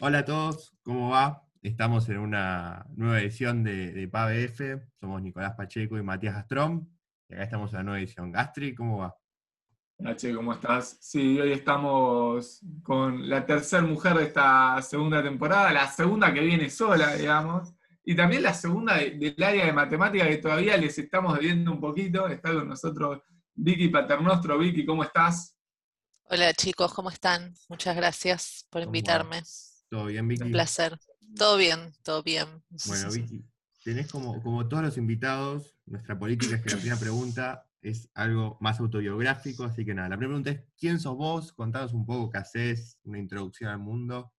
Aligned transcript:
Hola 0.00 0.18
a 0.20 0.24
todos, 0.24 0.74
¿cómo 0.82 1.10
va? 1.10 1.42
Estamos 1.62 2.08
en 2.08 2.18
una 2.18 2.84
nueva 2.94 3.20
edición 3.20 3.62
de, 3.64 3.92
de 3.92 4.08
PABF. 4.08 4.60
Somos 5.00 5.22
Nicolás 5.22 5.54
Pacheco 5.56 5.96
y 5.96 6.02
Matías 6.02 6.34
Gastrón. 6.34 6.88
Y 7.28 7.34
acá 7.34 7.44
estamos 7.44 7.70
en 7.72 7.76
la 7.78 7.82
nueva 7.84 7.98
edición. 8.00 8.30
Gastri, 8.32 8.74
¿cómo 8.74 8.98
va? 8.98 9.16
Hola, 9.96 10.16
Che, 10.16 10.34
¿cómo 10.34 10.52
estás? 10.52 10.98
Sí, 11.00 11.40
hoy 11.40 11.52
estamos 11.52 12.60
con 12.82 13.28
la 13.28 13.46
tercera 13.46 13.82
mujer 13.82 14.14
de 14.16 14.24
esta 14.24 14.82
segunda 14.82 15.22
temporada, 15.22 15.72
la 15.72 15.88
segunda 15.88 16.34
que 16.34 16.40
viene 16.40 16.68
sola, 16.68 17.14
digamos, 17.14 17.72
y 18.04 18.16
también 18.16 18.42
la 18.42 18.52
segunda 18.52 18.96
de- 18.96 19.12
del 19.12 19.42
área 19.42 19.64
de 19.66 19.72
matemática 19.72 20.26
que 20.28 20.38
todavía 20.38 20.76
les 20.76 20.98
estamos 20.98 21.34
debiendo 21.38 21.70
un 21.72 21.80
poquito. 21.80 22.26
Está 22.26 22.52
con 22.52 22.68
nosotros 22.68 23.22
Vicky 23.54 23.88
Paternostro. 23.88 24.58
Vicky, 24.58 24.84
¿cómo 24.84 25.04
estás? 25.04 25.56
Hola 26.24 26.52
chicos, 26.52 26.92
¿cómo 26.92 27.08
están? 27.10 27.54
Muchas 27.68 27.94
gracias 27.96 28.66
por 28.70 28.82
¿Cómo 28.82 28.90
va? 28.92 28.96
¿Todo 29.94 30.06
bien, 30.06 30.26
Vicky? 30.26 30.42
Un 30.42 30.50
placer. 30.50 30.98
Todo 31.36 31.56
bien, 31.56 31.94
todo 32.02 32.24
bien. 32.24 32.48
Bueno, 32.86 33.12
Vicky, 33.12 33.44
tenés 33.84 34.10
como, 34.10 34.42
como 34.42 34.66
todos 34.66 34.82
los 34.82 34.96
invitados, 34.96 35.76
nuestra 35.86 36.18
política 36.18 36.56
es 36.56 36.62
que 36.62 36.70
la 36.70 36.76
primera 36.78 36.98
pregunta 36.98 37.70
es 37.80 38.08
algo 38.14 38.58
más 38.60 38.80
autobiográfico, 38.80 39.62
así 39.62 39.84
que 39.84 39.94
nada, 39.94 40.08
la 40.08 40.16
primera 40.16 40.42
pregunta 40.42 40.50
es, 40.50 40.68
¿quién 40.76 40.98
sos 40.98 41.16
vos? 41.16 41.52
Contanos 41.52 41.92
un 41.92 42.04
poco 42.04 42.28
qué 42.28 42.38
haces, 42.38 42.98
una 43.04 43.20
introducción 43.20 43.70
al 43.70 43.78
mundo. 43.78 44.32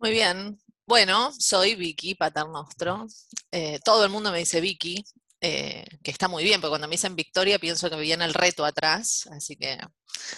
Muy 0.00 0.10
bien. 0.10 0.58
Bueno, 0.84 1.30
soy 1.38 1.76
Vicky 1.76 2.16
Paternostro. 2.16 3.06
Eh, 3.52 3.78
todo 3.84 4.04
el 4.04 4.10
mundo 4.10 4.32
me 4.32 4.38
dice 4.38 4.60
Vicky, 4.60 5.04
eh, 5.46 5.84
que 6.02 6.10
está 6.10 6.26
muy 6.26 6.42
bien, 6.42 6.60
porque 6.60 6.70
cuando 6.70 6.88
me 6.88 6.94
dicen 6.94 7.16
Victoria 7.16 7.58
pienso 7.58 7.90
que 7.90 7.96
viene 7.96 8.24
el 8.24 8.32
reto 8.32 8.64
atrás, 8.64 9.28
así 9.30 9.56
que 9.56 9.78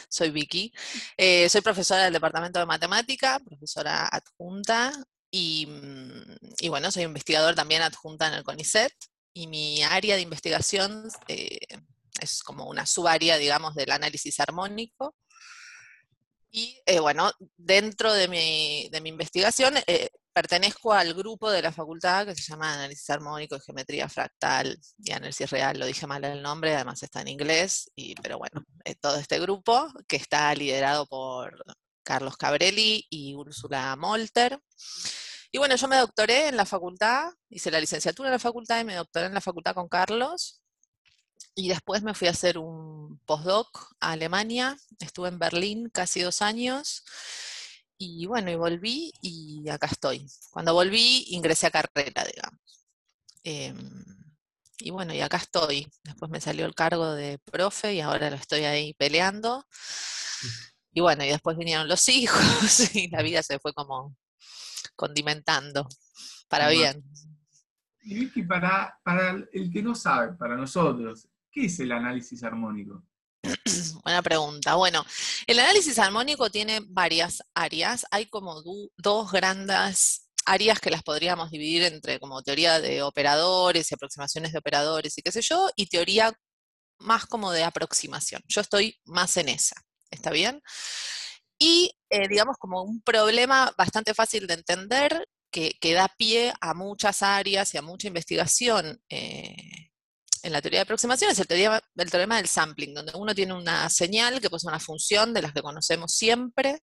soy 0.09 0.31
Vicky. 0.31 0.73
Eh, 1.17 1.49
soy 1.49 1.61
profesora 1.61 2.05
del 2.05 2.13
Departamento 2.13 2.59
de 2.59 2.67
Matemática, 2.67 3.39
profesora 3.39 4.09
adjunta, 4.09 4.93
y, 5.31 5.67
mm, 5.67 6.37
y 6.61 6.69
bueno, 6.69 6.91
soy 6.91 7.05
investigador 7.05 7.55
también 7.55 7.83
adjunta 7.83 8.27
en 8.27 8.35
el 8.35 8.43
CONICET, 8.43 8.93
y 9.33 9.47
mi 9.47 9.83
área 9.85 10.17
de 10.17 10.23
investigación 10.23 11.09
eh, 11.29 11.61
es 12.21 12.43
como 12.43 12.67
una 12.67 12.87
subárea, 12.87 13.37
digamos, 13.37 13.75
del 13.75 13.91
análisis 13.91 14.41
armónico. 14.41 15.15
Y 16.51 16.81
eh, 16.87 17.01
bueno, 17.01 17.31
dentro 17.57 18.13
de 18.13 18.29
mi, 18.29 18.89
de 18.91 19.01
mi 19.03 19.11
investigación 19.11 19.75
eh, 19.87 20.09
pertenezco 20.37 20.93
al 20.93 21.15
grupo 21.15 21.51
de 21.51 21.63
la 21.63 21.73
facultad 21.73 22.27
que 22.27 22.35
se 22.35 22.43
llama 22.43 22.75
Análisis 22.75 23.09
Armónico, 23.09 23.59
Geometría 23.59 24.07
Fractal 24.07 24.79
y 24.99 25.13
Análisis 25.13 25.49
Real. 25.49 25.79
Lo 25.79 25.87
dije 25.87 26.07
mal 26.07 26.23
el 26.25 26.43
nombre, 26.43 26.75
además 26.75 27.03
está 27.03 27.23
en 27.23 27.29
inglés, 27.29 27.91
y, 27.95 28.15
pero 28.17 28.37
bueno, 28.37 28.63
eh, 28.85 28.95
todo 28.97 29.17
este 29.17 29.41
grupo 29.41 29.89
que 30.07 30.17
está 30.17 30.55
liderado 30.55 31.07
por 31.07 31.65
Carlos 32.03 32.37
Cabrelli 32.37 33.07
y 33.09 33.35
Úrsula 33.35 33.97
Molter. 33.97 34.61
Y 35.51 35.57
bueno, 35.57 35.75
yo 35.75 35.89
me 35.89 35.97
doctoré 35.97 36.49
en 36.49 36.59
la 36.59 36.67
facultad, 36.67 37.31
hice 37.49 37.71
la 37.71 37.81
licenciatura 37.81 38.29
en 38.29 38.35
la 38.35 38.39
facultad 38.39 38.79
y 38.79 38.85
me 38.85 38.95
doctoré 38.97 39.27
en 39.29 39.35
la 39.35 39.41
facultad 39.41 39.75
con 39.75 39.89
Carlos. 39.89 40.61
Y 41.55 41.71
después 41.71 42.03
me 42.03 42.13
fui 42.13 42.29
a 42.29 42.33
hacer 42.33 42.59
un 42.59 43.19
postdoc 43.25 43.95
a 44.01 44.11
Alemania, 44.11 44.77
estuve 44.99 45.29
en 45.29 45.39
Berlín 45.39 45.89
casi 45.89 46.21
dos 46.21 46.43
años, 46.43 47.05
y 47.99 48.27
bueno, 48.27 48.51
y 48.51 48.57
volví 48.57 49.13
y 49.21 49.69
acá 49.69 49.87
estoy. 49.87 50.27
Cuando 50.51 50.75
volví 50.75 51.25
ingresé 51.31 51.67
a 51.67 51.71
carrera, 51.71 52.25
digamos. 52.25 52.87
Em, 53.43 54.05
y 54.79 54.91
bueno, 54.91 55.15
y 55.15 55.21
acá 55.21 55.39
estoy. 55.39 55.87
Después 56.05 56.31
me 56.31 56.41
salió 56.41 56.67
el 56.67 56.75
cargo 56.75 57.13
de 57.13 57.39
profe 57.39 57.95
y 57.95 58.01
ahora 58.01 58.31
lo 58.31 58.37
estoy 58.37 58.65
ahí 58.65 58.93
peleando. 58.95 59.65
Y 60.93 61.01
bueno, 61.01 61.25
y 61.25 61.29
después 61.29 61.57
vinieron 61.57 61.89
los 61.89 62.09
hijos 62.09 62.95
y 62.95 63.09
la 63.09 63.23
vida 63.23 63.43
se 63.43 63.59
fue 63.59 63.73
como 63.73 64.17
condimentando 64.95 65.89
para 66.49 66.69
bien. 66.69 67.03
Y 68.03 68.15
Vicky, 68.15 68.43
para, 68.43 68.99
para 69.03 69.31
el 69.53 69.73
que 69.73 69.83
no 69.83 69.95
sabe, 69.95 70.35
para 70.35 70.57
nosotros, 70.57 71.29
¿qué 71.51 71.67
es 71.67 71.81
el 71.81 71.93
análisis 71.93 72.43
armónico? 72.45 73.03
Buena 74.05 74.23
pregunta. 74.23 74.75
Bueno, 74.75 75.05
el 75.47 75.59
análisis 75.59 75.99
armónico 75.99 76.51
tiene 76.51 76.81
varias 76.87 77.43
áreas. 77.55 78.07
Hay 78.11 78.27
como 78.27 78.63
dos 78.97 79.33
grandes 79.33 80.29
áreas 80.45 80.81
que 80.81 80.91
las 80.91 81.03
podríamos 81.03 81.51
dividir 81.51 81.83
entre 81.83 82.21
como 82.21 82.43
teoría 82.43 82.81
de 82.81 83.03
operadores 83.03 83.91
y 83.91 83.95
aproximaciones 83.95 84.53
de 84.53 84.59
operadores 84.59 85.19
y 85.19 85.23
qué 85.23 85.33
sé 85.33 85.43
yo, 85.43 85.69
y 85.77 85.87
teoría 85.87 86.33
más 86.99 87.27
como 87.27 87.53
de 87.53 87.65
aproximación. 87.65 88.43
Yo 88.47 88.61
estoy 88.61 88.99
más 89.05 89.37
en 89.37 89.49
esa. 89.49 89.77
¿Está 90.11 90.31
bien? 90.31 90.63
Y 91.59 91.93
eh, 92.11 92.29
digamos 92.29 92.57
como 92.59 92.83
un 92.83 93.03
problema 93.03 93.73
bastante 93.77 94.15
fácil 94.15 94.47
de 94.47 94.55
entender 94.55 95.27
que, 95.51 95.73
que 95.81 95.95
da 95.95 96.09
pie 96.17 96.53
a 96.61 96.75
muchas 96.75 97.23
áreas 97.23 97.75
y 97.75 97.79
a 97.79 97.83
mucha 97.83 98.09
investigación 98.09 99.01
eh, 99.09 99.86
en 100.47 100.53
la 100.53 100.63
teoría 100.63 100.79
de 100.79 100.83
aproximación 100.83 101.33
es 101.33 101.41
el, 101.41 101.47
el 101.51 102.11
teorema 102.11 102.37
del 102.37 102.47
sampling, 102.47 102.95
donde 102.95 103.13
uno 103.17 103.35
tiene 103.35 103.53
una 103.53 103.91
señal 103.91 104.41
que 104.41 104.49
posee 104.49 104.69
una 104.69 104.79
función 104.79 105.35
de 105.35 105.43
las 105.43 105.53
que 105.53 105.61
conocemos 105.61 106.13
siempre, 106.13 106.83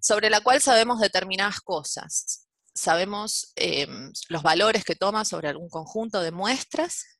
sobre 0.00 0.30
la 0.30 0.40
cual 0.40 0.62
sabemos 0.62 1.00
determinadas 1.00 1.60
cosas. 1.60 2.46
Sabemos 2.72 3.52
em, 3.56 4.12
los 4.28 4.42
valores 4.42 4.84
que 4.84 4.94
toma 4.94 5.24
sobre 5.24 5.48
algún 5.48 5.68
conjunto 5.68 6.22
de 6.22 6.30
muestras 6.30 7.18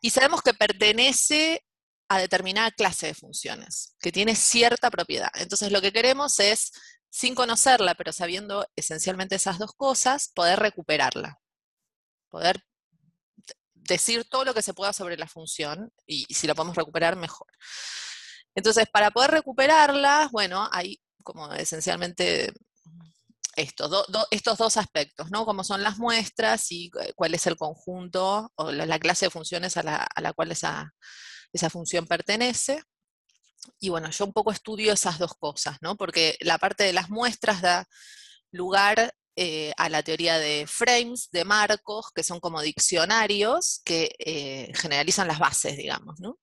y 0.00 0.10
sabemos 0.10 0.42
que 0.42 0.54
pertenece 0.54 1.64
a 2.08 2.20
determinada 2.20 2.70
clase 2.70 3.08
de 3.08 3.14
funciones, 3.14 3.96
que 4.00 4.12
tiene 4.12 4.36
cierta 4.36 4.92
propiedad. 4.92 5.30
Entonces 5.34 5.72
lo 5.72 5.80
que 5.80 5.92
queremos 5.92 6.38
es, 6.38 6.70
sin 7.10 7.34
conocerla, 7.34 7.96
pero 7.96 8.12
sabiendo 8.12 8.64
esencialmente 8.76 9.34
esas 9.34 9.58
dos 9.58 9.72
cosas, 9.72 10.30
poder 10.34 10.60
recuperarla, 10.60 11.40
poder 12.30 12.62
decir 13.88 14.24
todo 14.28 14.44
lo 14.44 14.54
que 14.54 14.62
se 14.62 14.74
pueda 14.74 14.92
sobre 14.92 15.16
la 15.16 15.26
función 15.26 15.92
y, 16.06 16.24
si 16.32 16.46
la 16.46 16.54
podemos 16.54 16.76
recuperar, 16.76 17.16
mejor. 17.16 17.48
Entonces, 18.54 18.86
para 18.92 19.10
poder 19.10 19.30
recuperarla, 19.32 20.28
bueno, 20.32 20.68
hay 20.72 21.00
como 21.24 21.52
esencialmente 21.52 22.52
estos, 23.56 23.90
do- 23.90 24.04
do- 24.08 24.26
estos 24.30 24.56
dos 24.58 24.76
aspectos, 24.76 25.30
¿no? 25.30 25.44
Como 25.44 25.64
son 25.64 25.82
las 25.82 25.98
muestras 25.98 26.70
y 26.70 26.90
cu- 26.90 27.00
cuál 27.16 27.34
es 27.34 27.46
el 27.46 27.56
conjunto 27.56 28.52
o 28.54 28.70
la, 28.72 28.86
la 28.86 28.98
clase 28.98 29.26
de 29.26 29.30
funciones 29.30 29.76
a 29.76 29.82
la, 29.82 29.96
a 30.14 30.20
la 30.20 30.32
cual 30.32 30.52
esa, 30.52 30.92
esa 31.52 31.68
función 31.70 32.06
pertenece. 32.06 32.82
Y 33.80 33.88
bueno, 33.90 34.10
yo 34.10 34.24
un 34.24 34.32
poco 34.32 34.52
estudio 34.52 34.92
esas 34.92 35.18
dos 35.18 35.34
cosas, 35.38 35.78
¿no? 35.80 35.96
Porque 35.96 36.36
la 36.40 36.58
parte 36.58 36.84
de 36.84 36.92
las 36.92 37.10
muestras 37.10 37.60
da 37.60 37.84
lugar 38.52 39.12
eh, 39.40 39.72
a 39.76 39.88
la 39.88 40.02
teoría 40.02 40.36
de 40.36 40.66
frames, 40.66 41.28
de 41.30 41.44
marcos, 41.44 42.06
que 42.12 42.24
son 42.24 42.40
como 42.40 42.60
diccionarios 42.60 43.80
que 43.84 44.10
eh, 44.18 44.72
generalizan 44.74 45.28
las 45.28 45.38
bases, 45.38 45.76
digamos, 45.76 46.18
¿no? 46.18 46.40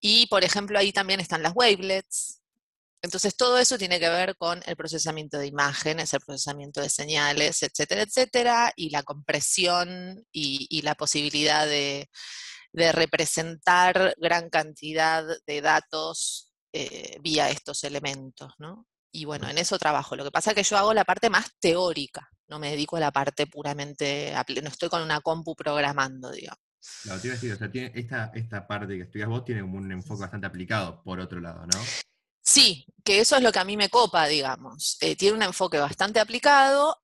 Y, 0.00 0.26
por 0.26 0.42
ejemplo, 0.42 0.80
ahí 0.80 0.92
también 0.92 1.20
están 1.20 1.44
las 1.44 1.52
wavelets. 1.54 2.40
Entonces, 3.02 3.36
todo 3.36 3.56
eso 3.56 3.78
tiene 3.78 4.00
que 4.00 4.08
ver 4.08 4.34
con 4.36 4.60
el 4.66 4.74
procesamiento 4.74 5.38
de 5.38 5.46
imágenes, 5.46 6.12
el 6.12 6.22
procesamiento 6.22 6.80
de 6.80 6.88
señales, 6.88 7.62
etcétera, 7.62 8.02
etcétera, 8.02 8.72
y 8.74 8.90
la 8.90 9.04
compresión 9.04 10.26
y, 10.32 10.82
la 10.82 10.96
posibilidad 10.96 11.68
de, 11.68 12.10
de 12.72 12.90
representar 12.90 14.16
gran 14.18 14.50
cantidad 14.50 15.24
de 15.46 15.60
datos 15.60 16.52
eh, 16.72 17.16
vía 17.20 17.48
estos 17.48 17.84
elementos, 17.84 18.54
¿no? 18.58 18.88
Y 19.12 19.26
bueno, 19.26 19.48
en 19.48 19.58
eso 19.58 19.78
trabajo. 19.78 20.16
Lo 20.16 20.24
que 20.24 20.30
pasa 20.30 20.50
es 20.50 20.56
que 20.56 20.62
yo 20.62 20.78
hago 20.78 20.94
la 20.94 21.04
parte 21.04 21.28
más 21.28 21.52
teórica, 21.60 22.28
no 22.48 22.58
me 22.58 22.70
dedico 22.70 22.96
a 22.96 23.00
la 23.00 23.12
parte 23.12 23.46
puramente, 23.46 24.34
no 24.62 24.68
estoy 24.68 24.88
con 24.88 25.02
una 25.02 25.20
compu 25.20 25.54
programando, 25.54 26.30
digamos. 26.30 26.60
Claro, 27.02 27.20
te 27.20 27.28
iba 27.28 27.34
a 27.34 27.36
decir, 27.36 27.52
o 27.52 27.56
sea, 27.56 27.70
tiene, 27.70 27.92
esta, 27.94 28.32
esta 28.34 28.66
parte 28.66 28.96
que 28.96 29.02
estudias 29.02 29.28
vos 29.28 29.44
tiene 29.44 29.60
como 29.60 29.78
un 29.78 29.92
enfoque 29.92 30.22
bastante 30.22 30.46
aplicado, 30.46 31.02
por 31.04 31.20
otro 31.20 31.40
lado, 31.40 31.64
¿no? 31.66 31.78
Sí, 32.42 32.86
que 33.04 33.20
eso 33.20 33.36
es 33.36 33.42
lo 33.42 33.52
que 33.52 33.60
a 33.60 33.64
mí 33.64 33.76
me 33.76 33.88
copa, 33.88 34.26
digamos. 34.26 34.96
Eh, 35.00 35.14
tiene 35.14 35.36
un 35.36 35.42
enfoque 35.42 35.78
bastante 35.78 36.18
aplicado, 36.18 37.00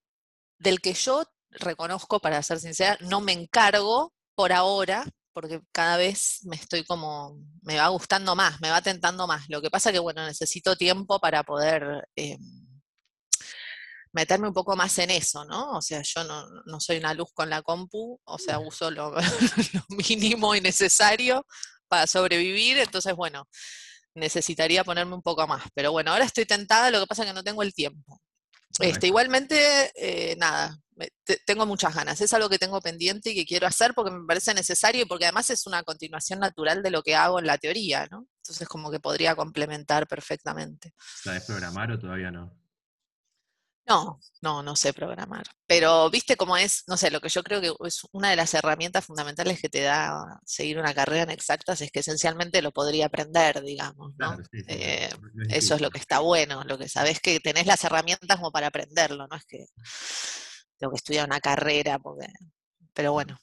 del 0.58 0.80
que 0.80 0.94
yo 0.94 1.24
reconozco, 1.50 2.20
para 2.20 2.42
ser 2.42 2.58
sincera, 2.58 2.98
no 3.02 3.20
me 3.20 3.32
encargo 3.32 4.12
por 4.34 4.52
ahora, 4.52 5.04
porque 5.40 5.60
cada 5.70 5.96
vez 5.96 6.40
me 6.46 6.56
estoy 6.56 6.82
como, 6.82 7.38
me 7.62 7.76
va 7.76 7.86
gustando 7.90 8.34
más, 8.34 8.60
me 8.60 8.70
va 8.70 8.82
tentando 8.82 9.28
más. 9.28 9.44
Lo 9.48 9.62
que 9.62 9.70
pasa 9.70 9.92
que, 9.92 10.00
bueno, 10.00 10.26
necesito 10.26 10.74
tiempo 10.74 11.20
para 11.20 11.44
poder 11.44 12.08
eh, 12.16 12.36
meterme 14.12 14.48
un 14.48 14.52
poco 14.52 14.74
más 14.74 14.98
en 14.98 15.12
eso, 15.12 15.44
¿no? 15.44 15.76
O 15.76 15.80
sea, 15.80 16.02
yo 16.02 16.24
no, 16.24 16.44
no 16.66 16.80
soy 16.80 16.96
una 16.96 17.14
luz 17.14 17.28
con 17.32 17.48
la 17.50 17.62
compu, 17.62 18.20
o 18.24 18.38
sea, 18.40 18.58
uso 18.58 18.90
lo, 18.90 19.14
lo 19.74 19.84
mínimo 19.90 20.56
y 20.56 20.60
necesario 20.60 21.46
para 21.86 22.08
sobrevivir, 22.08 22.78
entonces, 22.78 23.14
bueno, 23.14 23.46
necesitaría 24.14 24.82
ponerme 24.82 25.14
un 25.14 25.22
poco 25.22 25.46
más. 25.46 25.68
Pero 25.72 25.92
bueno, 25.92 26.10
ahora 26.10 26.24
estoy 26.24 26.46
tentada, 26.46 26.90
lo 26.90 26.98
que 26.98 27.06
pasa 27.06 27.22
es 27.22 27.28
que 27.28 27.34
no 27.34 27.44
tengo 27.44 27.62
el 27.62 27.72
tiempo. 27.72 28.20
Este, 28.80 29.06
igualmente, 29.06 29.92
eh, 29.94 30.34
nada, 30.36 30.76
tengo 31.46 31.66
muchas 31.66 31.94
ganas. 31.94 32.20
Es 32.20 32.32
algo 32.32 32.48
que 32.48 32.58
tengo 32.58 32.80
pendiente 32.80 33.30
y 33.30 33.34
que 33.34 33.46
quiero 33.46 33.66
hacer 33.66 33.94
porque 33.94 34.10
me 34.10 34.26
parece 34.26 34.54
necesario 34.54 35.02
y 35.02 35.04
porque 35.06 35.24
además 35.26 35.50
es 35.50 35.66
una 35.66 35.82
continuación 35.82 36.40
natural 36.40 36.82
de 36.82 36.90
lo 36.90 37.02
que 37.02 37.14
hago 37.16 37.38
en 37.38 37.46
la 37.46 37.58
teoría, 37.58 38.06
¿no? 38.10 38.26
Entonces 38.42 38.68
como 38.68 38.90
que 38.90 39.00
podría 39.00 39.34
complementar 39.36 40.06
perfectamente. 40.08 40.94
¿Sabes 41.22 41.44
programar 41.44 41.90
o 41.92 41.98
todavía 41.98 42.30
no? 42.30 42.56
No, 43.86 44.20
no, 44.42 44.62
no 44.62 44.76
sé 44.76 44.92
programar. 44.92 45.46
Pero 45.66 46.10
viste 46.10 46.36
cómo 46.36 46.58
es, 46.58 46.84
no 46.88 46.98
sé, 46.98 47.10
lo 47.10 47.22
que 47.22 47.30
yo 47.30 47.42
creo 47.42 47.62
que 47.62 47.72
es 47.86 48.02
una 48.12 48.28
de 48.28 48.36
las 48.36 48.52
herramientas 48.52 49.06
fundamentales 49.06 49.58
que 49.62 49.70
te 49.70 49.80
da 49.80 50.38
seguir 50.44 50.78
una 50.78 50.92
carrera 50.92 51.22
en 51.22 51.30
exactas 51.30 51.80
es 51.80 51.90
que 51.90 52.00
esencialmente 52.00 52.60
lo 52.60 52.70
podría 52.70 53.06
aprender, 53.06 53.62
digamos, 53.62 54.10
¿no? 54.18 54.28
Claro, 54.34 54.44
sí, 54.52 54.58
sí, 54.60 54.66
Eh, 54.68 55.08
no- 55.18 55.28
no 55.32 55.42
es 55.48 55.64
Eso 55.64 55.74
es 55.74 55.80
lo 55.80 55.88
que 55.90 55.98
está 56.00 56.18
bueno, 56.18 56.64
lo 56.64 56.76
que 56.76 56.86
sabes 56.86 57.18
que 57.20 57.40
tenés 57.40 57.64
las 57.66 57.82
herramientas 57.82 58.36
como 58.36 58.52
para 58.52 58.66
aprenderlo, 58.66 59.26
no 59.26 59.36
es 59.36 59.44
que 59.46 59.64
tengo 60.78 60.92
que 60.92 60.96
estudiar 60.98 61.26
una 61.26 61.40
carrera, 61.40 61.98
porque, 61.98 62.26
pero 62.94 63.12
bueno, 63.12 63.38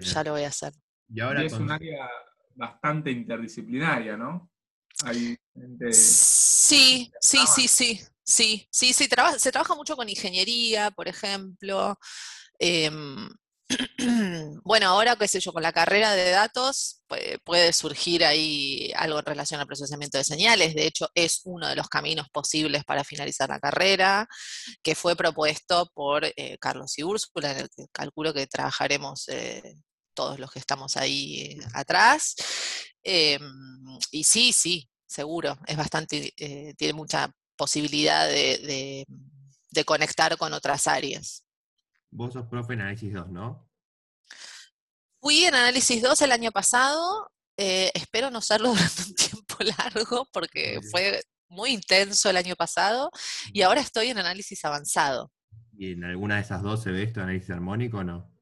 ya 0.00 0.24
lo 0.24 0.32
voy 0.32 0.44
a 0.44 0.48
hacer. 0.48 0.72
Y 1.12 1.20
ahora 1.20 1.42
Y 1.42 1.46
es 1.46 1.52
con- 1.52 1.62
un 1.62 1.70
área 1.70 2.08
bastante 2.54 3.10
interdisciplinaria, 3.10 4.16
¿no? 4.16 4.50
Hay 5.04 5.36
gente... 5.54 5.92
Sí, 5.92 7.10
sí, 7.20 7.38
sí, 7.46 7.68
sí, 7.68 8.00
sí, 8.22 8.68
sí, 8.70 8.92
sí, 8.92 9.08
traba- 9.08 9.38
se 9.38 9.50
trabaja 9.50 9.74
mucho 9.74 9.96
con 9.96 10.08
ingeniería, 10.08 10.90
por 10.90 11.08
ejemplo. 11.08 11.98
em, 12.62 13.28
bueno, 14.64 14.86
ahora, 14.88 15.16
qué 15.16 15.28
sé 15.28 15.40
yo, 15.40 15.52
con 15.52 15.62
la 15.62 15.72
carrera 15.72 16.12
de 16.14 16.30
datos 16.30 17.02
pue- 17.08 17.40
puede 17.44 17.72
surgir 17.72 18.24
ahí 18.24 18.92
algo 18.96 19.18
en 19.20 19.24
relación 19.26 19.60
al 19.60 19.66
procesamiento 19.66 20.18
de 20.18 20.24
señales. 20.24 20.74
De 20.74 20.86
hecho, 20.86 21.08
es 21.14 21.40
uno 21.44 21.68
de 21.68 21.76
los 21.76 21.88
caminos 21.88 22.28
posibles 22.30 22.84
para 22.84 23.04
finalizar 23.04 23.48
la 23.48 23.60
carrera, 23.60 24.26
que 24.82 24.94
fue 24.94 25.16
propuesto 25.16 25.90
por 25.94 26.24
eh, 26.24 26.58
Carlos 26.60 26.98
y 26.98 27.04
Úrsula, 27.04 27.52
en 27.52 27.58
el 27.58 27.68
que 27.70 27.86
calculo 27.92 28.34
que 28.34 28.46
trabajaremos 28.46 29.28
eh, 29.28 29.74
todos 30.14 30.38
los 30.40 30.50
que 30.50 30.58
estamos 30.60 30.96
ahí 30.96 31.42
eh, 31.42 31.58
atrás. 31.74 32.34
Em, 33.02 33.40
y 34.10 34.24
sí, 34.24 34.52
sí, 34.52 34.88
seguro, 35.06 35.58
es 35.66 35.76
bastante, 35.76 36.32
tiene 36.76 36.92
mucha 36.94 37.30
posibilidad 37.56 38.28
de 38.28 39.84
conectar 39.84 40.36
con 40.38 40.52
otras 40.52 40.86
áreas. 40.86 41.44
Vos 42.10 42.32
sos 42.32 42.46
profe 42.46 42.74
en 42.74 42.82
análisis 42.82 43.12
2, 43.12 43.30
¿no? 43.30 43.68
Fui 45.20 45.44
en 45.44 45.54
Análisis 45.54 46.02
2 46.02 46.22
el 46.22 46.32
año 46.32 46.50
pasado, 46.50 47.30
eh, 47.58 47.90
espero 47.94 48.30
no 48.30 48.40
serlo 48.40 48.68
durante 48.72 49.02
un 49.02 49.14
tiempo 49.14 49.56
largo 49.78 50.26
porque 50.32 50.80
fue 50.90 51.22
muy 51.48 51.70
intenso 51.72 52.30
el 52.30 52.38
año 52.38 52.56
pasado 52.56 53.10
y 53.52 53.62
ahora 53.62 53.82
estoy 53.82 54.08
en 54.08 54.18
análisis 54.18 54.64
avanzado. 54.64 55.30
¿Y 55.76 55.92
en 55.92 56.04
alguna 56.04 56.36
de 56.36 56.42
esas 56.42 56.62
dos 56.62 56.82
se 56.82 56.90
ve 56.90 57.02
esto, 57.02 57.20
análisis 57.20 57.50
armónico 57.50 57.98
o 57.98 58.04
no? 58.04 58.32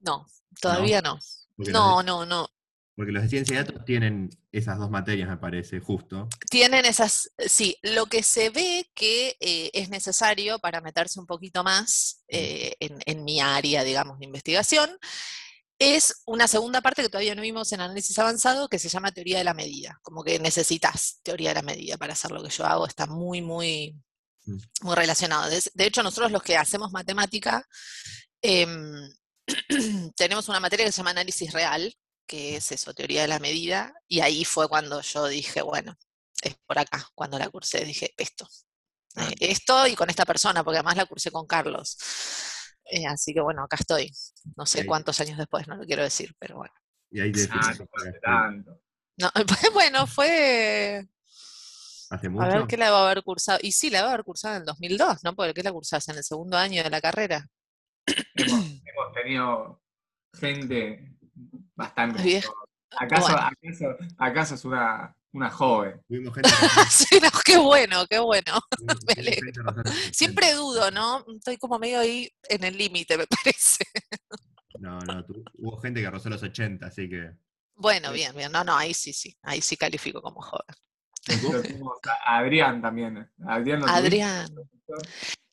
No, 0.00 0.26
todavía 0.60 1.00
no. 1.00 1.18
No, 1.56 2.02
no, 2.02 2.26
no. 2.26 2.48
Porque 2.96 3.12
los 3.12 3.22
de 3.22 3.28
ciencia 3.28 3.58
de 3.58 3.64
datos 3.64 3.84
tienen 3.84 4.30
esas 4.50 4.78
dos 4.78 4.90
materias, 4.90 5.28
me 5.28 5.36
parece, 5.36 5.80
justo. 5.80 6.28
Tienen 6.50 6.86
esas, 6.86 7.30
sí, 7.46 7.76
lo 7.82 8.06
que 8.06 8.22
se 8.22 8.50
ve 8.50 8.90
que 8.94 9.36
eh, 9.38 9.70
es 9.74 9.90
necesario 9.90 10.58
para 10.58 10.80
meterse 10.80 11.20
un 11.20 11.26
poquito 11.26 11.62
más 11.62 12.24
eh, 12.28 12.74
en, 12.80 12.98
en 13.04 13.22
mi 13.22 13.40
área, 13.40 13.84
digamos, 13.84 14.18
de 14.18 14.24
investigación, 14.24 14.90
es 15.78 16.22
una 16.24 16.48
segunda 16.48 16.80
parte 16.80 17.02
que 17.02 17.10
todavía 17.10 17.34
no 17.34 17.42
vimos 17.42 17.70
en 17.72 17.82
análisis 17.82 18.18
avanzado, 18.18 18.68
que 18.68 18.78
se 18.78 18.88
llama 18.88 19.12
teoría 19.12 19.38
de 19.38 19.44
la 19.44 19.52
medida. 19.52 19.98
Como 20.02 20.24
que 20.24 20.38
necesitas 20.38 21.20
teoría 21.22 21.50
de 21.50 21.56
la 21.56 21.62
medida 21.62 21.98
para 21.98 22.14
hacer 22.14 22.30
lo 22.30 22.42
que 22.42 22.48
yo 22.48 22.64
hago, 22.64 22.86
está 22.86 23.06
muy, 23.06 23.42
muy, 23.42 23.94
Mm. 24.46 24.58
muy 24.82 24.94
relacionado. 24.94 25.50
De, 25.50 25.62
de 25.74 25.86
hecho, 25.86 26.02
nosotros 26.02 26.30
los 26.32 26.42
que 26.42 26.56
hacemos 26.56 26.92
matemática, 26.92 27.66
em, 28.42 29.10
tenemos 30.16 30.48
una 30.48 30.60
materia 30.60 30.86
que 30.86 30.92
se 30.92 30.98
llama 30.98 31.10
análisis 31.10 31.52
real, 31.52 31.92
que 32.26 32.56
es 32.56 32.72
eso, 32.72 32.92
teoría 32.94 33.22
de 33.22 33.28
la 33.28 33.38
medida, 33.38 33.94
y 34.08 34.20
ahí 34.20 34.44
fue 34.44 34.68
cuando 34.68 35.00
yo 35.00 35.26
dije, 35.28 35.62
bueno, 35.62 35.96
es 36.42 36.56
por 36.66 36.78
acá, 36.78 37.06
cuando 37.14 37.38
la 37.38 37.48
cursé, 37.48 37.84
dije, 37.84 38.12
esto, 38.16 38.46
Ah. 39.18 39.28
eh, 39.30 39.34
esto 39.50 39.86
y 39.86 39.94
con 39.94 40.10
esta 40.10 40.26
persona, 40.26 40.62
porque 40.62 40.76
además 40.78 40.96
la 40.96 41.06
cursé 41.06 41.30
con 41.30 41.46
Carlos. 41.46 41.96
Eh, 42.84 43.06
así 43.06 43.32
que 43.34 43.40
bueno, 43.40 43.64
acá 43.64 43.76
estoy, 43.80 44.10
no 44.56 44.66
sé 44.66 44.84
cuántos 44.86 45.18
años 45.20 45.38
después, 45.38 45.66
no 45.66 45.76
lo 45.76 45.84
quiero 45.84 46.02
decir, 46.02 46.34
pero 46.38 46.56
bueno. 46.56 46.74
Y 47.10 47.20
ahí 47.20 47.32
Ah, 47.50 47.74
no 47.78 47.86
tanto. 48.22 48.80
No, 49.18 49.30
bueno, 49.72 50.06
fue, 50.06 51.02
¿Hace 52.10 52.26
a 52.26 52.30
mucho? 52.30 52.46
ver 52.46 52.66
qué 52.66 52.76
la 52.76 52.86
debo 52.86 52.98
haber 52.98 53.22
cursado, 53.22 53.58
y 53.62 53.72
sí, 53.72 53.88
la 53.90 53.98
debo 54.00 54.10
haber 54.10 54.24
cursado 54.24 54.54
en 54.56 54.60
el 54.60 54.66
2002, 54.66 55.24
¿no? 55.24 55.34
Porque 55.34 55.54
¿qué 55.54 55.62
la 55.62 55.72
cursás 55.72 56.08
en 56.10 56.16
el 56.18 56.24
segundo 56.24 56.56
año 56.58 56.82
de 56.84 56.90
la 56.90 57.00
carrera? 57.00 57.46
Hemos, 58.34 58.60
hemos 58.84 59.12
tenido 59.14 59.82
gente 60.38 61.15
bastante... 61.76 62.22
Vieja. 62.22 62.50
¿Acaso, 62.98 63.32
Bueno. 63.32 63.48
acaso, 63.48 63.96
acaso 64.18 64.54
es 64.54 64.64
una, 64.64 65.14
una 65.32 65.50
joven? 65.50 66.00
Sí, 66.90 67.20
no, 67.22 67.30
qué 67.44 67.58
bueno, 67.58 68.06
qué 68.08 68.18
bueno. 68.18 68.58
Me 69.16 69.92
Siempre 70.12 70.46
80. 70.46 70.56
dudo, 70.56 70.90
¿no? 70.90 71.24
Estoy 71.36 71.56
como 71.58 71.78
medio 71.78 72.00
ahí 72.00 72.30
en 72.48 72.64
el 72.64 72.76
límite, 72.76 73.18
me 73.18 73.26
parece. 73.26 73.84
No, 74.78 74.98
no, 75.00 75.24
hubo 75.58 75.78
gente 75.78 76.00
que 76.00 76.10
rozó 76.10 76.28
los 76.30 76.42
80, 76.42 76.86
así 76.86 77.08
que. 77.08 77.32
Bueno, 77.74 78.12
bien, 78.12 78.34
bien. 78.34 78.50
No, 78.50 78.64
no, 78.64 78.76
ahí 78.76 78.94
sí, 78.94 79.12
sí. 79.12 79.36
Ahí 79.42 79.60
sí 79.60 79.76
califico 79.76 80.22
como 80.22 80.40
joven. 80.40 80.74
Adrián 82.24 82.80
también. 82.80 83.30
Adrián, 83.46 83.80
¿lo 83.80 83.86
tuviste? 83.86 84.06
Adrián. 84.06 84.48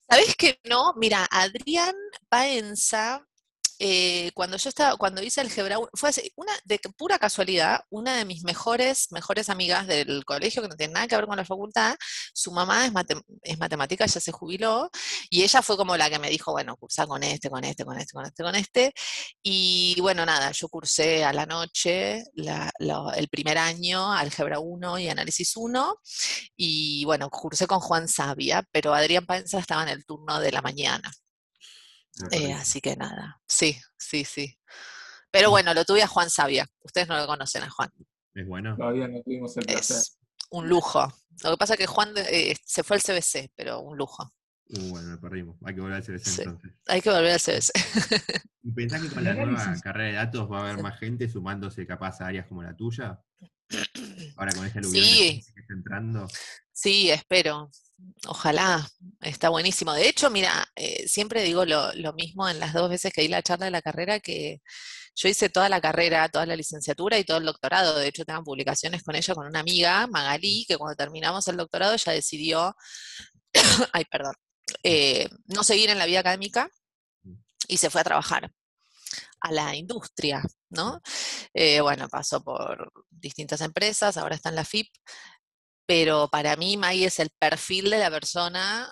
¿Sabés 0.10 0.36
que 0.36 0.60
no? 0.70 0.94
Mira, 0.96 1.26
Adrián 1.32 1.96
Paenza, 2.30 3.26
eh, 3.86 4.32
cuando 4.34 4.56
yo 4.58 4.70
estaba, 4.70 4.96
cuando 4.98 5.22
hice 5.22 5.42
álgebra, 5.42 5.78
fue 5.94 6.10
así, 6.10 6.32
una 6.38 6.54
de 6.64 6.80
pura 6.98 7.20
casualidad, 7.20 7.82
una 7.90 8.16
de 8.16 8.24
mis 8.26 8.44
mejores, 8.44 9.12
mejores 9.12 9.50
amigas 9.50 9.88
del 9.88 10.24
colegio, 10.24 10.62
que 10.62 10.70
no 10.70 10.76
tiene 10.78 10.94
nada 10.94 11.08
que 11.08 11.18
ver 11.18 11.26
con 11.28 11.36
la 11.36 11.44
facultad, 11.44 11.96
su 12.34 12.52
mamá 12.54 12.86
es, 12.86 12.94
matem- 12.94 13.24
es 13.42 13.60
matemática, 13.60 14.06
ya 14.06 14.20
se 14.22 14.32
jubiló, 14.32 14.90
y 15.30 15.44
ella 15.44 15.62
fue 15.62 15.76
como 15.76 15.98
la 15.98 16.10
que 16.10 16.18
me 16.20 16.30
dijo, 16.30 16.52
bueno, 16.54 16.78
cursa 16.78 17.06
con 17.08 17.24
este, 17.24 17.50
con 17.50 17.64
este, 17.66 17.84
con 17.84 17.98
este, 18.00 18.14
con 18.14 18.26
este, 18.26 18.44
con 18.44 18.56
este, 18.56 18.94
y 19.42 19.98
bueno, 20.00 20.26
nada, 20.26 20.52
yo 20.52 20.70
cursé 20.70 21.26
a 21.26 21.34
la 21.34 21.46
noche 21.46 22.24
el 23.16 23.28
primer 23.30 23.58
año, 23.58 24.12
álgebra 24.14 24.60
1 24.60 25.00
y 25.00 25.10
análisis 25.10 25.56
1, 25.58 25.96
y 26.56 27.04
bueno, 27.06 27.30
cursé 27.30 27.68
con 27.68 27.80
Juan 27.80 28.08
Sabia, 28.08 28.64
pero 28.72 28.94
Adrián 28.94 29.26
Paenza 29.26 29.60
estaba 29.60 29.84
en 29.84 29.90
el 29.90 30.06
turno 30.06 30.40
de 30.40 30.52
la 30.52 30.62
mañana. 30.62 31.12
Eh, 32.32 32.54
así 32.54 32.80
que 32.80 32.96
nada, 32.96 33.42
sí, 33.48 33.78
sí, 33.98 34.24
sí. 34.24 34.58
Pero 35.32 35.50
bueno, 35.50 35.74
lo 35.74 35.84
tuve 35.84 36.04
a 36.04 36.08
Juan 36.08 36.30
Sabia. 36.30 36.68
Ustedes 36.82 37.08
no 37.08 37.18
lo 37.18 37.26
conocen 37.26 37.64
a 37.64 37.70
Juan. 37.70 37.90
Es 38.36 38.48
bueno. 38.48 38.76
Todavía 38.78 39.08
no 39.08 39.22
tuvimos 39.24 39.58
el 39.58 39.66
placer. 39.66 39.98
Es 39.98 40.20
un 40.52 40.70
lujo. 40.70 41.12
Lo 41.44 41.52
que 41.52 41.58
pasa 41.58 41.74
es 41.74 41.80
que 41.80 41.88
Juan 41.88 42.14
eh, 42.18 42.56
se 42.64 42.84
fue 42.84 42.98
al 42.98 43.02
CBC, 43.02 43.52
pero 43.56 43.80
un 43.80 43.98
lujo. 43.98 44.32
Uh, 44.70 44.90
bueno, 44.90 45.10
me 45.10 45.18
perdimos. 45.18 45.58
Hay 45.66 45.74
que 45.74 45.82
volver 45.82 45.98
al 45.98 46.04
CBC 46.04 46.26
Sí. 46.26 46.42
entonces. 46.44 46.72
Hay 46.88 47.02
que 47.02 47.10
volver 47.10 47.32
al 47.32 47.40
CBC. 47.40 47.72
¿Y 48.62 48.72
pensás 48.72 49.02
que 49.02 49.10
con 49.10 49.24
la 49.24 49.34
nueva 49.34 49.76
carrera 49.82 50.08
de 50.10 50.14
datos 50.14 50.52
va 50.52 50.60
a 50.60 50.62
haber 50.70 50.84
más 50.84 51.00
gente 51.00 51.28
sumándose 51.28 51.86
capaz 51.88 52.22
a 52.22 52.28
áreas 52.28 52.46
como 52.48 52.62
la 52.62 52.76
tuya? 52.76 53.20
Ahora 54.38 54.54
con 54.54 54.66
este 54.66 54.80
aluvión 54.80 55.06
Sí. 55.06 55.44
que 55.54 55.62
está 55.62 55.74
entrando. 55.74 56.28
Sí, 56.72 57.10
espero. 57.12 57.70
Ojalá. 58.28 58.88
Está 59.22 59.50
buenísimo. 59.50 59.94
De 59.94 60.08
hecho, 60.10 60.30
mira, 60.30 60.68
eh, 60.76 61.08
siempre 61.08 61.44
digo 61.44 61.66
lo, 61.66 61.94
lo 61.94 62.14
mismo 62.14 62.50
en 62.50 62.60
las 62.60 62.74
dos 62.74 62.90
veces 62.90 63.14
que 63.14 63.22
di 63.22 63.28
la 63.28 63.42
charla 63.44 63.66
de 63.66 63.72
la 63.72 63.82
carrera, 63.82 64.20
que 64.20 64.62
yo 65.16 65.30
hice 65.30 65.50
toda 65.50 65.70
la 65.70 65.80
carrera, 65.80 66.28
toda 66.30 66.46
la 66.46 66.56
licenciatura 66.56 67.18
y 67.20 67.24
todo 67.24 67.38
el 67.38 67.46
doctorado. 67.46 67.98
De 68.00 68.08
hecho, 68.08 68.26
tengo 68.26 68.44
publicaciones 68.44 69.04
con 69.04 69.16
ella, 69.16 69.36
con 69.36 69.48
una 69.48 69.60
amiga, 69.60 70.08
Magalí, 70.08 70.66
que 70.68 70.78
cuando 70.78 70.96
terminamos 70.96 71.48
el 71.48 71.58
doctorado 71.58 71.94
ella 71.94 72.12
decidió, 72.14 72.76
ay, 73.94 74.06
perdón, 74.06 74.34
eh, 74.84 75.30
no 75.46 75.64
seguir 75.64 75.90
en 75.90 76.00
la 76.00 76.06
vida 76.06 76.20
académica 76.22 76.70
y 77.68 77.78
se 77.78 77.90
fue 77.90 78.02
a 78.02 78.04
trabajar 78.04 78.52
a 79.40 79.52
la 79.52 79.76
industria, 79.76 80.42
¿no? 80.74 81.02
Eh, 81.54 81.82
bueno, 81.82 82.10
pasó 82.10 82.44
por 82.44 82.92
distintas 83.10 83.62
empresas, 83.62 84.18
ahora 84.18 84.36
está 84.36 84.50
en 84.50 84.56
la 84.56 84.66
FIP, 84.66 84.88
pero 85.86 86.30
para 86.30 86.56
mí 86.56 86.78
Maggie 86.78 87.06
es 87.06 87.20
el 87.20 87.30
perfil 87.40 87.90
de 87.90 88.00
la 88.00 88.12
persona 88.12 88.92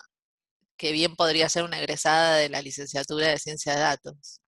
que 0.77 0.91
bien 0.91 1.15
podría 1.15 1.47
ser 1.47 1.63
una 1.63 1.79
egresada 1.79 2.38
de 2.38 2.50
la 2.50 2.61
licenciatura 2.61 3.27
de 3.27 3.38
ciencia 3.38 3.73
de 3.73 3.81
datos. 3.81 4.41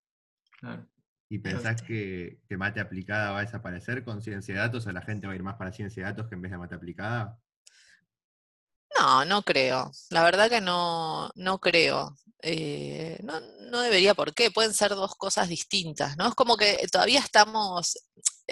Claro. 0.59 0.89
¿Y 1.29 1.39
pensás 1.39 1.81
que, 1.81 2.39
que 2.47 2.57
mate 2.57 2.79
aplicada 2.79 3.31
va 3.31 3.39
a 3.39 3.45
desaparecer 3.45 4.03
con 4.03 4.21
ciencia 4.21 4.53
de 4.53 4.59
datos 4.59 4.85
o 4.85 4.91
la 4.91 5.01
gente 5.01 5.27
va 5.27 5.33
a 5.33 5.35
ir 5.35 5.43
más 5.43 5.55
para 5.55 5.71
ciencia 5.71 6.03
de 6.03 6.09
datos 6.09 6.27
que 6.27 6.35
en 6.35 6.41
vez 6.41 6.51
de 6.51 6.57
mate 6.57 6.75
aplicada? 6.75 7.39
No, 8.99 9.25
no 9.25 9.41
creo. 9.43 9.91
La 10.09 10.23
verdad 10.23 10.49
que 10.49 10.61
no, 10.61 11.29
no 11.35 11.59
creo. 11.59 12.15
Eh, 12.41 13.17
no, 13.23 13.39
no 13.71 13.81
debería 13.81 14.13
por 14.13 14.33
qué. 14.33 14.51
Pueden 14.51 14.73
ser 14.73 14.91
dos 14.91 15.15
cosas 15.15 15.49
distintas, 15.49 16.17
¿no? 16.17 16.27
Es 16.27 16.35
como 16.35 16.57
que 16.57 16.85
todavía 16.91 17.19
estamos, 17.19 17.97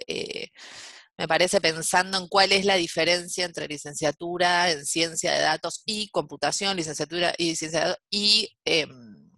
eh, 0.07 0.47
me 1.17 1.27
parece, 1.27 1.61
pensando 1.61 2.17
en 2.17 2.27
cuál 2.27 2.51
es 2.53 2.65
la 2.65 2.75
diferencia 2.75 3.45
entre 3.45 3.67
licenciatura 3.67 4.71
en 4.71 4.85
ciencia 4.85 5.33
de 5.33 5.41
datos 5.41 5.83
y 5.85 6.09
computación, 6.09 6.77
licenciatura 6.77 7.33
y 7.37 7.55
ciencia 7.55 7.81
de 7.81 7.85
datos 7.87 8.03
y 8.09 8.49
em, 8.65 9.31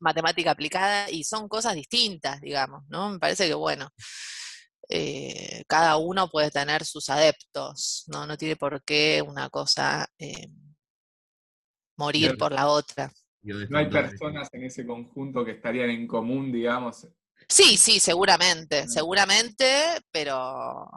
matemática 0.00 0.50
aplicada, 0.52 1.10
y 1.10 1.24
son 1.24 1.48
cosas 1.48 1.74
distintas, 1.74 2.40
digamos, 2.40 2.82
¿no? 2.88 3.10
Me 3.10 3.18
parece 3.20 3.46
que, 3.48 3.54
bueno, 3.54 3.90
eh, 4.92 5.64
cada 5.68 5.96
uno 5.96 6.28
puede 6.28 6.50
tener 6.50 6.84
sus 6.84 7.08
adeptos, 7.10 8.04
¿no? 8.08 8.26
No 8.26 8.36
tiene 8.36 8.56
por 8.56 8.82
qué 8.84 9.22
una 9.26 9.48
cosa 9.50 10.06
eh, 10.18 10.48
morir 11.96 12.36
por 12.36 12.52
la 12.52 12.68
otra. 12.68 13.10
No 13.68 13.78
hay 13.78 13.86
personas 13.90 14.48
en 14.52 14.64
ese 14.64 14.86
conjunto 14.86 15.44
que 15.44 15.52
estarían 15.52 15.90
en 15.90 16.06
común, 16.06 16.52
digamos. 16.52 17.06
Sí, 17.48 17.76
sí, 17.76 18.00
seguramente, 18.00 18.88
seguramente, 18.88 20.00
pero, 20.10 20.88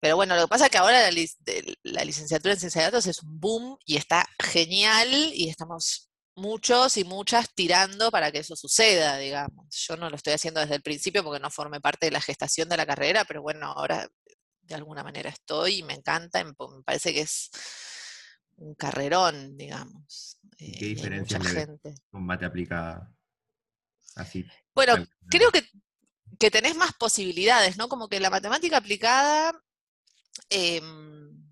pero 0.00 0.16
bueno, 0.16 0.36
lo 0.36 0.42
que 0.42 0.48
pasa 0.48 0.66
es 0.66 0.70
que 0.70 0.78
ahora 0.78 1.02
la, 1.02 1.10
lic- 1.10 1.36
la 1.82 2.04
licenciatura 2.04 2.54
en 2.54 2.60
ciencia 2.60 2.82
de 2.82 2.86
datos 2.86 3.06
es 3.06 3.22
un 3.22 3.40
boom 3.40 3.76
y 3.84 3.96
está 3.96 4.24
genial 4.38 5.08
y 5.34 5.48
estamos 5.48 6.05
muchos 6.36 6.96
y 6.96 7.04
muchas 7.04 7.52
tirando 7.54 8.10
para 8.10 8.30
que 8.30 8.38
eso 8.38 8.54
suceda, 8.54 9.18
digamos. 9.18 9.66
Yo 9.88 9.96
no 9.96 10.08
lo 10.10 10.16
estoy 10.16 10.34
haciendo 10.34 10.60
desde 10.60 10.76
el 10.76 10.82
principio 10.82 11.24
porque 11.24 11.40
no 11.40 11.50
formé 11.50 11.80
parte 11.80 12.06
de 12.06 12.12
la 12.12 12.20
gestación 12.20 12.68
de 12.68 12.76
la 12.76 12.86
carrera, 12.86 13.24
pero 13.24 13.42
bueno, 13.42 13.66
ahora 13.66 14.08
de 14.62 14.74
alguna 14.74 15.02
manera 15.02 15.30
estoy 15.30 15.78
y 15.78 15.82
me 15.82 15.94
encanta, 15.94 16.40
y 16.40 16.44
me 16.44 16.54
parece 16.84 17.14
que 17.14 17.22
es 17.22 17.50
un 18.56 18.74
carrerón, 18.74 19.56
digamos. 19.56 20.38
¿Y 20.58 20.70
eh, 20.70 20.78
qué 20.78 20.84
y 20.84 20.88
hay 20.88 20.94
diferencias 20.94 21.42
mucha 21.42 21.54
gente. 21.54 21.94
Combate 22.10 22.44
aplicada. 22.44 23.12
Así. 24.16 24.46
Bueno, 24.74 24.94
creo 25.28 25.50
que, 25.50 25.68
que 26.38 26.50
tenés 26.50 26.76
más 26.76 26.92
posibilidades, 26.94 27.76
¿no? 27.76 27.88
Como 27.88 28.08
que 28.08 28.20
la 28.20 28.30
matemática 28.30 28.78
aplicada, 28.78 29.52
em, 30.48 31.45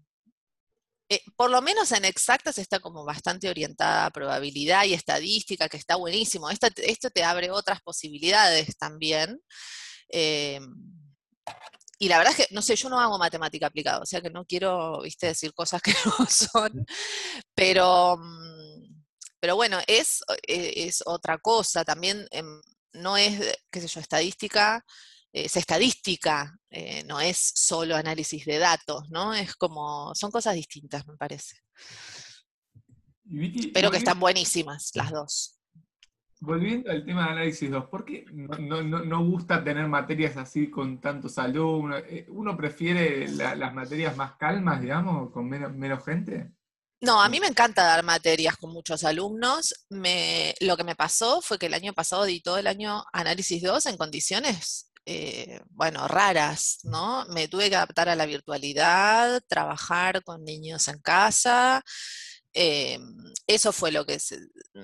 eh, 1.08 1.23
por 1.37 1.50
lo 1.50 1.61
menos 1.62 1.92
en 1.92 2.04
exactas 2.04 2.58
está 2.58 2.80
como 2.80 3.04
bastante 3.04 3.49
orientada 3.49 4.06
a 4.06 4.11
probabilidad 4.11 4.84
y 4.84 4.94
estadística, 4.94 5.68
que 5.68 5.76
está 5.76 5.96
buenísimo. 5.96 6.50
Esto, 6.50 6.70
te- 6.70 6.90
esto 6.90 7.11
te 7.11 7.25
abre 7.25 7.50
otras 7.50 7.80
posibilidades 7.82 8.76
también. 8.78 9.40
em, 10.08 10.64
y 11.99 12.08
la 12.08 12.18
verdad 12.18 12.34
es 12.38 12.46
que, 12.49 12.54
no 12.54 12.61
sé, 12.62 12.76
yo 12.76 12.88
no 12.88 12.99
hago 13.00 13.18
matemática 13.18 13.66
aplicada, 13.66 14.00
o 14.00 14.06
sea 14.06 14.20
que 14.20 14.30
no 14.30 14.44
quiero, 14.44 15.00
viste, 15.02 15.28
decir 15.28 15.54
cosas 15.54 15.80
que 15.80 15.92
no 16.18 16.26
son, 16.26 16.84
pero, 17.54 18.16
mm, 18.18 19.02
pero 19.40 19.56
bueno, 19.56 19.78
es, 19.87 20.23
eh, 20.49 20.73
es 20.88 21.02
otra 21.06 21.38
cosa. 21.38 21.84
También 21.84 22.26
em, 22.30 22.61
no 22.94 23.16
es, 23.16 23.40
eh, 23.40 23.56
qué 23.70 23.80
sé 23.80 23.88
yo, 23.88 24.00
estadística, 24.00 24.76
eh, 24.78 24.82
es 25.34 25.56
estadística, 25.56 26.56
eh, 26.70 27.02
no 27.04 27.20
es 27.20 27.52
solo 27.56 27.96
análisis 27.96 28.44
de 28.46 28.58
datos, 28.58 29.10
¿no? 29.10 29.34
Es 29.34 29.56
como, 29.56 30.14
son 30.14 30.30
cosas 30.30 30.54
distintas, 30.54 31.06
me 31.08 31.16
parece. 31.16 31.56
Y 33.28 33.68
Pero 33.68 33.90
que 33.90 33.96
están 33.96 34.20
buenísimas 34.20 34.92
las 34.94 35.10
dos. 35.10 35.58
Volviendo 36.40 36.90
al 36.90 37.04
tema 37.04 37.24
de 37.24 37.30
análisis 37.32 37.70
2, 37.70 37.86
¿por 37.86 38.04
qué 38.04 38.26
no, 38.32 38.82
no- 38.82 39.02
no- 39.04 39.24
gusta 39.24 39.64
tener 39.64 39.88
materias 39.88 40.36
así 40.36 40.70
con 40.70 41.00
tantos 41.00 41.38
alumnos? 41.38 42.02
Eh, 42.06 42.26
¿Uno 42.28 42.56
prefiere 42.56 43.26
la- 43.28 43.54
las 43.54 43.72
materias 43.72 44.14
más 44.16 44.36
calmas, 44.36 44.80
digamos, 44.82 45.32
con 45.32 45.48
menos, 45.48 45.72
menos 45.72 46.04
gente? 46.04 46.52
No, 47.00 47.20
a 47.22 47.28
mí 47.28 47.40
me 47.40 47.46
encanta 47.46 47.84
dar 47.84 48.02
materias 48.04 48.56
con 48.56 48.72
muchos 48.72 49.04
alumnos. 49.04 49.74
Me, 49.90 50.54
lo 50.60 50.76
que 50.76 50.84
me 50.84 50.96
pasó 50.96 51.40
fue 51.40 51.58
que 51.58 51.66
el 51.66 51.74
año 51.74 51.92
pasado 51.92 52.24
di 52.24 52.40
todo 52.40 52.58
el 52.58 52.66
año 52.66 53.04
análisis 53.12 53.62
2 53.62 53.86
en 53.86 53.96
condiciones, 53.96 54.90
eh, 55.06 55.61
bueno, 55.70 56.08
raras, 56.08 56.80
¿no? 56.84 57.25
Me 57.26 57.49
tuve 57.49 57.68
que 57.70 57.76
adaptar 57.76 58.08
a 58.08 58.16
la 58.16 58.26
virtualidad, 58.26 59.42
trabajar 59.49 60.23
con 60.25 60.44
niños 60.44 60.88
en 60.88 60.99
casa. 61.00 61.82
eh, 62.54 62.99
eso 63.46 63.73
fue 63.73 63.92
lo 63.92 64.06
que 64.06 64.18
se- 64.20 64.38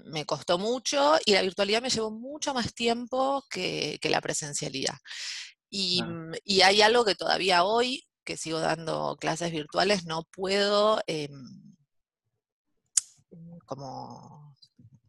me 0.06 0.24
costó 0.26 0.58
mucho 0.58 1.16
y 1.24 1.32
la 1.34 1.42
virtualidad 1.42 1.82
me 1.82 1.90
llevó 1.90 2.10
mucho 2.10 2.52
más 2.54 2.74
tiempo 2.74 3.44
que, 3.50 3.98
que 4.02 4.10
la 4.10 4.20
presencialidad. 4.20 4.96
Y, 5.70 6.02
mm, 6.04 6.32
y 6.44 6.62
hay 6.62 6.82
algo 6.82 7.04
que 7.04 7.14
todavía 7.16 7.64
hoy, 7.64 8.06
que 8.24 8.36
sigo 8.36 8.60
dando 8.60 9.16
clases 9.20 9.52
virtuales, 9.52 10.04
no 10.06 10.24
puedo... 10.32 11.00
em, 11.06 11.30
como, 13.66 14.56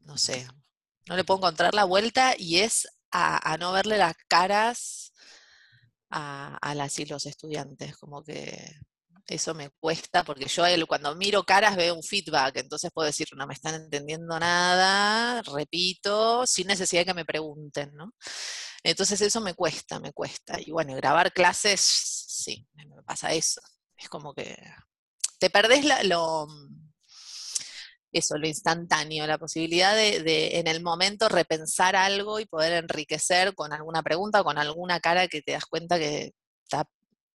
no 0.06 0.18
sé, 0.18 0.48
no 1.08 1.15
le 1.15 1.24
puedo 1.24 1.39
encontrar 1.39 1.74
la 1.74 1.86
vuelta 1.86 2.36
y 2.38 2.60
es 2.60 2.88
a, 3.12 3.58
no 3.58 3.72
verle 3.74 3.98
las 3.98 4.15
caras 4.27 5.13
a, 6.10 6.58
a 6.58 6.75
las 6.75 6.98
y 7.00 7.06
los 7.06 7.25
estudiantes, 7.25 7.98
como 7.98 8.24
que 8.24 8.75
eso 9.27 9.53
me 9.53 9.70
cuesta, 9.80 10.24
porque 10.25 10.46
yo 10.48 10.63
cuando 10.88 11.15
miro 11.15 11.44
caras 11.44 11.75
veo 11.77 11.96
un 11.96 12.03
feedback, 12.03 12.58
entonces 12.58 12.91
puedo 12.94 13.06
decir, 13.08 13.27
no 13.36 13.48
me 13.48 13.53
están 13.53 13.75
entendiendo 13.75 14.38
nada, 14.39 15.41
repito, 15.44 16.46
sin 16.48 16.68
necesidad 16.68 17.01
de 17.01 17.06
que 17.08 17.13
me 17.13 17.25
pregunten, 17.25 17.91
¿no? 17.96 18.13
Entonces 18.84 19.22
eso 19.22 19.41
me 19.41 19.53
cuesta, 19.56 20.00
me 20.00 20.13
cuesta. 20.13 20.60
Y 20.62 20.72
bueno, 20.72 20.96
grabar 20.96 21.32
clases, 21.34 21.82
sí, 21.82 22.68
me 22.75 23.03
pasa 23.03 23.34
eso. 23.34 23.62
Es 23.98 24.10
como 24.10 24.34
que 24.34 24.58
te 25.39 25.50
perdés 25.50 25.86
la- 25.86 26.03
lo, 26.03 26.48
eso, 28.12 28.38
lo 28.38 28.48
instantáneo, 28.48 29.25
la 29.27 29.38
posibilidad 29.38 29.96
de, 29.96 30.22
de, 30.22 30.60
en 30.60 30.68
el 30.68 30.82
momento 30.82 31.30
repensar 31.30 31.96
algo 31.96 32.39
y 32.39 32.46
poder 32.46 32.74
enriquecer 32.74 33.53
con 33.56 33.74
alguna 33.74 34.03
pregunta 34.03 34.41
o 34.41 34.44
con 34.44 34.58
alguna 34.58 35.00
cara 35.00 35.27
que 35.27 35.41
te 35.41 35.53
das 35.53 35.65
cuenta 35.65 35.98
que 35.98 36.32
está 36.63 36.86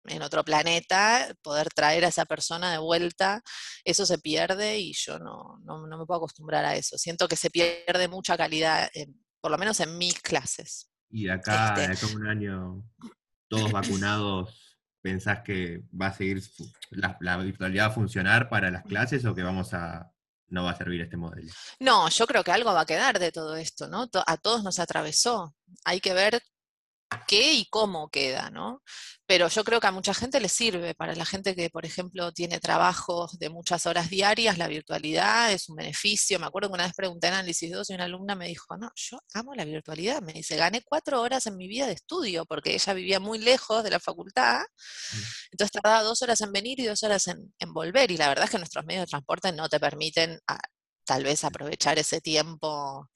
en 0.08 0.22
otro 0.22 0.44
planeta, 0.44 1.34
poder 1.42 1.70
traer 1.70 2.06
a 2.06 2.10
esa 2.10 2.26
persona 2.26 2.72
de 2.72 2.78
vuelta, 2.78 3.42
eso 3.84 4.06
se 4.06 4.20
pierde 4.20 4.78
y 4.78 4.94
yo 4.94 5.18
no, 5.18 5.60
no, 5.64 5.88
no 5.88 5.98
me 5.98 6.06
puedo 6.06 6.18
acostumbrar 6.20 6.64
a 6.66 6.76
eso. 6.76 6.98
Siento 6.98 7.28
que 7.28 7.36
se 7.36 7.50
pierde 7.50 8.08
mucha 8.08 8.38
calidad, 8.38 8.90
en- 8.94 9.20
por 9.42 9.52
lo 9.52 9.58
menos 9.58 9.80
en 9.80 9.98
mis 9.98 10.20
clases. 10.22 10.90
Y 11.10 11.26
de 11.26 11.32
acá, 11.34 11.70
Este. 11.70 11.88
de 11.88 11.94
acá 11.94 12.08
un 12.16 12.28
año, 12.28 12.84
todos 13.48 13.72
vacunados, 13.72 14.82
¿pensás 15.02 15.42
que 15.44 15.84
va 16.00 16.08
a 16.08 16.14
seguir, 16.14 16.44
la, 16.92 17.18
la 17.22 17.38
virtualidad 17.38 17.88
a 17.88 17.92
funcionar 17.92 18.50
para 18.50 18.70
las 18.72 18.84
clases 19.10 19.26
o 19.26 19.34
que 19.34 19.44
vamos 19.44 19.74
a, 19.74 20.12
no 20.50 20.64
va 20.64 20.72
a 20.72 20.78
servir 20.78 21.02
este 21.02 21.18
modelo? 21.18 21.52
No, 21.80 22.10
yo 22.10 22.28
creo 22.28 22.44
que 22.44 22.52
algo 22.52 22.74
va 22.74 22.82
a 22.82 22.86
quedar 22.86 23.20
de 23.20 23.32
todo 23.32 23.56
esto, 23.56 23.88
¿no? 23.88 24.10
A 24.26 24.38
todos 24.38 24.64
nos 24.64 24.80
atravesó. 24.80 25.56
Hay 25.84 26.00
que 26.00 26.14
ver 26.14 26.42
qué 27.28 27.54
y 27.54 27.66
cómo 27.70 28.10
queda, 28.10 28.50
¿no? 28.52 28.82
Pero 29.28 29.48
yo 29.48 29.64
creo 29.64 29.80
que 29.80 29.88
a 29.88 29.92
mucha 29.92 30.14
gente 30.14 30.40
le 30.40 30.50
sirve. 30.50 30.94
Para 30.96 31.16
la 31.16 31.26
gente 31.26 31.56
que, 31.56 31.70
por 31.70 31.86
ejemplo, 31.86 32.32
tiene 32.32 32.60
trabajos 32.60 33.38
de 33.40 33.50
muchas 33.50 33.86
horas 33.86 34.10
diarias, 34.10 34.58
la 34.58 34.68
virtualidad 34.68 35.52
es 35.52 35.70
un 35.70 35.76
beneficio. 35.78 36.40
Me 36.40 36.46
acuerdo 36.48 36.70
que 36.70 36.76
una 36.76 36.86
vez 36.86 36.94
pregunté 36.96 37.28
en 37.28 37.34
Análisis 37.36 37.72
2 37.72 37.90
y 37.90 37.94
una 37.96 38.06
alumna 38.06 38.36
me 38.36 38.48
dijo, 38.48 38.78
no, 38.78 38.92
yo 38.96 39.18
amo 39.34 39.54
la 39.56 39.66
virtualidad. 39.66 40.22
Me 40.22 40.34
dice, 40.34 40.56
gané 40.56 40.82
cuatro 40.84 41.22
horas 41.22 41.46
en 41.48 41.58
mi 41.58 41.68
vida 41.68 41.88
de 41.88 41.94
estudio 41.94 42.46
porque 42.46 42.74
ella 42.76 42.94
vivía 42.94 43.20
muy 43.20 43.40
lejos 43.40 43.84
de 43.84 43.90
la 43.92 44.00
facultad. 44.00 44.62
Entonces 45.52 45.72
tardaba 45.72 46.04
dos 46.04 46.22
horas 46.22 46.42
en 46.42 46.52
venir 46.52 46.80
y 46.80 46.86
dos 46.86 47.04
horas 47.04 47.28
en, 47.28 47.54
en 47.60 47.74
volver. 47.74 48.12
Y 48.12 48.18
la 48.18 48.28
verdad 48.30 48.46
es 48.46 48.52
que 48.52 48.58
nuestros 48.58 48.86
medios 48.86 49.04
de 49.04 49.08
transporte 49.08 49.52
no 49.52 49.70
te 49.70 49.80
permiten 49.80 50.40
a- 50.48 50.60
tal 51.06 51.24
vez 51.24 51.44
aprovechar 51.44 52.00
ese 52.00 52.20
tiempo 52.22 53.10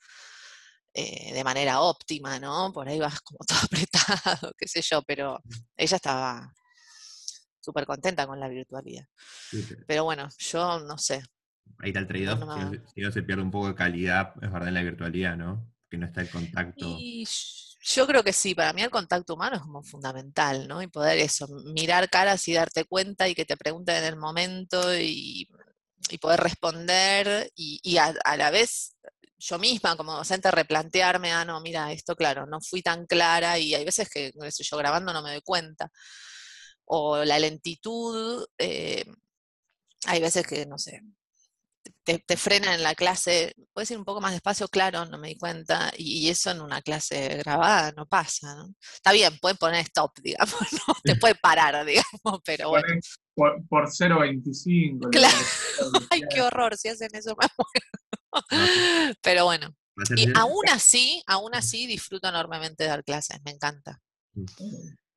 eh, 0.93 1.33
de 1.33 1.43
manera 1.43 1.81
óptima, 1.81 2.39
¿no? 2.39 2.71
Por 2.73 2.87
ahí 2.89 2.99
vas 2.99 3.21
como 3.21 3.39
todo 3.47 3.59
apretado, 3.63 4.53
qué 4.57 4.67
sé 4.67 4.81
yo, 4.81 5.01
pero 5.03 5.39
ella 5.77 5.95
estaba 5.95 6.53
súper 7.59 7.85
contenta 7.85 8.25
con 8.27 8.39
la 8.39 8.47
virtualidad. 8.47 9.05
Sí, 9.51 9.63
pero 9.67 9.81
Pero 9.87 10.03
bueno, 10.05 10.27
yo 10.37 10.79
no 10.81 10.97
sé. 10.97 11.21
Ahí 11.79 11.89
está 11.89 11.99
el 11.99 12.07
trade-off, 12.07 12.39
no 12.39 12.53
si, 12.53 12.59
no, 12.59 12.69
me- 12.71 12.77
se- 12.77 12.87
si 12.93 13.01
no 13.01 13.11
se 13.11 13.23
pierde 13.23 13.41
un 13.43 13.51
poco 13.51 13.67
de 13.67 13.75
calidad, 13.75 14.33
es 14.41 14.51
verdad, 14.51 14.67
en 14.69 14.73
la 14.73 14.83
virtualidad, 14.83 15.37
¿no? 15.37 15.71
Que 15.89 15.97
no 15.97 16.05
está 16.05 16.21
el 16.21 16.29
contacto. 16.29 16.85
Y 16.97 17.27
yo 17.81 18.05
creo 18.07 18.23
que 18.23 18.33
sí, 18.33 18.53
para 18.55 18.73
mí 18.73 18.81
el 18.81 18.89
contacto 18.89 19.33
humano 19.35 19.55
es 19.55 19.61
como 19.61 19.81
fundamental, 19.83 20.67
¿no? 20.67 20.81
Y 20.81 20.87
poder 20.87 21.19
eso, 21.19 21.47
mirar 21.73 22.09
caras 22.09 22.47
y 22.47 22.53
darte 22.53 22.85
cuenta 22.85 23.27
y 23.29 23.35
que 23.35 23.45
te 23.45 23.57
pregunten 23.57 23.95
en 23.97 24.03
el 24.05 24.15
momento 24.17 24.93
y, 24.95 25.47
y 26.09 26.17
poder 26.17 26.41
responder 26.41 27.49
y, 27.55 27.79
y 27.83 27.97
a, 27.97 28.13
a 28.25 28.37
la 28.37 28.51
vez 28.51 28.95
yo 29.39 29.59
misma 29.59 29.95
como 29.97 30.13
docente 30.15 30.51
replantearme, 30.51 31.31
ah, 31.33 31.45
no, 31.45 31.61
mira, 31.61 31.91
esto 31.93 32.15
claro, 32.15 32.45
no 32.45 32.59
fui 32.61 32.81
tan 32.81 33.05
clara 33.07 33.57
y 33.59 33.73
hay 33.75 33.85
veces 33.85 34.09
que, 34.09 34.31
qué 34.39 34.51
sé 34.51 34.63
yo, 34.63 34.77
grabando 34.77 35.13
no 35.13 35.21
me 35.23 35.31
doy 35.31 35.41
cuenta. 35.41 35.89
O 36.85 37.23
la 37.23 37.39
lentitud, 37.39 38.45
eh, 38.57 39.05
hay 40.05 40.21
veces 40.21 40.45
que, 40.47 40.65
no 40.65 40.77
sé, 40.77 41.01
te, 42.09 42.23
te 42.25 42.37
frenan 42.37 42.73
en 42.73 42.81
la 42.81 42.95
clase, 42.95 43.53
puedes 43.71 43.91
ir 43.91 43.97
un 43.97 44.05
poco 44.05 44.19
más 44.19 44.31
despacio, 44.31 44.67
claro, 44.67 45.05
no 45.05 45.19
me 45.19 45.27
di 45.27 45.37
cuenta, 45.37 45.91
y, 45.95 46.25
y 46.25 46.29
eso 46.29 46.49
en 46.49 46.61
una 46.61 46.81
clase 46.81 47.37
grabada 47.37 47.91
no 47.91 48.07
pasa, 48.07 48.55
¿no? 48.55 48.73
Está 48.93 49.11
bien, 49.11 49.37
pueden 49.39 49.57
poner 49.57 49.81
stop, 49.81 50.17
digamos, 50.23 50.55
¿no? 50.87 50.95
Te 51.03 51.15
puede 51.15 51.35
parar, 51.35 51.85
digamos, 51.85 52.41
pero 52.43 52.69
bueno. 52.69 52.87
Por, 53.35 53.63
por 53.67 53.87
0.25. 53.87 55.09
Claro. 55.11 55.37
Ay, 56.09 56.21
qué 56.33 56.41
horror, 56.41 56.75
si 56.77 56.87
hacen 56.87 57.09
eso 57.13 57.35
me 57.39 57.45
No, 57.45 57.65
muero. 58.47 59.15
Pero 59.21 59.45
bueno, 59.45 59.75
y 60.15 60.27
aún 60.35 60.67
así, 60.69 61.23
aún 61.25 61.55
así 61.55 61.87
disfruto 61.87 62.27
enormemente 62.29 62.83
de 62.83 62.89
dar 62.89 63.03
clases, 63.03 63.39
me 63.43 63.51
encanta. 63.51 63.99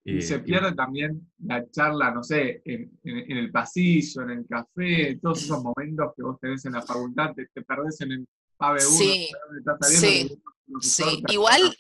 Y 0.05 0.19
Eh, 0.19 0.23
se 0.23 0.37
y- 0.37 0.39
pierde 0.41 0.75
también 0.75 1.31
la 1.45 1.65
charla, 1.71 2.11
no 2.11 2.23
sé, 2.25 2.61
en, 2.65 2.99
en- 3.05 3.31
en 3.31 3.37
el 3.37 3.51
pasillo, 3.53 4.23
en 4.23 4.31
el 4.31 4.47
café, 4.49 5.19
todos 5.23 5.43
esos 5.43 5.63
momentos 5.65 6.13
que 6.17 6.23
vos 6.23 6.39
tenés 6.41 6.65
en 6.65 6.73
la 6.73 6.83
facultad, 6.83 7.33
te, 7.35 7.47
te 7.55 7.63
perdés 7.63 8.01
en 8.01 8.13
el 8.13 8.29
PAVE 8.57 8.81
1, 8.87 8.97
Sí, 8.99 9.29
estás 9.59 9.79
saliendo 9.81 10.09
sí, 10.35 10.43
profesor, 10.67 11.11
Sí, 11.11 11.23
te- 11.23 11.33
igual 11.35 11.77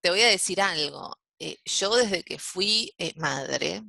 te 0.00 0.10
voy 0.10 0.20
a 0.20 0.28
decir 0.28 0.60
algo. 0.60 1.16
eh, 1.40 1.56
yo 1.64 1.94
desde 1.96 2.22
que 2.24 2.38
fui 2.38 2.92
eh, 2.98 3.12
madre, 3.16 3.82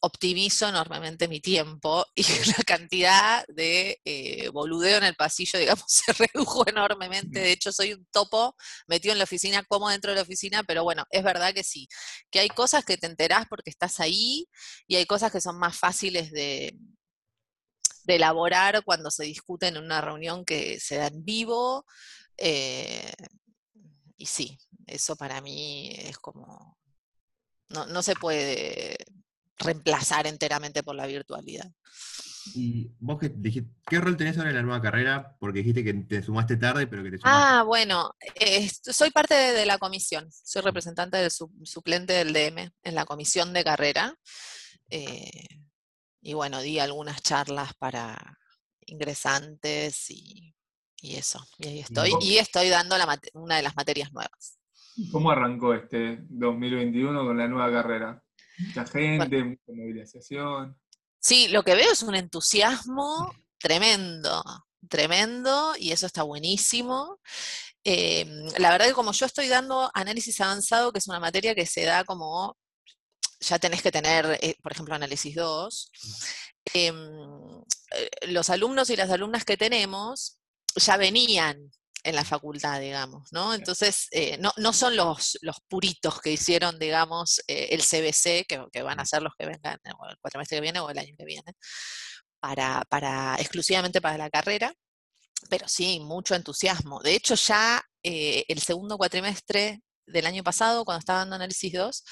optimizo 0.00 0.68
enormemente 0.68 1.28
mi 1.28 1.40
tiempo 1.40 2.06
y 2.14 2.22
la 2.58 2.64
cantidad 2.66 3.44
de 3.48 4.00
eh, 4.04 4.48
boludeo 4.50 4.98
en 4.98 5.04
el 5.04 5.14
pasillo, 5.14 5.58
digamos, 5.58 5.84
se 5.88 6.12
redujo 6.12 6.68
enormemente. 6.68 7.40
De 7.40 7.52
hecho, 7.52 7.72
soy 7.72 7.94
un 7.94 8.06
topo 8.12 8.56
metido 8.86 9.12
en 9.12 9.18
la 9.18 9.24
oficina, 9.24 9.62
como 9.64 9.88
dentro 9.88 10.10
de 10.10 10.16
la 10.16 10.22
oficina, 10.22 10.62
pero 10.64 10.84
bueno, 10.84 11.04
es 11.10 11.22
verdad 11.24 11.52
que 11.54 11.64
sí, 11.64 11.88
que 12.30 12.40
hay 12.40 12.48
cosas 12.48 12.84
que 12.84 12.96
te 12.96 13.06
enterás 13.06 13.46
porque 13.48 13.70
estás 13.70 14.00
ahí 14.00 14.46
y 14.86 14.96
hay 14.96 15.06
cosas 15.06 15.32
que 15.32 15.40
son 15.40 15.58
más 15.58 15.76
fáciles 15.78 16.30
de, 16.32 16.76
de 18.04 18.16
elaborar 18.16 18.82
cuando 18.84 19.10
se 19.10 19.24
discute 19.24 19.68
en 19.68 19.78
una 19.78 20.00
reunión 20.00 20.44
que 20.44 20.80
se 20.80 20.96
da 20.96 21.08
en 21.08 21.24
vivo. 21.24 21.84
Eh, 22.36 23.12
y 24.16 24.26
sí, 24.26 24.58
eso 24.86 25.16
para 25.16 25.40
mí 25.40 25.92
es 25.96 26.18
como, 26.18 26.78
no, 27.68 27.86
no 27.86 28.02
se 28.02 28.14
puede 28.16 28.96
reemplazar 29.58 30.26
enteramente 30.26 30.82
por 30.82 30.94
la 30.94 31.06
virtualidad. 31.06 31.70
Y 32.54 32.90
vos 32.98 33.18
que 33.18 33.28
dijiste, 33.28 33.70
¿qué 33.86 34.00
rol 34.00 34.16
tenés 34.16 34.38
ahora 34.38 34.50
en 34.50 34.56
la 34.56 34.62
nueva 34.62 34.80
carrera? 34.80 35.36
Porque 35.38 35.58
dijiste 35.58 35.84
que 35.84 35.94
te 35.94 36.22
sumaste 36.22 36.56
tarde, 36.56 36.86
pero 36.86 37.02
que 37.02 37.10
te 37.10 37.18
sumaste. 37.18 37.40
Ah, 37.40 37.62
bueno, 37.62 38.14
soy 38.82 39.10
parte 39.10 39.34
de, 39.34 39.66
la 39.66 39.78
comisión, 39.78 40.28
soy 40.30 40.62
representante 40.62 41.18
del 41.18 41.30
suplente 41.30 42.12
del 42.12 42.32
DM 42.32 42.70
en 42.82 42.94
la 42.94 43.04
comisión 43.04 43.52
de 43.52 43.64
carrera. 43.64 44.14
Eh, 44.90 45.46
y 46.22 46.34
bueno, 46.34 46.60
di 46.60 46.78
algunas 46.78 47.22
charlas 47.22 47.74
para 47.74 48.16
ingresantes 48.86 50.10
y, 50.10 50.54
eso. 51.02 51.44
Y 51.58 51.68
ahí 51.68 51.78
estoy. 51.80 52.10
Y, 52.20 52.38
estoy 52.38 52.68
dando 52.68 52.96
una 53.34 53.56
de 53.56 53.62
las 53.62 53.76
materias 53.76 54.12
nuevas. 54.12 54.58
¿Cómo 55.12 55.30
arrancó 55.30 55.74
este 55.74 56.18
2021 56.28 57.24
con 57.24 57.38
la 57.38 57.46
nueva 57.46 57.70
carrera? 57.70 58.22
Mucha 58.58 58.86
gente, 58.86 59.44
mucha 59.44 59.72
movilización. 59.72 60.78
Sí, 61.20 61.48
lo 61.48 61.62
que 61.62 61.74
veo 61.74 61.92
es 61.92 62.02
un 62.02 62.14
entusiasmo 62.14 63.32
tremendo, 63.58 64.42
tremendo, 64.88 65.74
y 65.78 65.92
eso 65.92 66.06
está 66.06 66.22
buenísimo. 66.22 67.20
Em, 67.84 68.48
la 68.58 68.70
verdad 68.70 68.86
que 68.86 68.92
como 68.92 69.12
yo 69.12 69.26
estoy 69.26 69.48
dando 69.48 69.90
análisis 69.94 70.40
avanzado, 70.40 70.92
que 70.92 70.98
es 70.98 71.08
una 71.08 71.20
materia 71.20 71.54
que 71.54 71.66
se 71.66 71.84
da 71.84 72.04
como, 72.04 72.56
ya 73.40 73.58
tenés 73.58 73.82
que 73.82 73.92
tener, 73.92 74.38
eh, 74.42 74.56
por 74.62 74.72
ejemplo, 74.72 74.94
análisis 74.94 75.34
2, 75.34 75.90
em, 76.74 76.96
eh, 77.92 78.10
los 78.28 78.50
alumnos 78.50 78.90
y 78.90 78.96
las 78.96 79.10
alumnas 79.10 79.44
que 79.44 79.56
tenemos 79.56 80.38
ya 80.76 80.96
venían 80.96 81.70
en 82.02 82.14
la 82.14 82.24
facultad, 82.24 82.80
digamos, 82.80 83.32
¿no? 83.32 83.54
Entonces, 83.54 84.08
eh, 84.12 84.38
no, 84.38 84.72
son 84.72 84.96
los, 84.96 85.38
los 85.42 85.56
puritos 85.68 86.20
que 86.20 86.32
hicieron, 86.32 86.78
digamos, 86.78 87.40
eh, 87.46 87.68
el 87.70 87.82
CBC, 87.82 88.46
que, 88.46 88.82
van 88.82 89.00
a 89.00 89.06
ser 89.06 89.22
los 89.22 89.34
que 89.36 89.46
vengan 89.46 89.78
el 89.84 89.94
cuatrimestre 90.20 90.58
que 90.58 90.62
viene 90.62 90.80
o 90.80 90.90
el 90.90 90.98
año 90.98 91.14
que 91.16 91.24
viene, 91.24 91.54
para, 92.40 92.84
para, 92.88 93.36
exclusivamente 93.38 94.00
para 94.00 94.18
la 94.18 94.30
carrera, 94.30 94.72
pero 95.50 95.68
sí, 95.68 96.00
mucho 96.00 96.34
entusiasmo. 96.34 97.00
De 97.00 97.14
hecho, 97.14 97.34
ya 97.34 97.82
eh, 98.02 98.44
el 98.48 98.60
segundo 98.60 98.96
cuatrimestre 98.96 99.80
del 100.06 100.26
año 100.26 100.42
pasado, 100.42 100.84
cuando 100.84 101.00
estaba 101.00 101.20
dando 101.20 101.36
análisis 101.36 101.72
2, 101.72 102.04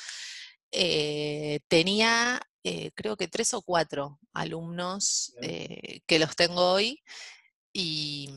tenía, 1.68 2.40
creo 2.94 3.16
que 3.16 3.28
tres 3.28 3.54
o 3.54 3.62
cuatro 3.62 4.18
alumnos 4.34 5.32
que 5.40 6.18
los 6.18 6.36
tengo 6.36 6.72
hoy, 6.72 7.02
y 7.72 8.30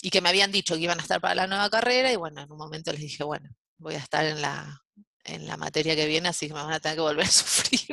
y 0.00 0.10
que 0.10 0.20
me 0.20 0.28
habían 0.28 0.52
dicho 0.52 0.74
que 0.74 0.80
iban 0.80 0.98
a 0.98 1.02
estar 1.02 1.20
para 1.20 1.34
la 1.34 1.46
nueva 1.46 1.70
carrera 1.70 2.12
y 2.12 2.16
bueno, 2.16 2.40
en 2.40 2.50
un 2.50 2.58
momento 2.58 2.92
les 2.92 3.00
dije, 3.00 3.24
bueno, 3.24 3.48
voy 3.78 3.94
a 3.94 3.98
estar 3.98 4.24
en 4.24 4.40
la, 4.40 4.82
en 5.24 5.46
la 5.46 5.56
materia 5.56 5.96
que 5.96 6.06
viene, 6.06 6.28
así 6.28 6.48
que 6.48 6.54
me 6.54 6.62
van 6.62 6.72
a 6.72 6.80
tener 6.80 6.96
que 6.96 7.02
volver 7.02 7.24
a 7.24 7.28
sufrir. 7.30 7.88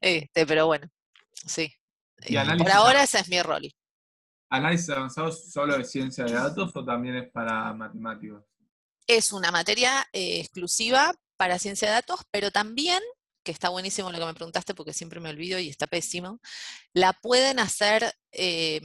este, 0.00 0.46
pero 0.46 0.66
bueno, 0.66 0.88
sí. 1.46 1.72
Eh, 2.22 2.34
por 2.58 2.70
ahora 2.70 3.02
ese 3.02 3.20
es 3.20 3.28
mi 3.28 3.40
rol. 3.42 3.70
¿Análisis 4.50 4.90
avanzado 4.90 5.32
solo 5.32 5.76
de 5.76 5.84
ciencia 5.84 6.24
de 6.24 6.32
datos 6.32 6.70
o 6.74 6.84
también 6.84 7.16
es 7.16 7.30
para 7.30 7.72
matemáticos? 7.74 8.44
Es 9.06 9.32
una 9.32 9.50
materia 9.50 10.06
eh, 10.12 10.40
exclusiva 10.40 11.12
para 11.36 11.58
ciencia 11.58 11.88
de 11.88 11.94
datos, 11.94 12.20
pero 12.30 12.50
también 12.50 13.00
que 13.44 13.52
está 13.52 13.68
buenísimo 13.68 14.10
lo 14.10 14.18
que 14.18 14.26
me 14.26 14.34
preguntaste 14.34 14.74
porque 14.74 14.92
siempre 14.92 15.20
me 15.20 15.30
olvido 15.30 15.58
y 15.60 15.68
está 15.68 15.86
pésimo, 15.86 16.40
la 16.92 17.12
pueden 17.12 17.60
hacer 17.60 18.12
eh, 18.32 18.80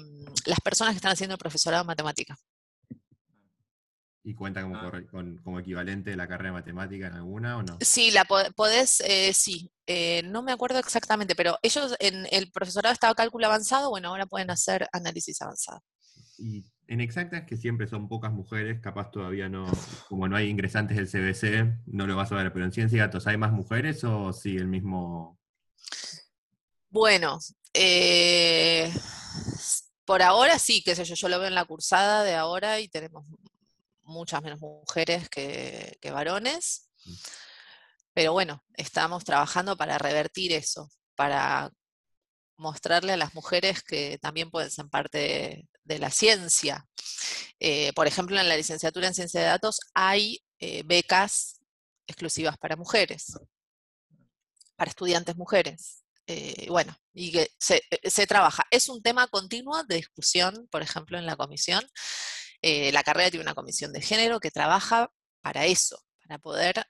las 0.45 0.59
personas 0.59 0.93
que 0.93 0.97
están 0.97 1.13
haciendo 1.13 1.33
el 1.33 1.39
profesorado 1.39 1.83
de 1.83 1.87
matemática. 1.87 2.37
¿Y 4.21 4.35
cuenta 4.35 4.61
como, 4.61 4.75
ah. 4.75 4.91
como, 5.43 5.59
equivalente 5.59 6.11
de 6.11 6.17
la 6.17 6.27
carrera 6.27 6.49
de 6.49 6.59
matemática 6.59 7.07
en 7.07 7.13
alguna 7.13 7.57
o 7.57 7.63
no? 7.63 7.77
Sí, 7.81 8.11
la 8.11 8.25
podés, 8.25 8.99
eh, 9.01 9.33
sí. 9.33 9.71
Eh, 9.87 10.21
no 10.23 10.43
me 10.43 10.51
acuerdo 10.51 10.77
exactamente, 10.77 11.35
pero 11.35 11.57
ellos 11.63 11.95
en 11.99 12.27
el 12.29 12.51
profesorado 12.51 12.93
estaba 12.93 13.15
cálculo 13.15 13.47
avanzado, 13.47 13.89
bueno, 13.89 14.09
ahora 14.09 14.27
pueden 14.27 14.51
hacer 14.51 14.87
análisis 14.91 15.41
avanzado. 15.41 15.81
Y 16.39 16.65
en 16.87 17.01
exactas, 17.01 17.43
que 17.43 17.57
siempre 17.57 17.87
son 17.87 18.07
pocas 18.07 18.31
mujeres, 18.31 18.79
capaz 18.81 19.11
todavía 19.11 19.49
no, 19.49 19.65
como 20.09 20.27
no 20.27 20.35
hay 20.35 20.49
ingresantes 20.49 20.97
del 20.97 21.07
CBC, 21.07 21.83
no 21.87 22.07
lo 22.07 22.15
vas 22.15 22.31
a 22.31 22.35
ver, 22.35 22.51
pero 22.51 22.65
en 22.65 22.71
ciencia 22.71 22.97
y 22.97 22.99
datos, 22.99 23.27
¿hay 23.27 23.37
más 23.37 23.51
mujeres 23.51 24.03
o 24.03 24.33
sí 24.33 24.55
el 24.55 24.67
mismo? 24.67 25.37
Bueno, 26.89 27.37
eh, 27.73 28.91
por 30.05 30.23
ahora 30.23 30.57
sí, 30.57 30.81
qué 30.83 30.95
sé 30.95 31.05
yo, 31.05 31.13
yo 31.13 31.29
lo 31.29 31.39
veo 31.39 31.47
en 31.47 31.55
la 31.55 31.65
cursada 31.65 32.23
de 32.23 32.35
ahora 32.35 32.79
y 32.79 32.87
tenemos 32.87 33.25
muchas 34.01 34.41
menos 34.41 34.59
mujeres 34.59 35.29
que, 35.29 35.97
que 36.01 36.09
varones, 36.09 36.89
mm. 37.05 37.13
pero 38.13 38.33
bueno, 38.33 38.63
estamos 38.73 39.23
trabajando 39.23 39.77
para 39.77 39.99
revertir 39.99 40.53
eso, 40.53 40.89
para 41.15 41.71
mostrarle 42.57 43.13
a 43.13 43.17
las 43.17 43.33
mujeres 43.35 43.83
que 43.83 44.17
también 44.17 44.49
pueden 44.49 44.69
ser 44.69 44.87
parte 44.89 45.17
de, 45.17 45.69
la 45.97 46.11
ciencia. 46.11 46.87
Eh, 47.59 47.91
por 47.93 48.07
ejemplo, 48.07 48.39
en 48.39 48.47
la 48.47 48.55
licenciatura 48.55 49.07
en 49.07 49.13
ciencia 49.13 49.39
de 49.39 49.47
datos 49.47 49.79
hay 49.93 50.43
eh, 50.59 50.83
becas 50.85 51.59
exclusivas 52.07 52.57
para 52.57 52.75
mujeres, 52.75 53.39
para 54.75 54.89
estudiantes 54.89 55.35
mujeres. 55.35 56.03
Eh, 56.27 56.67
bueno, 56.69 56.95
y 57.13 57.31
que 57.31 57.49
se, 57.57 57.81
se, 58.03 58.27
trabaja. 58.27 58.63
Es 58.69 58.87
un 58.87 59.01
tema 59.01 59.27
continuo 59.27 59.83
de 59.85 59.95
discusión, 59.95 60.67
por 60.69 60.83
ejemplo, 60.83 61.17
en 61.17 61.25
la 61.25 61.35
comisión. 61.35 61.83
la 62.61 63.03
carrera 63.03 63.31
tiene 63.31 63.43
una 63.43 63.55
comisión 63.55 63.91
de 63.93 64.01
género 64.01 64.39
que 64.39 64.51
trabaja 64.51 65.11
para 65.41 65.65
eso, 65.65 65.97
para 66.21 66.37
poder 66.37 66.85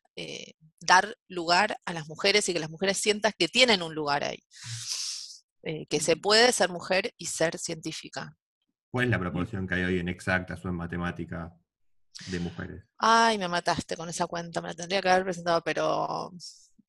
dar 0.82 1.16
lugar 1.30 1.80
a 1.86 1.94
las 1.94 2.08
mujeres 2.08 2.50
y 2.50 2.54
que 2.54 2.60
las 2.60 2.70
mujeres 2.70 2.98
sientan 2.98 3.32
que 3.38 3.48
tienen 3.48 3.82
un 3.82 3.96
lugar 3.96 4.26
ahí. 4.26 4.44
Eh, 5.64 5.86
que 5.88 6.00
se 6.00 6.16
puede 6.16 6.54
ser 6.54 6.70
mujer 6.70 7.14
y 7.18 7.26
ser 7.26 7.58
científica. 7.58 8.36
¿Cuál 8.92 9.06
es 9.06 9.12
la 9.12 9.20
proporción 9.20 9.68
que 9.68 9.76
hay 9.76 9.84
hoy 9.84 10.00
en 10.00 10.10
exactas 10.10 10.64
o 10.66 10.70
en 10.70 10.76
matemática 10.76 11.56
de 12.28 12.40
mujeres? 12.40 12.84
Ay, 12.98 13.38
me 13.38 13.48
mataste 13.48 13.96
con 13.96 14.10
esa 14.10 14.28
cuenta, 14.28 14.62
me 14.62 14.70
la 14.70 14.74
tendría 14.74 15.02
que 15.02 15.10
haber 15.10 15.24
presentado, 15.24 15.62
pero 15.64 16.32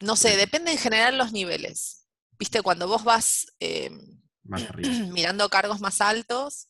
no 0.00 0.16
sé, 0.16 0.36
depende 0.36 0.72
en 0.72 0.78
general 0.78 1.18
los 1.18 1.32
niveles. 1.32 2.06
Viste, 2.38 2.62
cuando 2.62 2.88
vos 2.88 3.04
vas 3.04 3.46
em, 3.60 4.20
mirando 5.12 5.48
cargos 5.50 5.80
más 5.80 6.00
altos, 6.00 6.68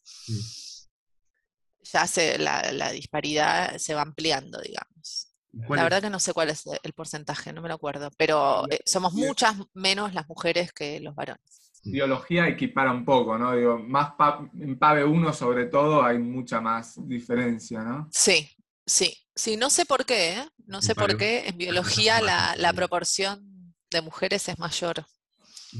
ya 1.81 2.07
se, 2.07 2.39
la, 2.39 2.91
disparidad 2.93 3.79
se 3.79 3.95
va 3.95 4.03
ampliando, 4.03 4.61
digamos. 4.61 5.29
La 5.53 5.83
verdad 5.83 6.03
que 6.03 6.11
no 6.11 6.21
sé 6.21 6.33
cuál 6.33 6.51
es 6.51 6.65
el 6.83 6.93
porcentaje, 6.93 7.53
no 7.53 7.61
me 7.61 7.69
lo 7.69 7.75
acuerdo, 7.75 8.11
pero 8.17 8.71
eh, 8.71 8.81
somos 8.85 9.15
muchas 9.15 9.57
menos 9.75 10.15
las 10.15 10.29
mujeres 10.29 10.73
que 10.73 11.01
los 11.01 11.15
varones. 11.15 11.60
Mm. 11.83 11.93
biología 11.93 12.49
equipara 12.49 12.93
un 12.93 13.05
poco, 13.05 13.39
¿no? 13.39 13.55
Digo, 13.57 13.79
más 13.79 14.13
en 14.61 14.79
PAVE 14.79 15.05
1 15.05 15.33
sobre 15.33 15.67
todo 15.67 16.03
hay 16.03 16.19
mucha 16.19 16.61
más 16.61 16.95
diferencia, 17.09 17.83
¿no? 17.83 18.09
Sí, 18.13 18.51
sí, 18.87 19.17
sí, 19.35 19.57
no 19.57 19.71
sé 19.71 19.87
por 19.87 20.05
qué, 20.05 20.35
¿eh? 20.35 20.49
No 20.67 20.83
sé 20.83 20.95
por 20.95 21.17
qué 21.17 21.49
en 21.49 21.57
biología 21.57 22.21
la, 22.21 22.73
proporción 22.75 23.75
de 23.91 24.03
mujeres 24.03 24.49
es 24.49 24.59
mayor. 24.59 25.05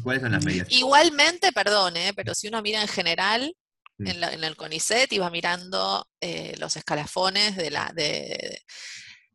¿Cuáles 0.03 0.23
son 0.23 0.33
las 0.33 0.45
medidas? 0.45 0.69
Igualmente, 0.71 1.53
perdón, 1.53 1.97
¿eh? 1.97 2.13
pero 2.15 2.35
si 2.35 2.49
uno 2.49 2.63
mira 2.63 2.81
en 2.81 2.89
general, 2.89 3.55
mm. 3.99 4.07
en, 4.07 4.45
el 4.45 4.57
CONICET 4.57 5.13
iba 5.13 5.31
mirando 5.31 6.09
eh, 6.21 6.55
los 6.59 6.77
escalafones 6.77 7.57
de 7.57 7.71
la, 7.71 7.93
de, 7.95 8.63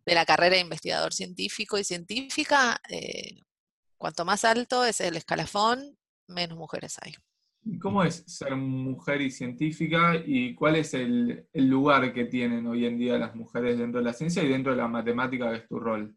la 0.05 0.25
carrera 0.25 0.55
de 0.55 0.61
investigador 0.61 1.13
científico 1.13 1.77
y 1.77 1.83
científica, 1.83 2.81
eh, 2.89 3.37
cuanto 3.97 4.25
más 4.25 4.43
alto 4.45 4.83
es 4.83 4.99
el 4.99 5.15
escalafón, 5.15 5.97
menos 6.27 6.57
mujeres 6.57 6.97
hay. 7.01 7.13
¿Cómo 7.81 8.03
es 8.03 8.23
ser 8.27 8.55
mujer 8.55 9.21
y 9.21 9.31
científica 9.31 10.13
y 10.23 10.53
cuál 10.53 10.75
es 10.75 10.93
el, 10.93 11.47
lugar 11.53 12.13
que 12.13 12.25
tienen 12.25 12.67
hoy 12.67 12.85
en 12.85 12.97
día 12.99 13.17
las 13.17 13.35
mujeres 13.35 13.79
dentro 13.79 13.99
de 13.99 14.05
la 14.05 14.13
ciencia 14.13 14.43
y 14.43 14.49
dentro 14.49 14.71
de 14.71 14.77
la 14.77 14.87
matemática 14.87 15.49
que 15.49 15.57
es 15.57 15.67
tu 15.67 15.79
rol? 15.79 16.15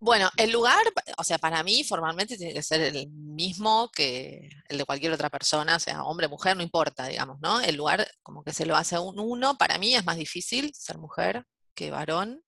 Bueno, 0.00 0.28
el 0.36 0.50
lugar, 0.50 0.82
o 1.18 1.24
sea, 1.24 1.38
para 1.38 1.62
mí 1.62 1.84
formalmente 1.84 2.36
tiene 2.36 2.52
que 2.52 2.62
ser 2.62 2.80
el 2.80 3.08
mismo 3.08 3.90
que 3.94 4.50
el 4.68 4.78
de 4.78 4.84
cualquier 4.84 5.12
otra 5.12 5.30
persona, 5.30 5.76
o 5.76 5.80
sea, 5.80 6.02
hombre, 6.02 6.28
mujer, 6.28 6.56
no 6.56 6.62
importa, 6.62 7.06
digamos, 7.06 7.38
¿no? 7.40 7.60
El 7.60 7.76
lugar 7.76 8.06
como 8.22 8.42
que 8.42 8.52
se 8.52 8.66
lo 8.66 8.76
hace 8.76 8.98
un 8.98 9.20
uno, 9.20 9.56
para 9.56 9.78
mí 9.78 9.94
es 9.94 10.04
más 10.04 10.16
difícil 10.16 10.74
ser 10.74 10.98
mujer 10.98 11.44
que 11.74 11.90
varón, 11.90 12.42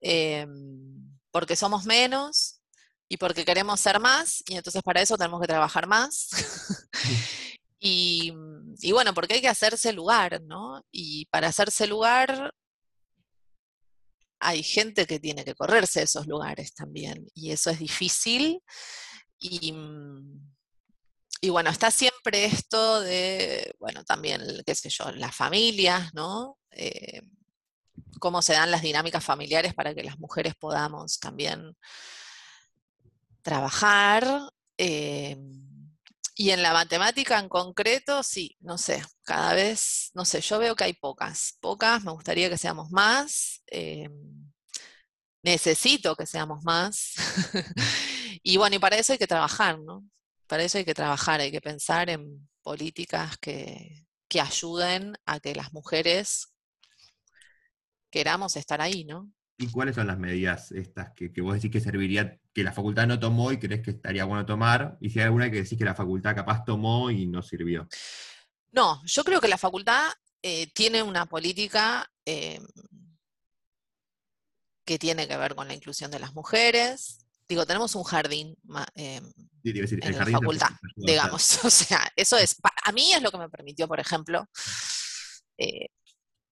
em, 0.00 1.10
porque 1.30 1.56
somos 1.56 1.84
menos, 1.84 2.55
y 3.08 3.16
porque 3.16 3.44
queremos 3.44 3.80
ser 3.80 4.00
más, 4.00 4.42
y 4.46 4.56
entonces 4.56 4.82
para 4.82 5.00
eso 5.00 5.16
tenemos 5.16 5.40
que 5.40 5.46
trabajar 5.46 5.86
más. 5.86 6.28
y, 7.78 8.32
y, 8.80 8.92
bueno, 8.92 9.14
porque 9.14 9.34
hay 9.34 9.40
que 9.40 9.48
hacerse 9.48 9.92
lugar, 9.92 10.42
¿no? 10.42 10.82
Y 10.90 11.26
para 11.26 11.48
hacerse 11.48 11.86
lugar 11.86 12.52
hay 14.40 14.62
gente 14.62 15.06
que 15.06 15.18
tiene 15.18 15.44
que 15.44 15.54
correrse 15.54 16.02
esos 16.02 16.26
lugares 16.26 16.74
también, 16.74 17.26
y 17.34 17.52
eso 17.52 17.70
es 17.70 17.78
difícil. 17.78 18.60
Y, 19.38 19.72
y 21.40 21.50
bueno, 21.50 21.70
está 21.70 21.90
siempre 21.90 22.46
esto 22.46 23.00
de, 23.00 23.74
bueno, 23.78 24.04
también, 24.04 24.42
qué 24.64 24.74
sé 24.74 24.88
yo, 24.88 25.10
las 25.12 25.34
familias, 25.34 26.12
¿no? 26.14 26.58
Eh, 26.70 27.22
cómo 28.18 28.42
se 28.42 28.54
dan 28.54 28.70
las 28.70 28.82
dinámicas 28.82 29.24
familiares 29.24 29.74
para 29.74 29.94
que 29.94 30.02
las 30.02 30.18
mujeres 30.18 30.54
podamos 30.58 31.18
también 31.18 31.76
trabajar. 33.46 34.26
Eh, 34.76 35.36
y 36.34 36.50
en 36.50 36.62
la 36.62 36.72
matemática 36.72 37.38
en 37.38 37.48
concreto, 37.48 38.22
sí, 38.22 38.56
no 38.60 38.76
sé, 38.76 39.02
cada 39.22 39.54
vez, 39.54 40.10
no 40.14 40.24
sé, 40.26 40.40
yo 40.42 40.58
veo 40.58 40.74
que 40.76 40.84
hay 40.84 40.92
pocas, 40.92 41.56
pocas, 41.60 42.04
me 42.04 42.12
gustaría 42.12 42.50
que 42.50 42.58
seamos 42.58 42.90
más, 42.90 43.62
eh, 43.68 44.10
necesito 45.42 46.14
que 46.16 46.26
seamos 46.26 46.62
más, 46.64 47.14
y 48.42 48.56
bueno, 48.58 48.76
y 48.76 48.78
para 48.78 48.96
eso 48.96 49.12
hay 49.12 49.18
que 49.18 49.26
trabajar, 49.26 49.78
¿no? 49.80 50.04
Para 50.46 50.62
eso 50.64 50.78
hay 50.78 50.84
que 50.84 50.94
trabajar, 50.94 51.40
hay 51.40 51.50
que 51.50 51.60
pensar 51.62 52.10
en 52.10 52.48
políticas 52.62 53.38
que, 53.38 54.04
que 54.28 54.40
ayuden 54.40 55.14
a 55.24 55.40
que 55.40 55.54
las 55.54 55.72
mujeres 55.72 56.48
queramos 58.10 58.56
estar 58.56 58.80
ahí, 58.82 59.04
¿no? 59.04 59.30
¿Y 59.58 59.70
cuáles 59.70 59.94
son 59.94 60.06
las 60.06 60.18
medidas 60.18 60.70
estas 60.72 61.12
que, 61.14 61.30
vos 61.40 61.54
decís 61.54 61.70
que 61.70 61.80
serviría, 61.80 62.38
que 62.52 62.62
la 62.62 62.72
facultad 62.72 63.06
no 63.06 63.18
tomó 63.18 63.52
y 63.52 63.58
crees 63.58 63.82
que 63.82 63.92
estaría 63.92 64.24
bueno 64.24 64.44
tomar? 64.44 64.98
Y 65.00 65.08
si 65.08 65.18
hay 65.18 65.26
alguna 65.26 65.50
que 65.50 65.62
decís 65.62 65.78
que 65.78 65.84
la 65.84 65.94
facultad 65.94 66.34
capaz 66.34 66.64
tomó 66.64 67.10
y 67.10 67.26
no 67.26 67.42
sirvió. 67.42 67.88
No, 68.72 69.02
yo 69.06 69.24
creo 69.24 69.40
que 69.40 69.48
la 69.48 69.56
facultad 69.56 70.10
eh, 70.42 70.66
tiene 70.74 71.02
una 71.02 71.24
política 71.24 72.10
em, 72.26 72.66
que 74.84 74.98
tiene 74.98 75.26
que 75.26 75.38
ver 75.38 75.54
con 75.54 75.68
la 75.68 75.74
inclusión 75.74 76.10
de 76.10 76.18
las 76.18 76.34
mujeres. 76.34 77.24
Digo, 77.48 77.64
tenemos 77.64 77.94
un 77.94 78.04
jardín 78.04 78.54
em, 78.94 79.32
en 79.64 80.18
la 80.18 80.26
facultad, 80.26 80.70
digamos. 80.96 81.60
O 81.64 81.70
sea, 81.70 82.12
eso 82.14 82.36
es, 82.36 82.56
a 82.84 82.92
mí 82.92 83.14
es 83.14 83.22
lo 83.22 83.30
que 83.30 83.38
me 83.38 83.48
permitió, 83.48 83.88
por 83.88 84.00
ejemplo, 84.00 84.46
eh, 85.56 85.88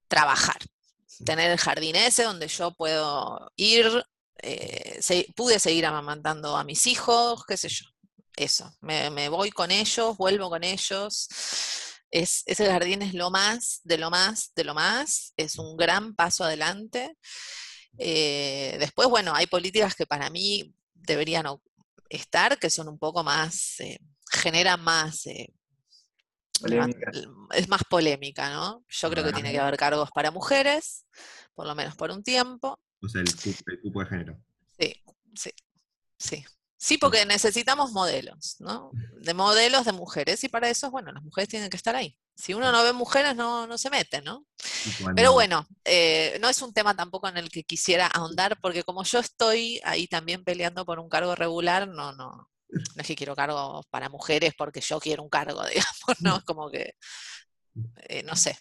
trabajar 0.08 0.56
tener 1.24 1.50
el 1.50 1.59
jardín 1.59 1.96
ese 1.96 2.24
donde 2.24 2.48
yo 2.48 2.72
puedo 2.72 3.53
ir, 3.57 4.05
eh, 4.42 5.00
pude 5.37 5.59
seguir 5.59 5.87
amamantando 5.87 6.57
a 6.57 6.64
mis 6.64 6.87
hijos, 6.87 7.44
qué 7.46 7.57
sé 7.57 7.68
yo, 7.68 7.85
eso, 8.37 8.72
me, 8.81 9.29
voy 9.29 9.50
con 9.50 9.70
ellos, 9.70 10.16
vuelvo 10.16 10.50
con 10.50 10.64
ellos. 10.64 11.29
Es, 12.11 12.42
ese 12.46 12.66
jardín 12.66 13.03
es 13.03 13.14
lo 13.14 13.31
más, 13.31 13.81
de 13.85 13.98
lo 13.98 14.11
más, 14.11 14.53
de 14.55 14.64
lo 14.64 14.74
más, 14.74 15.33
es 15.37 15.59
un 15.59 15.77
gran 15.77 16.14
paso 16.14 16.44
adelante. 16.44 17.16
Eh, 17.98 18.77
después, 18.81 19.09
bueno, 19.09 19.35
hay 19.35 19.46
políticas 19.46 19.94
que 19.94 20.07
para 20.07 20.31
mí 20.31 20.74
deberían 20.94 21.46
estar, 22.09 22.59
que 22.59 22.70
son 22.70 22.88
un 22.88 22.98
poco 22.98 23.22
más, 23.22 23.81
eh, 23.81 23.98
generan 24.31 24.81
más 24.81 25.27
es 27.52 27.68
más 27.68 27.82
polémica, 27.84 28.50
¿no? 28.50 28.84
Yo 28.88 29.10
creo 29.10 29.24
que 29.24 29.32
tiene 29.32 29.52
que 29.52 29.58
haber 29.58 29.76
cargos 29.76 30.10
para 30.10 30.30
mujeres, 30.30 31.06
por 31.54 31.66
lo 31.66 31.74
menos 31.74 31.96
por 31.96 32.10
un 32.10 32.22
tiempo. 32.22 32.78
O 33.02 33.08
sea, 33.08 33.22
el, 33.22 33.80
cupo 33.80 34.00
de 34.00 34.06
género. 34.06 34.38
Sí, 34.78 35.02
sí, 35.34 35.50
sí. 36.18 36.44
Sí, 36.76 36.98
porque 36.98 37.24
necesitamos 37.24 37.92
modelos, 37.92 38.56
¿no? 38.58 38.90
De 39.22 39.32
modelos 39.32 39.86
de 39.86 39.92
mujeres, 39.92 40.44
y 40.44 40.48
para 40.48 40.68
eso, 40.68 40.90
bueno, 40.90 41.12
las 41.12 41.22
mujeres 41.22 41.48
tienen 41.48 41.70
que 41.70 41.78
estar 41.78 41.96
ahí. 41.96 42.18
Si 42.36 42.52
uno 42.52 42.72
no 42.72 42.82
ve 42.82 42.92
mujeres, 42.92 43.34
no, 43.34 43.66
no 43.66 43.78
se 43.78 43.88
mete, 43.88 44.20
¿no? 44.20 44.44
Pero 45.16 45.32
bueno, 45.32 45.66
eh, 45.84 46.36
no 46.42 46.48
es 46.50 46.60
un 46.60 46.74
tema 46.74 46.94
tampoco 46.94 47.28
en 47.28 47.38
el 47.38 47.48
que 47.48 47.64
quisiera 47.64 48.06
ahondar, 48.08 48.58
porque 48.60 48.82
como 48.82 49.02
yo 49.04 49.20
estoy 49.20 49.80
ahí 49.84 50.06
también 50.08 50.44
peleando 50.44 50.84
por 50.84 50.98
un 50.98 51.08
cargo 51.08 51.34
regular, 51.34 51.88
no, 51.88 52.12
no, 52.12 52.50
no 52.74 53.00
es 53.00 53.06
que 53.06 53.16
quiero 53.16 53.34
cargos 53.34 53.87
para 53.87 54.08
mujeres 54.08 54.54
porque 54.56 54.80
yo 54.80 54.98
quiero 55.00 55.22
un 55.22 55.28
cargo, 55.28 55.62
digamos, 55.68 56.20
¿no? 56.20 56.37
Es 56.37 56.44
como 56.44 56.70
que, 56.70 56.94
eh, 58.08 58.22
no 58.22 58.37
sé, 58.37 58.58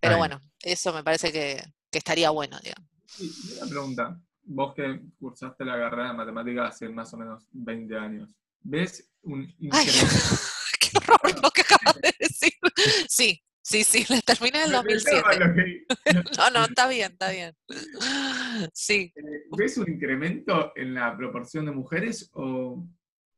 pero 0.00 0.18
bueno, 0.18 0.40
eso 0.62 0.92
me 0.92 1.02
parece 1.02 1.32
que, 1.32 1.62
estaría 1.90 2.28
bueno, 2.30 2.58
digamos. 2.62 2.90
Y 3.18 3.58
una 3.58 3.70
pregunta, 3.70 4.20
vos 4.42 4.74
que 4.74 5.00
cursaste 5.18 5.64
la 5.64 5.78
carrera 5.78 6.08
de 6.08 6.14
matemáticas 6.14 6.74
hace 6.74 6.88
más 6.90 7.12
o 7.14 7.16
menos 7.16 7.46
20 7.52 7.96
años, 7.96 8.36
¿ves 8.60 9.10
un 9.22 9.42
incremento? 9.58 10.06
¡Qué 10.80 10.98
horror 10.98 11.42
lo 11.42 11.50
que 11.50 11.62
acabas 11.62 12.00
de 12.02 12.14
decir! 12.18 12.52
Sí, 13.08 13.42
Sí, 13.66 13.82
sí, 13.82 14.06
la 14.14 14.20
terminé 14.20 14.60
en 14.60 14.66
el 14.66 14.72
2007. 14.72 15.86
no, 16.38 16.50
no, 16.50 16.64
está 16.66 16.86
bien, 16.86 17.12
está 17.12 17.30
bien. 17.30 17.56
Sí. 18.72 19.12
Eh, 19.14 19.44
¿Ves 19.58 19.76
un 19.76 19.90
incremento 19.90 20.72
en 20.76 20.94
la 20.94 21.16
proporción 21.16 21.66
de 21.66 21.72
mujeres 21.72 22.30
o 22.32 22.86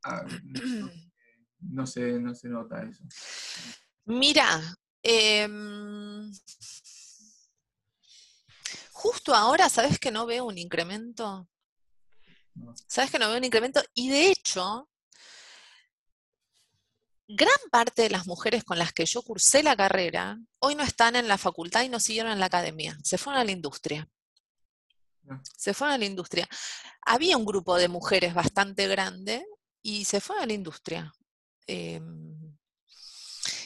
ah, 0.05 0.25
no, 1.61 1.87
se, 1.87 2.21
no 2.21 2.35
se 2.35 2.49
nota 2.51 2.83
eso? 2.83 3.03
Mira, 4.05 4.61
em, 5.03 6.31
justo 8.93 9.35
ahora, 9.35 9.71
¿sabes 9.71 9.99
que 9.99 10.11
no 10.11 10.27
veo 10.27 10.45
un 10.45 10.59
incremento? 10.59 11.49
¿Sabes 12.87 13.11
que 13.11 13.19
no 13.19 13.29
veo 13.29 13.39
un 13.39 13.45
incremento? 13.45 13.81
Y 13.95 14.11
de 14.11 14.31
hecho, 14.31 14.89
gran 17.29 17.59
parte 17.71 18.03
de 18.03 18.11
las 18.11 18.27
mujeres 18.27 18.65
con 18.65 18.79
las 18.79 18.93
que 18.93 19.05
yo 19.05 19.23
cursé 19.23 19.63
la 19.63 19.77
carrera 19.77 20.39
hoy 20.61 20.75
no 20.75 20.83
están 20.83 21.15
en 21.15 21.29
la 21.29 21.37
facultad 21.37 21.83
y 21.83 21.91
no 21.91 22.01
siguieron 22.01 22.33
en 22.33 22.41
la 22.41 22.47
academia, 22.47 22.99
se 23.05 23.19
fueron 23.19 23.41
a 23.41 23.45
la 23.45 23.53
industria. 23.53 24.09
Ah. 25.29 25.41
Se 25.57 25.75
fueron 25.75 25.95
a 25.95 25.99
la 25.99 26.07
industria. 26.07 26.49
Había 27.03 27.37
un 27.37 27.45
grupo 27.45 27.77
de 27.77 27.89
mujeres 27.89 28.33
bastante 28.33 28.89
grande 28.89 29.45
y 29.83 30.07
se 30.07 30.21
fueron 30.21 30.45
a 30.45 30.47
la 30.47 30.55
industria. 30.55 31.13
Em, 31.67 32.57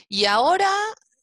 y 0.09 0.25
ahora, 0.25 0.71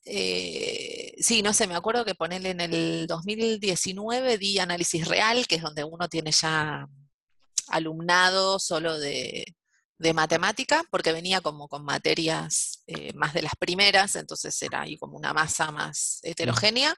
eh, 0.05 1.13
sí, 1.19 1.41
no 1.41 1.53
sé, 1.53 1.67
me 1.67 1.75
acuerdo 1.75 2.05
que 2.05 2.15
ponerle 2.15 2.51
en 2.51 2.61
el 2.61 3.05
2019 3.05 4.37
di 4.37 4.59
análisis 4.59 5.07
real, 5.07 5.45
que 5.45 5.55
es 5.55 5.61
donde 5.61 5.83
uno 5.83 6.07
tiene 6.07 6.31
ya 6.31 6.87
alumnado 7.67 8.59
solo 8.59 8.97
de, 8.97 9.45
de 9.99 10.13
matemática, 10.13 10.83
porque 10.89 11.11
venía 11.11 11.41
como 11.41 11.67
con 11.67 11.83
materias 11.83 12.83
eh, 12.87 13.13
más 13.13 13.33
de 13.33 13.41
las 13.41 13.53
primeras, 13.59 14.15
entonces 14.15 14.59
era 14.61 14.81
ahí 14.81 14.97
como 14.97 15.17
una 15.17 15.33
masa 15.33 15.71
más 15.71 16.19
heterogénea, 16.23 16.95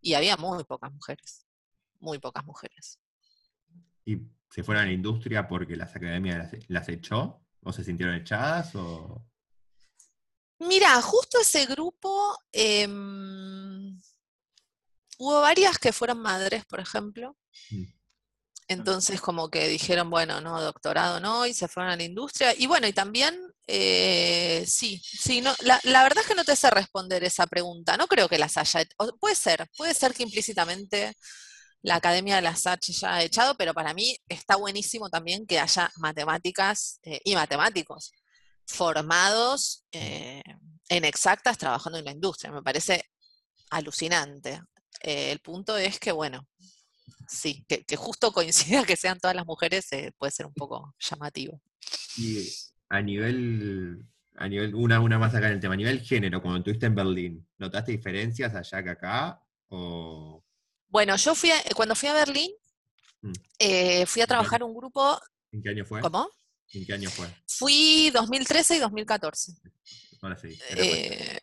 y 0.00 0.14
había 0.14 0.36
muy 0.36 0.62
pocas 0.62 0.92
mujeres, 0.92 1.44
muy 1.98 2.20
pocas 2.20 2.44
mujeres. 2.44 3.00
¿Y 4.04 4.18
se 4.50 4.62
fueron 4.62 4.84
a 4.84 4.86
la 4.86 4.92
industria 4.92 5.48
porque 5.48 5.74
las 5.74 5.94
academias 5.94 6.50
las, 6.68 6.88
echó? 6.88 7.44
¿O 7.64 7.72
se 7.72 7.82
sintieron 7.82 8.14
echadas? 8.14 8.72
O... 8.76 9.26
Mira, 10.60 11.02
justo 11.02 11.40
ese 11.40 11.66
grupo, 11.66 12.38
em, 12.52 14.00
hubo 15.18 15.40
varias 15.40 15.76
que 15.78 15.92
fueron 15.92 16.20
madres, 16.20 16.64
por 16.66 16.78
ejemplo. 16.78 17.36
Mm. 17.70 17.97
Entonces 18.68 19.20
como 19.22 19.48
que 19.50 19.66
dijeron, 19.66 20.10
bueno, 20.10 20.42
no, 20.42 20.60
doctorado 20.60 21.20
no, 21.20 21.46
y 21.46 21.54
se 21.54 21.68
fueron 21.68 21.90
a 21.90 21.96
la 21.96 22.02
industria. 22.02 22.54
Y 22.56 22.66
bueno, 22.66 22.86
y 22.86 22.92
también, 22.92 23.34
eh, 23.66 24.64
sí, 24.68 25.00
sí, 25.02 25.40
no, 25.40 25.54
la, 25.60 26.02
verdad 26.02 26.18
es 26.22 26.26
que 26.26 26.34
no 26.34 26.44
te 26.44 26.54
sé 26.54 26.70
responder 26.70 27.24
esa 27.24 27.46
pregunta, 27.46 27.96
no 27.96 28.06
creo 28.06 28.28
que 28.28 28.38
las 28.38 28.58
haya, 28.58 28.84
puede 29.18 29.34
ser, 29.34 29.66
puede 29.76 29.94
ser 29.94 30.12
que 30.12 30.22
implícitamente 30.22 31.14
la 31.82 31.96
Academia 31.96 32.36
de 32.36 32.42
las 32.42 32.66
H 32.66 32.92
ya 32.92 33.14
ha 33.16 33.22
echado, 33.22 33.56
pero 33.56 33.72
para 33.74 33.94
mí 33.94 34.16
está 34.28 34.56
buenísimo 34.56 35.08
también 35.08 35.46
que 35.46 35.60
haya 35.60 35.90
matemáticas 35.96 37.00
eh, 37.04 37.20
y 37.24 37.34
matemáticos 37.34 38.12
formados 38.66 39.84
eh, 39.92 40.42
en 40.90 41.04
exactas 41.04 41.58
trabajando 41.58 41.98
en 41.98 42.04
la 42.04 42.12
industria. 42.12 42.52
Me 42.52 42.62
parece 42.62 43.04
alucinante. 43.70 44.60
el 45.00 45.40
punto 45.40 45.76
es 45.78 45.98
que, 46.00 46.12
bueno, 46.12 46.46
sí, 47.28 47.64
que, 47.68 47.96
justo 47.96 48.32
coincida 48.32 48.84
que 48.84 48.96
sean 48.96 49.18
todas 49.20 49.36
las 49.36 49.46
mujeres 49.46 49.92
eh, 49.92 50.12
puede 50.16 50.32
ser 50.32 50.46
un 50.46 50.54
poco 50.54 50.94
llamativo. 50.98 51.60
Y 52.16 52.48
a 52.88 53.00
nivel, 53.00 54.04
a 54.36 54.48
nivel 54.48 54.74
una, 54.74 55.00
una 55.00 55.18
más 55.18 55.34
acá 55.34 55.48
en 55.48 55.54
el 55.54 55.60
tema, 55.60 55.74
a 55.74 55.76
nivel 55.76 56.00
género, 56.00 56.42
cuando 56.42 56.58
estuviste 56.58 56.86
en 56.86 56.94
Berlín, 56.94 57.48
¿notaste 57.58 57.92
diferencias 57.92 58.54
allá 58.54 58.82
que 58.82 58.90
acá? 58.90 59.40
O... 59.68 60.42
Bueno, 60.88 61.16
yo 61.16 61.34
fui 61.34 61.50
cuando 61.76 61.94
fui 61.94 62.08
a 62.08 62.14
Berlín, 62.14 62.50
mm. 63.22 63.32
eh, 63.58 64.06
fui 64.06 64.22
a 64.22 64.26
trabajar 64.26 64.62
un 64.62 64.74
grupo. 64.74 65.20
¿En 65.52 65.62
qué 65.62 65.70
año 65.70 65.84
fue? 65.84 66.00
¿Cómo? 66.00 66.28
¿En 66.72 66.84
qué 66.84 66.92
año 66.92 67.10
fue? 67.10 67.28
Fui 67.46 68.10
2013 68.10 68.76
y 68.76 68.78
2014. 68.78 69.52
Ahora 70.20 70.36
sí. 70.36 70.58
Eh, 70.70 71.38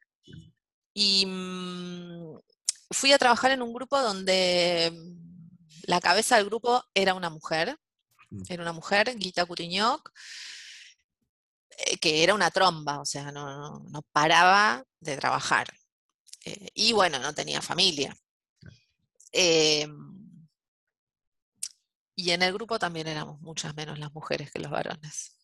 y 0.94 1.26
mm, 1.26 2.38
fui 2.92 3.12
a 3.12 3.18
trabajar 3.18 3.52
en 3.52 3.62
un 3.62 3.74
grupo 3.74 4.02
donde 4.02 4.92
la 5.84 6.00
cabeza 6.02 6.38
del 6.38 6.46
grupo 6.46 6.84
era 6.94 7.14
una 7.14 7.30
mujer. 7.30 7.78
Mm. 8.30 8.44
Era 8.50 8.64
una 8.64 8.74
mujer, 8.74 9.16
Gita 9.20 9.46
Cutiñoc, 9.46 10.12
eh, 11.88 11.98
que 11.98 12.24
era 12.24 12.34
una 12.34 12.50
tromba, 12.52 13.00
o 13.02 13.06
sea, 13.06 13.32
no, 13.32 13.46
no- 13.46 13.80
no 13.90 14.02
paraba 14.12 14.84
de 15.00 15.18
trabajar. 15.18 15.68
Eh, 16.46 16.70
y 16.74 16.94
bueno, 16.94 17.20
no 17.20 17.34
tenía 17.34 17.62
familia. 17.62 18.16
Em, 19.32 20.48
y 22.16 22.32
en 22.32 22.42
el 22.44 22.54
grupo 22.54 22.80
también 22.80 23.08
éramos 23.08 23.40
muchas 23.42 23.76
menos 23.76 24.00
las 24.00 24.14
mujeres 24.14 24.52
que 24.52 24.60
los 24.60 24.72
varones. 24.72 25.36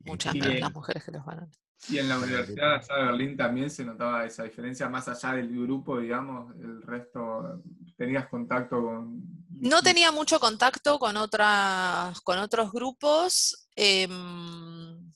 Muchas 0.00 0.34
menos 0.34 0.50
en- 0.54 0.60
las 0.60 0.72
mujeres 0.72 1.02
que 1.04 1.10
los 1.10 1.24
varones. 1.24 1.58
Y 1.88 1.98
en 1.98 2.08
la 2.08 2.18
Universidad 2.18 2.74
allá 2.74 2.96
de 2.96 3.04
Berlín 3.04 3.36
también 3.36 3.70
se 3.70 3.84
notaba 3.84 4.24
esa 4.24 4.42
diferencia, 4.42 4.88
más 4.88 5.08
allá 5.08 5.34
del 5.34 5.48
grupo, 5.48 6.00
digamos, 6.00 6.54
el 6.56 6.82
resto, 6.82 7.62
¿tenías 7.96 8.28
contacto 8.28 8.82
con...? 8.82 9.22
No 9.60 9.82
tenía 9.82 10.12
mucho 10.12 10.40
contacto 10.40 10.98
con, 10.98 11.16
otras, 11.16 12.20
con 12.22 12.38
otros 12.38 12.72
grupos, 12.72 13.68
em, 13.76 15.12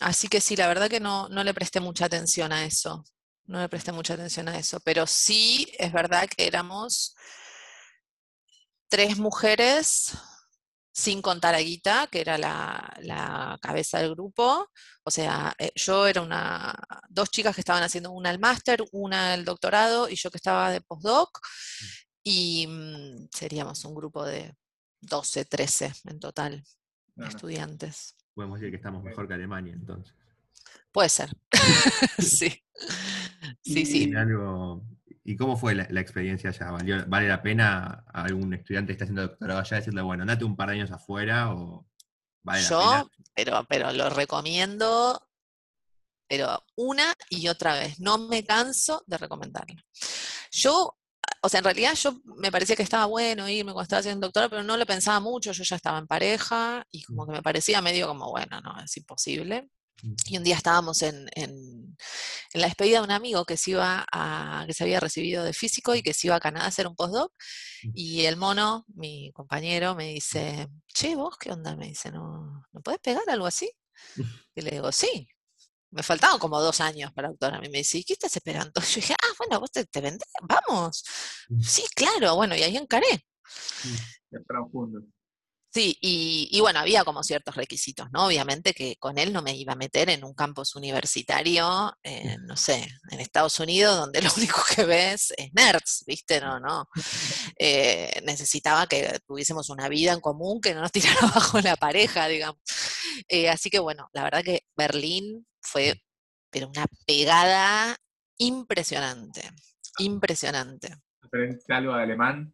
así 0.00 0.28
que 0.28 0.40
sí, 0.40 0.56
la 0.56 0.66
verdad 0.66 0.88
que 0.88 1.00
no, 1.00 1.28
no 1.28 1.44
le 1.44 1.54
presté 1.54 1.80
mucha 1.80 2.06
atención 2.06 2.52
a 2.52 2.64
eso. 2.64 3.04
No 3.44 3.60
le 3.60 3.68
presté 3.68 3.92
mucha 3.92 4.14
atención 4.14 4.48
a 4.48 4.58
eso, 4.58 4.80
pero 4.80 5.06
sí 5.06 5.72
es 5.78 5.92
verdad 5.92 6.28
que 6.28 6.46
éramos 6.46 7.14
tres 8.88 9.18
mujeres, 9.18 10.12
sin 10.92 11.22
contar 11.22 11.54
a 11.54 11.58
Guita, 11.58 12.06
que 12.10 12.20
era 12.20 12.36
la, 12.36 12.94
la 13.00 13.58
cabeza 13.60 13.98
del 13.98 14.10
grupo. 14.10 14.68
O 15.04 15.10
sea, 15.10 15.54
eh, 15.58 15.72
yo 15.74 16.06
era 16.06 16.20
una, 16.20 16.74
dos 17.08 17.30
chicas 17.30 17.54
que 17.54 17.62
estaban 17.62 17.82
haciendo 17.82 18.12
una 18.12 18.30
el 18.30 18.38
máster, 18.38 18.84
una 18.92 19.34
el 19.34 19.44
doctorado 19.44 20.08
y 20.08 20.16
yo 20.16 20.30
que 20.30 20.36
estaba 20.36 20.70
de 20.70 20.82
postdoc. 20.82 21.40
Y 22.22 22.66
mm, 22.68 23.28
seríamos 23.32 23.84
un 23.84 23.94
grupo 23.94 24.24
de 24.24 24.54
12, 25.00 25.46
13 25.46 25.92
en 26.04 26.20
total, 26.20 26.62
estudiantes. 27.16 28.16
Podemos 28.34 28.60
decir 28.60 28.70
que 28.70 28.76
estamos 28.76 29.02
mejor 29.02 29.26
que 29.26 29.34
Alemania, 29.34 29.72
entonces. 29.72 30.14
Puede 30.92 31.08
ser. 31.08 31.30
sí. 32.18 32.62
Sí, 33.62 33.86
sí. 33.86 34.10
¿Y, 34.10 34.14
algo, 34.14 34.84
¿y 35.24 35.36
cómo 35.36 35.56
fue 35.56 35.74
la, 35.74 35.86
la 35.90 36.00
experiencia 36.00 36.50
allá? 36.50 36.70
¿Valió- 36.72 37.04
¿Vale 37.08 37.28
la 37.28 37.42
pena 37.42 38.04
a 38.12 38.24
algún 38.24 38.54
estudiante 38.54 38.88
que 38.88 38.94
está 38.94 39.04
haciendo 39.04 39.22
doctorado 39.22 39.60
allá 39.60 39.76
decirle, 39.78 40.02
bueno, 40.02 40.22
andate 40.22 40.44
un 40.44 40.56
par 40.56 40.68
de 40.70 40.74
años 40.76 40.90
afuera 40.92 41.54
o 41.54 41.86
vale 42.44 42.62
la 42.64 42.68
Yo, 42.68 42.78
pena? 42.78 43.08
pero, 43.34 43.64
pero 43.68 43.92
lo 43.92 44.08
recomiendo, 44.10 45.20
pero 46.28 46.64
una 46.76 47.14
y 47.30 47.48
otra 47.48 47.74
vez. 47.74 48.00
No 48.00 48.18
me 48.18 48.44
canso 48.44 49.02
de 49.06 49.18
recomendarlo. 49.18 49.80
Yo, 50.52 50.96
o 51.42 51.48
sea, 51.48 51.58
en 51.58 51.64
realidad 51.64 51.94
yo 51.94 52.14
me 52.38 52.52
parecía 52.52 52.76
que 52.76 52.82
estaba 52.84 53.06
bueno 53.06 53.48
irme 53.48 53.72
cuando 53.72 53.84
estaba 53.84 54.00
haciendo 54.00 54.26
doctorado, 54.28 54.50
pero 54.50 54.62
no 54.62 54.76
lo 54.76 54.86
pensaba 54.86 55.20
mucho. 55.20 55.52
Yo 55.52 55.64
ya 55.64 55.76
estaba 55.76 55.98
en 55.98 56.06
pareja 56.06 56.86
y 56.90 57.02
como 57.04 57.26
que 57.26 57.32
me 57.32 57.42
parecía 57.42 57.82
medio 57.82 58.08
como, 58.08 58.30
bueno, 58.30 58.60
no, 58.62 58.80
es 58.82 58.96
imposible. 58.96 59.68
Mm. 60.02 60.14
Y 60.26 60.36
un 60.38 60.44
día 60.44 60.56
estábamos 60.56 61.02
en, 61.02 61.28
en- 61.34 61.96
en 62.54 62.60
la 62.60 62.66
despedida 62.66 62.98
de 62.98 63.04
un 63.04 63.10
amigo 63.12 63.44
que 63.44 63.56
se 63.56 63.72
iba 63.72 64.04
a, 64.12 64.64
que 64.66 64.74
se 64.74 64.84
había 64.84 65.00
recibido 65.00 65.44
de 65.44 65.52
físico 65.52 65.94
y 65.94 66.02
que 66.02 66.12
se 66.14 66.26
iba 66.28 66.36
a 66.36 66.40
Canadá 66.40 66.66
a 66.66 66.68
hacer 66.68 66.86
un 66.86 66.94
postdoc. 66.96 67.32
Mm. 67.84 67.90
Y 67.94 68.24
el 68.26 68.36
mono, 68.36 68.84
mi 68.94 69.30
compañero, 69.32 69.94
me 69.94 70.08
dice, 70.08 70.68
che, 70.92 71.14
vos 71.16 71.36
qué 71.38 71.50
onda? 71.52 71.76
Me 71.76 71.88
dice, 71.88 72.10
¿no, 72.12 72.62
¿no 72.72 72.80
podés 72.82 73.00
pegar 73.00 73.22
algo 73.28 73.46
así? 73.46 73.70
Y 74.54 74.60
le 74.62 74.70
digo, 74.72 74.92
sí. 74.92 75.26
Me 75.90 76.02
faltaban 76.02 76.38
como 76.38 76.58
dos 76.60 76.80
años 76.80 77.12
para 77.12 77.28
doctorarme. 77.28 77.66
Y 77.66 77.70
me 77.70 77.78
dice, 77.78 77.98
¿y 77.98 78.04
qué 78.04 78.14
estás 78.14 78.34
esperando? 78.36 78.72
Yo 78.80 78.96
dije, 78.96 79.14
ah, 79.22 79.32
bueno, 79.38 79.60
vos 79.60 79.70
te, 79.70 79.84
te 79.84 80.00
vendés, 80.00 80.28
vamos. 80.42 81.04
Mm. 81.50 81.60
Sí, 81.62 81.82
claro, 81.94 82.34
bueno, 82.36 82.56
y 82.56 82.62
ahí 82.62 82.76
encaré. 82.76 83.26
Entraron 84.30 84.70
juntos. 84.70 85.02
Sí, 85.72 85.96
y, 86.02 86.50
y 86.52 86.60
bueno, 86.60 86.80
había 86.80 87.02
como 87.02 87.22
ciertos 87.22 87.56
requisitos, 87.56 88.06
¿no? 88.12 88.26
Obviamente 88.26 88.74
que 88.74 88.96
con 88.96 89.16
él 89.16 89.32
no 89.32 89.40
me 89.40 89.56
iba 89.56 89.72
a 89.72 89.76
meter 89.76 90.10
en 90.10 90.22
un 90.22 90.34
campus 90.34 90.74
universitario, 90.76 91.96
eh, 92.02 92.36
no 92.42 92.58
sé, 92.58 92.86
en 93.10 93.20
Estados 93.20 93.58
Unidos, 93.58 93.96
donde 93.96 94.20
lo 94.22 94.28
único 94.36 94.60
que 94.74 94.84
ves 94.84 95.32
es 95.34 95.50
nerds, 95.54 96.04
¿viste? 96.06 96.40
No, 96.40 96.60
no. 96.60 96.88
Eh, 97.64 98.20
necesitaba 98.24 98.86
que 98.88 99.20
tuviésemos 99.24 99.70
una 99.70 99.88
vida 99.88 100.12
en 100.12 100.20
común 100.20 100.60
que 100.60 100.74
no 100.74 100.80
nos 100.80 100.90
tirara 100.92 101.20
abajo 101.20 101.60
la 101.60 101.76
pareja, 101.76 102.26
digamos. 102.26 102.60
Eh, 103.28 103.48
así 103.48 103.70
que 103.70 103.78
bueno, 103.78 104.08
la 104.12 104.24
verdad 104.24 104.42
que 104.42 104.64
Berlín 104.76 105.46
fue, 105.60 106.02
pero 106.50 106.68
una 106.68 106.86
pegada 107.06 107.96
impresionante, 108.38 109.48
impresionante. 109.98 110.96
¿Aprendiste 111.22 111.72
algo 111.72 111.94
de 111.94 112.02
alemán? 112.02 112.52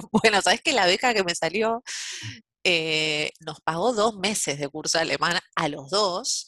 Bueno, 0.12 0.42
sabes 0.42 0.60
que 0.62 0.72
la 0.72 0.86
beca 0.86 1.14
que 1.14 1.24
me 1.24 1.34
salió 1.34 1.82
eh, 2.64 3.30
nos 3.40 3.60
pagó 3.60 3.92
dos 3.92 4.16
meses 4.16 4.58
de 4.58 4.68
curso 4.68 4.98
de 4.98 5.02
alemán 5.02 5.38
a 5.54 5.68
los 5.68 5.90
dos 5.90 6.46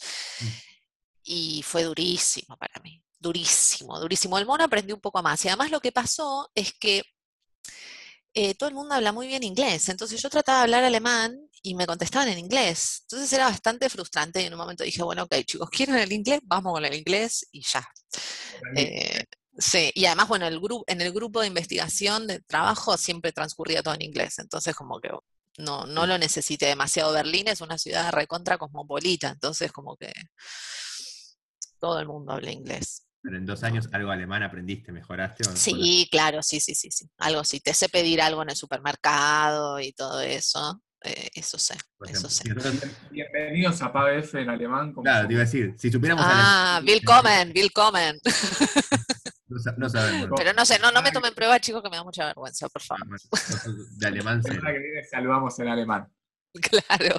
y 1.24 1.62
fue 1.62 1.84
durísimo 1.84 2.56
para 2.56 2.80
mí, 2.82 3.02
durísimo, 3.18 3.98
durísimo. 3.98 4.38
El 4.38 4.46
mono 4.46 4.64
aprendí 4.64 4.92
un 4.92 5.00
poco 5.00 5.22
más 5.22 5.44
y 5.44 5.48
además 5.48 5.70
lo 5.70 5.80
que 5.80 5.92
pasó 5.92 6.50
es 6.54 6.72
que 6.74 7.02
eh, 8.34 8.54
todo 8.54 8.68
el 8.68 8.74
mundo 8.74 8.94
habla 8.94 9.12
muy 9.12 9.26
bien 9.26 9.42
inglés, 9.42 9.88
entonces 9.88 10.20
yo 10.20 10.30
trataba 10.30 10.58
de 10.58 10.64
hablar 10.64 10.84
alemán 10.84 11.38
y 11.62 11.74
me 11.74 11.86
contestaban 11.86 12.28
en 12.28 12.38
inglés, 12.38 13.02
entonces 13.02 13.30
era 13.32 13.44
bastante 13.44 13.90
frustrante 13.90 14.42
y 14.42 14.46
en 14.46 14.54
un 14.54 14.58
momento 14.58 14.84
dije, 14.84 15.02
bueno, 15.02 15.24
ok 15.24 15.34
chicos, 15.44 15.70
¿quieren 15.70 15.96
el 15.96 16.12
inglés? 16.12 16.40
Vamos 16.44 16.72
con 16.72 16.84
el 16.84 16.94
inglés 16.94 17.46
y 17.52 17.62
ya. 17.62 17.86
Eh, 18.76 19.24
sí, 19.58 19.90
y 19.94 20.06
además, 20.06 20.28
bueno, 20.28 20.46
el 20.46 20.58
grupo, 20.60 20.84
en 20.86 21.00
el 21.00 21.12
grupo 21.12 21.40
de 21.40 21.46
investigación 21.48 22.26
de 22.26 22.40
trabajo 22.40 22.96
siempre 22.96 23.32
transcurría 23.32 23.82
todo 23.82 23.94
en 23.94 24.02
inglés, 24.02 24.38
entonces 24.38 24.74
como 24.74 25.00
que 25.00 25.10
no, 25.58 25.84
no 25.86 26.06
lo 26.06 26.16
necesité 26.18 26.66
demasiado. 26.66 27.12
Berlín 27.12 27.48
es 27.48 27.60
una 27.60 27.76
ciudad 27.78 28.10
recontra 28.12 28.56
cosmopolita, 28.58 29.28
entonces 29.28 29.70
como 29.72 29.96
que 29.96 30.12
todo 31.78 31.98
el 32.00 32.06
mundo 32.06 32.32
habla 32.32 32.50
inglés. 32.50 33.06
Pero 33.22 33.36
en 33.38 33.46
dos 33.46 33.62
años 33.62 33.88
algo 33.92 34.10
alemán 34.10 34.42
aprendiste, 34.42 34.90
mejoraste. 34.90 35.44
¿o 35.46 35.50
no? 35.50 35.56
Sí, 35.56 36.08
claro, 36.10 36.42
sí, 36.42 36.58
sí, 36.58 36.74
sí, 36.74 36.90
sí. 36.90 37.08
Algo 37.18 37.44
sí, 37.44 37.60
te 37.60 37.72
sé 37.74 37.88
pedir 37.88 38.20
algo 38.20 38.42
en 38.42 38.50
el 38.50 38.56
supermercado 38.56 39.78
y 39.78 39.92
todo 39.92 40.20
eso, 40.20 40.80
eh, 41.04 41.28
eso 41.34 41.56
sé, 41.58 41.76
eso 42.08 42.28
sé. 42.28 42.44
Bienvenidos 43.10 43.80
a 43.82 43.92
PABF 43.92 44.34
en 44.40 44.50
alemán. 44.50 44.92
como- 44.92 45.04
claro, 45.04 45.28
te 45.28 45.34
iba 45.34 45.42
a 45.42 45.44
decir, 45.44 45.74
si 45.78 45.90
supiéramos 45.92 46.24
Ah, 46.26 46.76
alemán, 46.78 46.84
willkommen, 46.86 47.52
willkommen. 47.54 48.20
no, 49.52 49.72
no 49.78 49.88
sabemos. 49.90 50.30
Pero 50.36 50.52
no 50.52 50.64
sé, 50.64 50.78
no, 50.78 50.90
no 50.92 51.02
me 51.02 51.12
tomen 51.12 51.34
prueba, 51.34 51.60
chicos, 51.60 51.82
que 51.82 51.90
me 51.90 51.96
da 51.96 52.04
mucha 52.04 52.26
vergüenza, 52.26 52.68
por 52.68 52.82
favor. 52.82 53.06
de 53.98 54.06
alemán 54.06 54.36
La 54.38 54.42
cero. 54.42 54.54
semana 54.56 54.72
que 54.72 54.78
viene 54.80 55.04
saludamos 55.04 55.58
en 55.58 55.68
alemán. 55.68 56.12
Claro. 56.60 57.16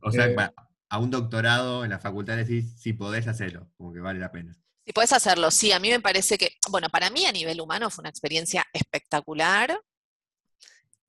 O 0.00 0.10
sea, 0.12 0.26
Eh, 0.26 0.36
a 0.90 0.98
un 0.98 1.10
doctorado 1.10 1.84
en 1.84 1.90
la 1.90 1.98
facultad 1.98 2.36
decís, 2.36 2.72
si 2.80 2.92
podés 2.92 3.26
hacerlo, 3.26 3.68
como 3.76 3.92
que 3.92 4.00
vale 4.00 4.20
la 4.20 4.30
pena. 4.30 4.54
Si 4.86 4.92
puedes 4.92 5.12
hacerlo, 5.12 5.50
sí, 5.50 5.72
a 5.72 5.80
mí 5.80 5.88
me 5.90 5.98
parece 6.00 6.36
que, 6.38 6.56
bueno, 6.70 6.88
para 6.90 7.10
mí 7.10 7.24
a 7.24 7.32
nivel 7.32 7.60
humano 7.60 7.90
fue 7.90 8.02
una 8.02 8.10
experiencia 8.10 8.64
espectacular. 8.72 9.80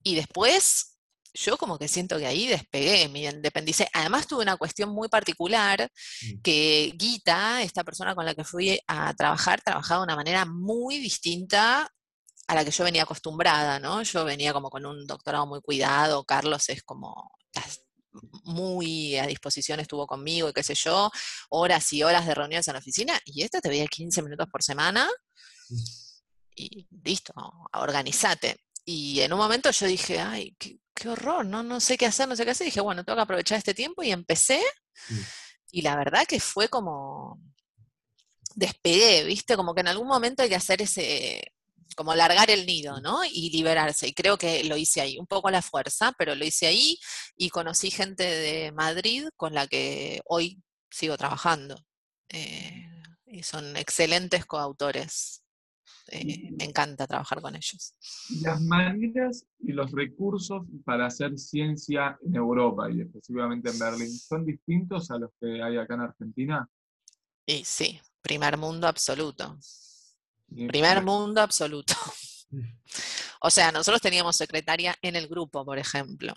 Y 0.01 0.15
después, 0.15 0.94
yo 1.35 1.57
como 1.57 1.77
que 1.77 1.87
siento 1.87 2.17
que 2.17 2.25
ahí 2.25 2.47
despegué, 2.47 3.09
me 3.09 3.23
independicé. 3.23 3.87
Además 3.93 4.27
tuve 4.27 4.43
una 4.43 4.57
cuestión 4.57 4.89
muy 4.89 5.09
particular, 5.09 5.89
Mm. 6.23 6.41
que 6.41 6.93
Guita, 6.95 7.61
esta 7.61 7.83
persona 7.83 8.15
con 8.15 8.25
la 8.25 8.33
que 8.35 8.43
fui 8.43 8.79
a 8.87 9.13
trabajar, 9.13 9.61
trabajaba 9.61 10.01
de 10.01 10.05
una 10.05 10.15
manera 10.15 10.45
muy 10.45 10.97
distinta 10.99 11.89
a 12.47 12.55
la 12.55 12.63
que 12.63 12.71
yo 12.71 12.83
venía 12.83 13.03
acostumbrada, 13.03 13.79
¿no? 13.79 14.03
Yo 14.03 14.23
venía 14.25 14.53
como 14.53 14.69
con 14.69 14.85
un 14.85 15.05
doctorado 15.07 15.45
muy 15.47 15.61
cuidado, 15.61 16.23
Carlos 16.25 16.69
es 16.69 16.83
como 16.83 17.31
muy 18.45 19.17
a 19.17 19.27
disposición 19.27 19.79
estuvo 19.79 20.07
conmigo 20.07 20.49
y 20.49 20.53
qué 20.53 20.63
sé 20.63 20.75
yo, 20.75 21.11
horas 21.49 21.91
y 21.93 22.03
horas 22.03 22.25
de 22.25 22.33
reuniones 22.35 22.67
en 22.67 22.73
la 22.73 22.79
oficina, 22.79 23.19
y 23.25 23.43
este 23.43 23.61
te 23.61 23.69
veía 23.69 23.87
15 23.87 24.21
minutos 24.21 24.47
por 24.51 24.63
semana 24.63 25.09
y 26.55 26.87
listo, 27.03 27.33
organizate. 27.73 28.57
Y 28.85 29.21
en 29.21 29.33
un 29.33 29.39
momento 29.39 29.71
yo 29.71 29.87
dije, 29.87 30.19
ay, 30.19 30.55
qué, 30.59 30.79
qué 30.93 31.09
horror, 31.09 31.45
no, 31.45 31.63
no 31.63 31.79
sé 31.79 31.97
qué 31.97 32.05
hacer, 32.05 32.27
no 32.27 32.35
sé 32.35 32.45
qué 32.45 32.51
hacer. 32.51 32.67
Y 32.67 32.69
dije, 32.69 32.81
bueno, 32.81 33.03
tengo 33.03 33.17
que 33.17 33.23
aprovechar 33.23 33.57
este 33.57 33.73
tiempo 33.73 34.03
y 34.03 34.11
empecé. 34.11 34.61
Mm. 35.09 35.19
Y 35.71 35.81
la 35.81 35.95
verdad 35.95 36.25
que 36.27 36.39
fue 36.39 36.69
como, 36.69 37.39
despegué, 38.55 39.23
¿viste? 39.23 39.55
Como 39.55 39.73
que 39.73 39.81
en 39.81 39.89
algún 39.89 40.07
momento 40.07 40.43
hay 40.43 40.49
que 40.49 40.55
hacer 40.55 40.81
ese, 40.81 41.51
como 41.95 42.15
largar 42.15 42.49
el 42.49 42.65
nido, 42.65 42.99
¿no? 43.01 43.23
Y 43.25 43.49
liberarse. 43.51 44.07
Y 44.07 44.13
creo 44.13 44.37
que 44.37 44.63
lo 44.63 44.77
hice 44.77 45.01
ahí, 45.01 45.17
un 45.17 45.27
poco 45.27 45.47
a 45.47 45.51
la 45.51 45.61
fuerza, 45.61 46.13
pero 46.17 46.35
lo 46.35 46.45
hice 46.45 46.67
ahí 46.67 46.97
y 47.35 47.49
conocí 47.49 47.91
gente 47.91 48.23
de 48.23 48.71
Madrid 48.71 49.27
con 49.35 49.53
la 49.53 49.67
que 49.67 50.21
hoy 50.25 50.61
sigo 50.89 51.17
trabajando. 51.17 51.75
Eh, 52.29 52.89
y 53.25 53.43
son 53.43 53.75
excelentes 53.77 54.45
coautores. 54.45 55.43
Eh, 56.11 56.51
me 56.51 56.65
encanta 56.65 57.07
trabajar 57.07 57.41
con 57.41 57.55
ellos. 57.55 57.93
Las 58.41 58.61
maneras 58.61 59.45
y 59.59 59.71
los 59.71 59.91
recursos 59.91 60.63
para 60.83 61.07
hacer 61.07 61.37
ciencia 61.39 62.17
en 62.23 62.35
Europa 62.35 62.91
y 62.91 63.01
específicamente 63.01 63.71
en 63.71 63.79
Berlín, 63.79 64.11
¿son 64.11 64.45
distintos 64.45 65.09
a 65.09 65.17
los 65.17 65.31
que 65.39 65.61
hay 65.63 65.77
acá 65.77 65.95
en 65.95 66.01
Argentina? 66.01 66.69
Y 67.47 67.63
sí, 67.65 67.99
primer 68.21 68.57
mundo 68.57 68.87
absoluto. 68.87 69.57
Y- 70.49 70.67
Primer 70.67 71.03
mundo 71.03 71.41
absoluto. 71.41 71.93
O 73.41 73.49
sea, 73.51 73.71
nosotros 73.71 74.01
teníamos 74.01 74.35
secretaria 74.37 74.95
en 75.01 75.15
el 75.15 75.27
grupo, 75.27 75.63
por 75.65 75.77
ejemplo. 75.77 76.33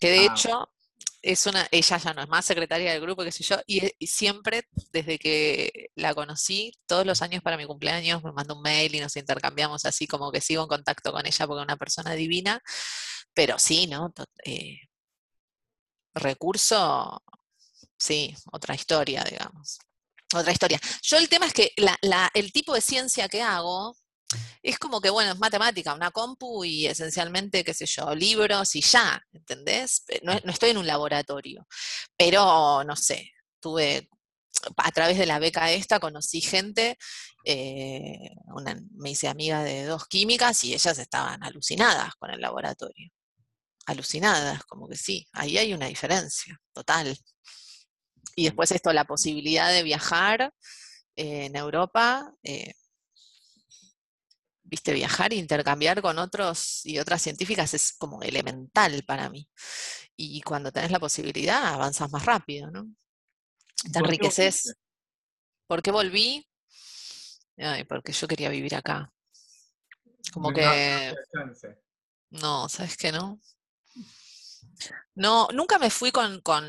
Que 0.00 0.10
de 0.10 0.18
Ah. 0.20 0.32
hecho, 0.32 0.68
es 1.22 1.46
una, 1.46 1.66
ella 1.70 1.98
ya 1.98 2.14
no 2.14 2.22
es 2.22 2.28
más 2.28 2.44
secretaria 2.44 2.92
del 2.92 3.00
grupo, 3.00 3.24
qué 3.24 3.32
sé 3.32 3.42
yo, 3.42 3.56
y, 3.66 3.80
siempre, 4.06 4.62
desde 4.92 5.18
que 5.18 5.90
la 5.94 6.14
conocí, 6.14 6.72
todos 6.86 7.04
los 7.06 7.22
años 7.22 7.42
para 7.42 7.56
mi 7.56 7.66
cumpleaños 7.66 8.22
me 8.22 8.32
manda 8.32 8.54
un 8.54 8.62
mail 8.62 8.94
y 8.94 9.00
nos 9.00 9.16
intercambiamos 9.16 9.84
así, 9.84 10.06
como 10.06 10.30
que 10.30 10.40
sigo 10.40 10.62
en 10.62 10.68
contacto 10.68 11.12
con 11.12 11.26
ella 11.26 11.46
porque 11.46 11.60
es 11.60 11.64
una 11.64 11.76
persona 11.76 12.12
divina, 12.14 12.60
pero 13.34 13.58
sí, 13.58 13.86
¿no? 13.86 14.12
Eh, 14.44 14.78
recurso, 16.14 17.22
sí, 17.98 18.34
otra 18.52 18.74
historia, 18.74 19.24
digamos. 19.24 19.78
Otra 20.34 20.52
historia. 20.52 20.80
Yo 21.02 21.16
el 21.16 21.28
tema 21.28 21.46
es 21.46 21.54
que 21.54 21.72
el 22.34 22.52
tipo 22.52 22.74
de 22.74 22.80
ciencia 22.82 23.28
que 23.28 23.42
hago 23.42 23.96
es 24.62 24.78
como 24.78 25.00
que, 25.00 25.10
bueno, 25.10 25.32
es 25.32 25.38
matemática, 25.38 25.94
una 25.94 26.10
compu 26.10 26.64
y 26.64 26.86
esencialmente, 26.86 27.64
qué 27.64 27.74
sé 27.74 27.86
yo, 27.86 28.14
libros 28.14 28.74
y 28.76 28.80
ya, 28.82 29.20
¿entendés? 29.32 30.04
No, 30.22 30.34
no 30.44 30.52
estoy 30.52 30.70
en 30.70 30.78
un 30.78 30.86
laboratorio, 30.86 31.66
pero 32.16 32.84
no 32.84 32.96
sé, 32.96 33.32
tuve, 33.60 34.08
a 34.76 34.90
través 34.92 35.18
de 35.18 35.26
la 35.26 35.38
beca 35.38 35.70
esta 35.72 36.00
conocí 36.00 36.40
gente, 36.40 36.98
eh, 37.44 38.30
una- 38.46 38.80
me 38.96 39.10
hice 39.10 39.28
amiga 39.28 39.62
de 39.64 39.84
dos 39.84 40.06
químicas 40.08 40.62
y 40.64 40.74
ellas 40.74 40.98
estaban 40.98 41.42
alucinadas 41.44 42.14
con 42.16 42.30
el 42.30 42.40
laboratorio. 42.40 43.10
Alucinadas, 43.86 44.64
como 44.64 44.88
que 44.88 44.96
sí, 44.96 45.26
ahí 45.32 45.58
hay 45.58 45.72
una 45.74 45.86
diferencia, 45.86 46.60
total. 46.74 47.16
Y 48.36 48.44
después 48.44 48.70
esto, 48.72 48.92
la 48.92 49.04
posibilidad 49.04 49.72
de 49.72 49.82
viajar 49.82 50.52
eh, 51.16 51.46
en 51.46 51.56
Europa, 51.56 52.32
eh, 52.42 52.74
viste, 54.68 54.92
viajar 54.92 55.32
e 55.32 55.36
intercambiar 55.36 56.02
con 56.02 56.18
otros 56.18 56.84
y 56.84 56.98
otras 56.98 57.22
científicas 57.22 57.72
es 57.74 57.94
como 57.94 58.22
elemental 58.22 59.02
para 59.04 59.30
mí. 59.30 59.48
Y 60.16 60.42
cuando 60.42 60.72
tenés 60.72 60.90
la 60.90 61.00
posibilidad, 61.00 61.66
avanzas 61.66 62.10
más 62.10 62.24
rápido, 62.24 62.70
¿no? 62.70 62.86
Te 63.82 63.84
¿Por 63.84 63.92
qué 63.92 63.98
enriqueces. 63.98 64.76
¿Por 65.66 65.82
qué 65.82 65.90
volví? 65.90 66.46
Ay, 67.56 67.84
porque 67.84 68.12
yo 68.12 68.28
quería 68.28 68.50
vivir 68.50 68.74
acá. 68.74 69.12
Como 70.32 70.52
que, 70.52 71.14
no 72.30 72.68
¿sabes 72.68 72.96
qué 72.96 73.12
no? 73.12 73.40
No, 75.14 75.48
nunca 75.52 75.78
me 75.78 75.90
fui 75.90 76.12
con, 76.12 76.40
con, 76.42 76.62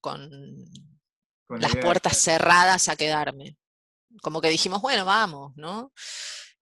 con 0.00 0.30
Con 1.46 1.60
la 1.60 1.68
las 1.68 1.76
puertas 1.76 2.16
cerradas 2.16 2.88
a 2.88 2.96
quedarme. 2.96 3.58
Como 4.22 4.40
que 4.40 4.48
dijimos, 4.48 4.80
bueno, 4.80 5.04
vamos, 5.04 5.52
¿no? 5.56 5.92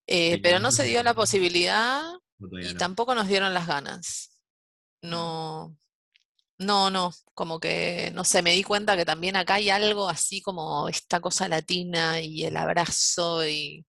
Eh, 0.06 0.40
pero 0.42 0.58
no. 0.58 0.70
se 0.70 0.84
dio 0.84 1.02
la 1.02 1.14
posibilidad 1.14 2.02
No, 2.38 2.60
y 2.60 2.72
no. 2.72 2.78
tampoco 2.78 3.14
nos 3.14 3.28
dieron 3.28 3.54
las 3.54 3.66
ganas. 3.66 4.30
No, 5.02 5.76
no, 6.58 6.88
no, 6.90 7.12
como 7.34 7.58
que, 7.60 8.10
no 8.14 8.24
sé, 8.24 8.40
me 8.42 8.52
di 8.52 8.62
cuenta 8.62 8.96
que 8.96 9.04
también 9.04 9.36
acá 9.36 9.54
hay 9.54 9.70
algo 9.70 10.08
así 10.08 10.40
como 10.40 10.88
esta 10.88 11.20
cosa 11.20 11.48
latina 11.48 12.20
y 12.20 12.44
el 12.44 12.56
abrazo 12.56 13.46
y, 13.46 13.84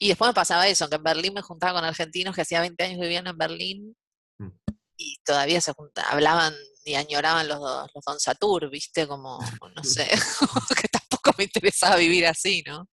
y 0.00 0.08
después 0.08 0.28
me 0.28 0.34
pasaba 0.34 0.66
eso, 0.68 0.88
que 0.88 0.96
en 0.96 1.02
Berlín 1.02 1.34
me 1.34 1.40
juntaba 1.42 1.74
con 1.74 1.84
argentinos 1.84 2.34
que 2.34 2.42
hacía 2.42 2.60
20 2.60 2.82
años 2.84 2.96
que 2.96 3.02
vivían 3.02 3.26
en 3.26 3.38
Berlín 3.38 3.96
Mm. 4.38 4.48
y 4.96 5.16
todavía 5.24 5.60
se 5.60 5.72
hablaban 6.08 6.52
y 6.84 6.94
añoraban 6.96 7.46
los, 7.46 7.60
los 7.60 8.04
Don 8.04 8.18
Satur, 8.18 8.68
¿viste? 8.68 9.06
Como, 9.06 9.38
no 9.76 9.84
sé, 9.84 10.08
que 10.82 10.88
tampoco 10.88 11.30
me 11.38 11.44
interesaba 11.44 11.94
vivir 11.96 12.26
así, 12.26 12.64
¿no? 12.66 12.88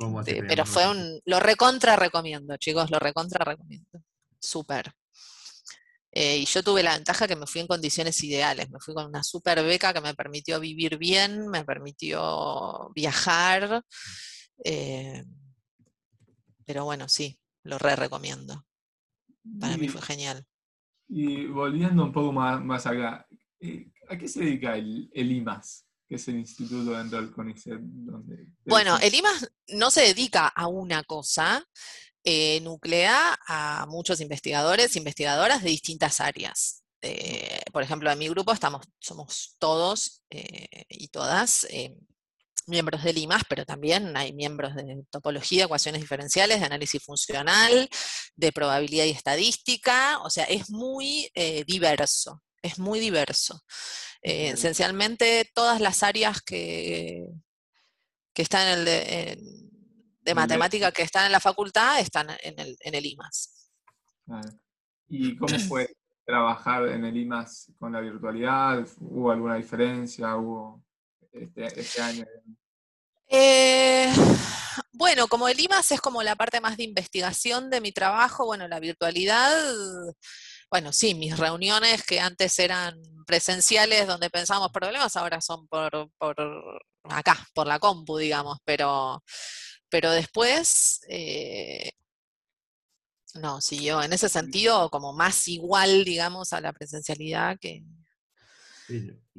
¿Cómo 0.00 0.20
hace 0.20 0.32
Este, 0.32 0.44
pero 0.44 0.66
fue 0.66 0.88
un, 0.90 1.20
lo 1.24 1.40
recontra 1.40 1.96
recomiendo, 1.96 2.56
chicos, 2.56 2.90
lo 2.90 2.98
recontra 2.98 3.44
recomiendo. 3.44 4.02
Súper. 4.40 4.92
Eh, 6.12 6.38
y 6.38 6.44
yo 6.46 6.62
tuve 6.62 6.82
la 6.82 6.94
ventaja 6.94 7.28
que 7.28 7.36
me 7.36 7.46
fui 7.46 7.60
en 7.60 7.66
condiciones 7.66 8.22
ideales, 8.24 8.70
me 8.70 8.80
fui 8.80 8.94
con 8.94 9.04
una 9.04 9.22
super 9.22 9.62
beca 9.62 9.92
que 9.92 10.00
me 10.00 10.14
permitió 10.14 10.58
vivir 10.58 10.96
bien, 10.96 11.46
me 11.48 11.62
permitió 11.62 12.90
viajar, 12.94 13.84
eh, 14.64 15.22
pero 16.64 16.86
bueno, 16.86 17.06
sí, 17.08 17.38
lo 17.64 17.78
re 17.78 17.96
recomiendo. 17.96 18.64
Para 19.60 19.76
mí 19.76 19.88
fue 19.88 20.00
genial. 20.00 20.44
Y 21.08 21.46
volviendo 21.46 22.04
un 22.04 22.12
poco 22.12 22.32
más, 22.32 22.64
más 22.64 22.86
acá, 22.86 23.26
eh, 23.60 23.92
¿a 24.08 24.16
qué 24.16 24.26
se 24.26 24.40
dedica 24.40 24.76
el, 24.76 25.10
el 25.12 25.30
IMAS, 25.30 25.85
que 26.08 26.16
es 26.16 26.28
el 26.28 26.36
Instituto 26.36 26.92
dentro 26.92 27.20
del 27.20 27.32
CONICET? 27.32 27.78
Donde 27.80 28.46
Bueno, 28.64 28.98
el 29.00 29.14
IMAS 29.14 29.50
no 29.68 29.90
se 29.90 30.02
dedica 30.02 30.48
a 30.48 30.68
una 30.68 31.02
cosa, 31.04 31.64
eh, 32.24 32.60
nuclea 32.62 33.38
a 33.46 33.86
muchos 33.88 34.20
investigadores, 34.20 34.96
investigadoras 34.96 35.62
de 35.62 35.70
distintas 35.70 36.20
áreas. 36.20 36.82
Eh, 37.02 37.60
por 37.72 37.82
ejemplo, 37.82 38.10
en 38.10 38.18
mi 38.18 38.28
grupo 38.28 38.52
estamos, 38.52 38.86
somos 38.98 39.56
todos 39.58 40.22
eh, 40.30 40.84
y 40.88 41.08
todas 41.08 41.66
miembros 42.66 43.02
del 43.04 43.18
IMAS, 43.18 43.42
pero 43.48 43.64
también 43.64 44.16
hay 44.16 44.32
miembros 44.32 44.74
de 44.74 45.04
topología, 45.10 45.64
ecuaciones 45.64 46.00
diferenciales, 46.00 46.60
de 46.60 46.66
análisis 46.66 47.02
funcional, 47.02 47.88
de 48.34 48.52
probabilidad 48.52 49.04
y 49.04 49.10
estadística, 49.10 50.18
o 50.22 50.30
sea, 50.30 50.44
es 50.44 50.70
muy 50.70 51.30
eh, 51.34 51.64
diverso, 51.66 52.42
es 52.62 52.78
muy 52.78 53.00
diverso. 53.00 53.62
Eh, 54.22 54.50
esencialmente 54.50 55.50
todas 55.54 55.80
las 55.80 56.02
áreas 56.02 56.42
que, 56.42 57.26
que 58.32 58.42
están 58.42 58.66
en 58.68 58.78
el 58.80 58.84
de, 58.84 59.30
en- 59.32 59.38
de 59.38 60.30
de- 60.30 60.34
matemática 60.34 60.90
que 60.90 61.02
están 61.02 61.26
en 61.26 61.32
la 61.32 61.40
facultad 61.40 62.00
están 62.00 62.28
en 62.42 62.58
el, 62.58 62.76
en 62.80 62.94
el 62.94 63.06
IMAS. 63.06 63.70
¿Y 65.08 65.36
cómo 65.36 65.56
fue 65.60 65.96
trabajar 66.24 66.88
en 66.88 67.04
el 67.04 67.16
IMAS 67.16 67.70
con 67.78 67.92
la 67.92 68.00
virtualidad? 68.00 68.84
¿Hubo 68.98 69.30
alguna 69.30 69.54
diferencia? 69.54 70.34
¿Hubo 70.36 70.82
este, 71.32 71.80
este 71.80 72.02
año? 72.02 72.24
Eh, 73.28 74.12
bueno, 74.92 75.28
como 75.28 75.46
el 75.48 75.60
IMAS 75.60 75.92
es 75.92 76.00
como 76.00 76.22
la 76.24 76.34
parte 76.34 76.60
más 76.60 76.76
de 76.76 76.82
investigación 76.84 77.70
de 77.70 77.80
mi 77.80 77.92
trabajo, 77.92 78.46
bueno, 78.46 78.66
la 78.66 78.80
virtualidad, 78.80 79.52
bueno, 80.70 80.92
sí, 80.92 81.14
mis 81.14 81.38
reuniones 81.38 82.02
que 82.04 82.20
antes 82.20 82.58
eran 82.58 83.00
presenciales 83.26 84.06
donde 84.06 84.30
pensábamos 84.30 84.70
problemas, 84.72 85.16
ahora 85.16 85.40
son 85.40 85.66
por, 85.68 86.10
por 86.18 86.36
acá, 87.04 87.38
por 87.54 87.66
la 87.66 87.78
compu, 87.78 88.18
digamos, 88.18 88.58
pero, 88.64 89.22
pero 89.88 90.10
después, 90.10 91.00
eh, 91.08 91.92
no, 93.34 93.60
siguió 93.60 94.02
en 94.02 94.12
ese 94.12 94.28
sentido 94.28 94.88
como 94.90 95.12
más 95.12 95.46
igual, 95.48 96.04
digamos, 96.04 96.52
a 96.52 96.60
la 96.60 96.72
presencialidad 96.72 97.58
que, 97.60 97.84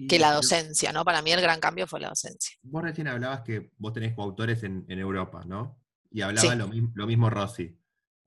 que 0.07 0.19
la 0.19 0.33
docencia, 0.33 0.91
¿no? 0.91 1.03
Para 1.03 1.21
mí 1.21 1.31
el 1.31 1.41
gran 1.41 1.59
cambio 1.59 1.87
fue 1.87 1.99
la 1.99 2.09
docencia. 2.09 2.55
Vos 2.61 2.83
recién 2.83 3.07
hablabas 3.07 3.41
que 3.41 3.71
vos 3.77 3.93
tenés 3.93 4.13
coautores 4.13 4.63
en, 4.63 4.85
en 4.87 4.99
Europa, 4.99 5.43
¿no? 5.45 5.81
Y 6.11 6.21
hablaba 6.21 6.51
Sí. 6.51 6.57
lo, 6.57 6.67
mismo, 6.67 6.91
lo 6.95 7.07
mismo 7.07 7.29
Rosy. 7.29 7.77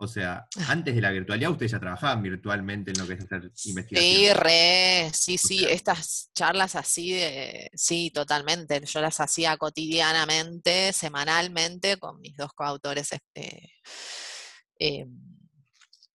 O 0.02 0.08
sea, 0.08 0.46
antes 0.68 0.94
de 0.94 1.00
la 1.02 1.10
virtualidad 1.10 1.50
ustedes 1.50 1.72
ya 1.72 1.78
trabajaban 1.78 2.22
virtualmente 2.22 2.90
en 2.90 2.98
lo 2.98 3.06
que 3.06 3.12
es 3.14 3.20
hacer 3.24 3.50
Sí, 3.54 3.68
investigación. 3.70 4.36
re, 4.38 5.10
sí, 5.12 5.36
sí, 5.36 5.58
sea- 5.58 5.68
estas 5.70 6.30
charlas 6.34 6.74
así 6.74 7.12
de, 7.12 7.70
sí, 7.74 8.10
totalmente. 8.10 8.80
Yo 8.86 9.00
las 9.02 9.20
hacía 9.20 9.58
cotidianamente, 9.58 10.92
semanalmente, 10.94 11.98
con 11.98 12.18
mis 12.20 12.34
dos 12.34 12.50
coautores 12.54 13.12
este, 13.12 13.74
eh, 14.78 15.06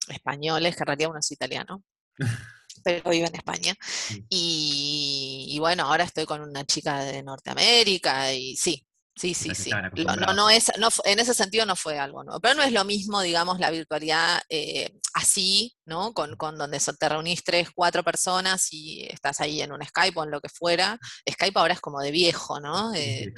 españoles, 0.07 0.75
que 0.75 0.81
en 0.81 0.87
realidad 0.87 1.09
uno 1.11 1.19
es 1.19 1.31
italiano, 1.31 1.83
pero 2.83 3.09
vive 3.11 3.27
en 3.27 3.35
España. 3.35 3.75
Sí. 3.81 4.25
Y, 4.29 5.45
y 5.49 5.59
bueno, 5.59 5.83
ahora 5.83 6.05
estoy 6.05 6.25
con 6.25 6.41
una 6.41 6.65
chica 6.65 7.03
de 7.03 7.21
Norteamérica 7.21 8.33
y 8.33 8.55
sí, 8.55 8.83
sí, 9.15 9.33
sí, 9.33 9.55
sí. 9.55 9.71
No, 9.71 10.33
no 10.33 10.49
es, 10.49 10.71
no, 10.77 10.89
en 11.05 11.19
ese 11.19 11.33
sentido 11.33 11.65
no 11.65 11.75
fue 11.75 11.97
algo 11.97 12.23
nuevo, 12.23 12.39
pero 12.39 12.55
no 12.55 12.63
es 12.63 12.71
lo 12.71 12.83
mismo, 12.83 13.21
digamos, 13.21 13.59
la 13.59 13.71
virtualidad 13.71 14.41
eh, 14.49 14.91
así, 15.13 15.75
¿no? 15.85 16.13
Con, 16.13 16.35
con 16.35 16.57
donde 16.57 16.79
te 16.79 17.09
reunís 17.09 17.43
tres, 17.43 17.69
cuatro 17.73 18.03
personas 18.03 18.67
y 18.71 19.03
estás 19.09 19.41
ahí 19.41 19.61
en 19.61 19.71
un 19.71 19.83
Skype 19.83 20.19
o 20.19 20.23
en 20.23 20.31
lo 20.31 20.41
que 20.41 20.49
fuera. 20.49 20.99
Skype 21.29 21.59
ahora 21.59 21.73
es 21.73 21.81
como 21.81 22.01
de 22.01 22.11
viejo, 22.11 22.59
¿no? 22.59 22.93
Eh, 22.93 23.33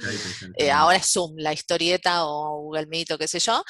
eh, 0.56 0.70
ahora 0.70 0.98
es 0.98 1.12
Zoom, 1.12 1.34
la 1.36 1.52
historieta 1.52 2.24
o 2.26 2.60
Google 2.62 2.86
Meet 2.86 3.12
o 3.12 3.18
qué 3.18 3.28
sé 3.28 3.38
yo. 3.38 3.62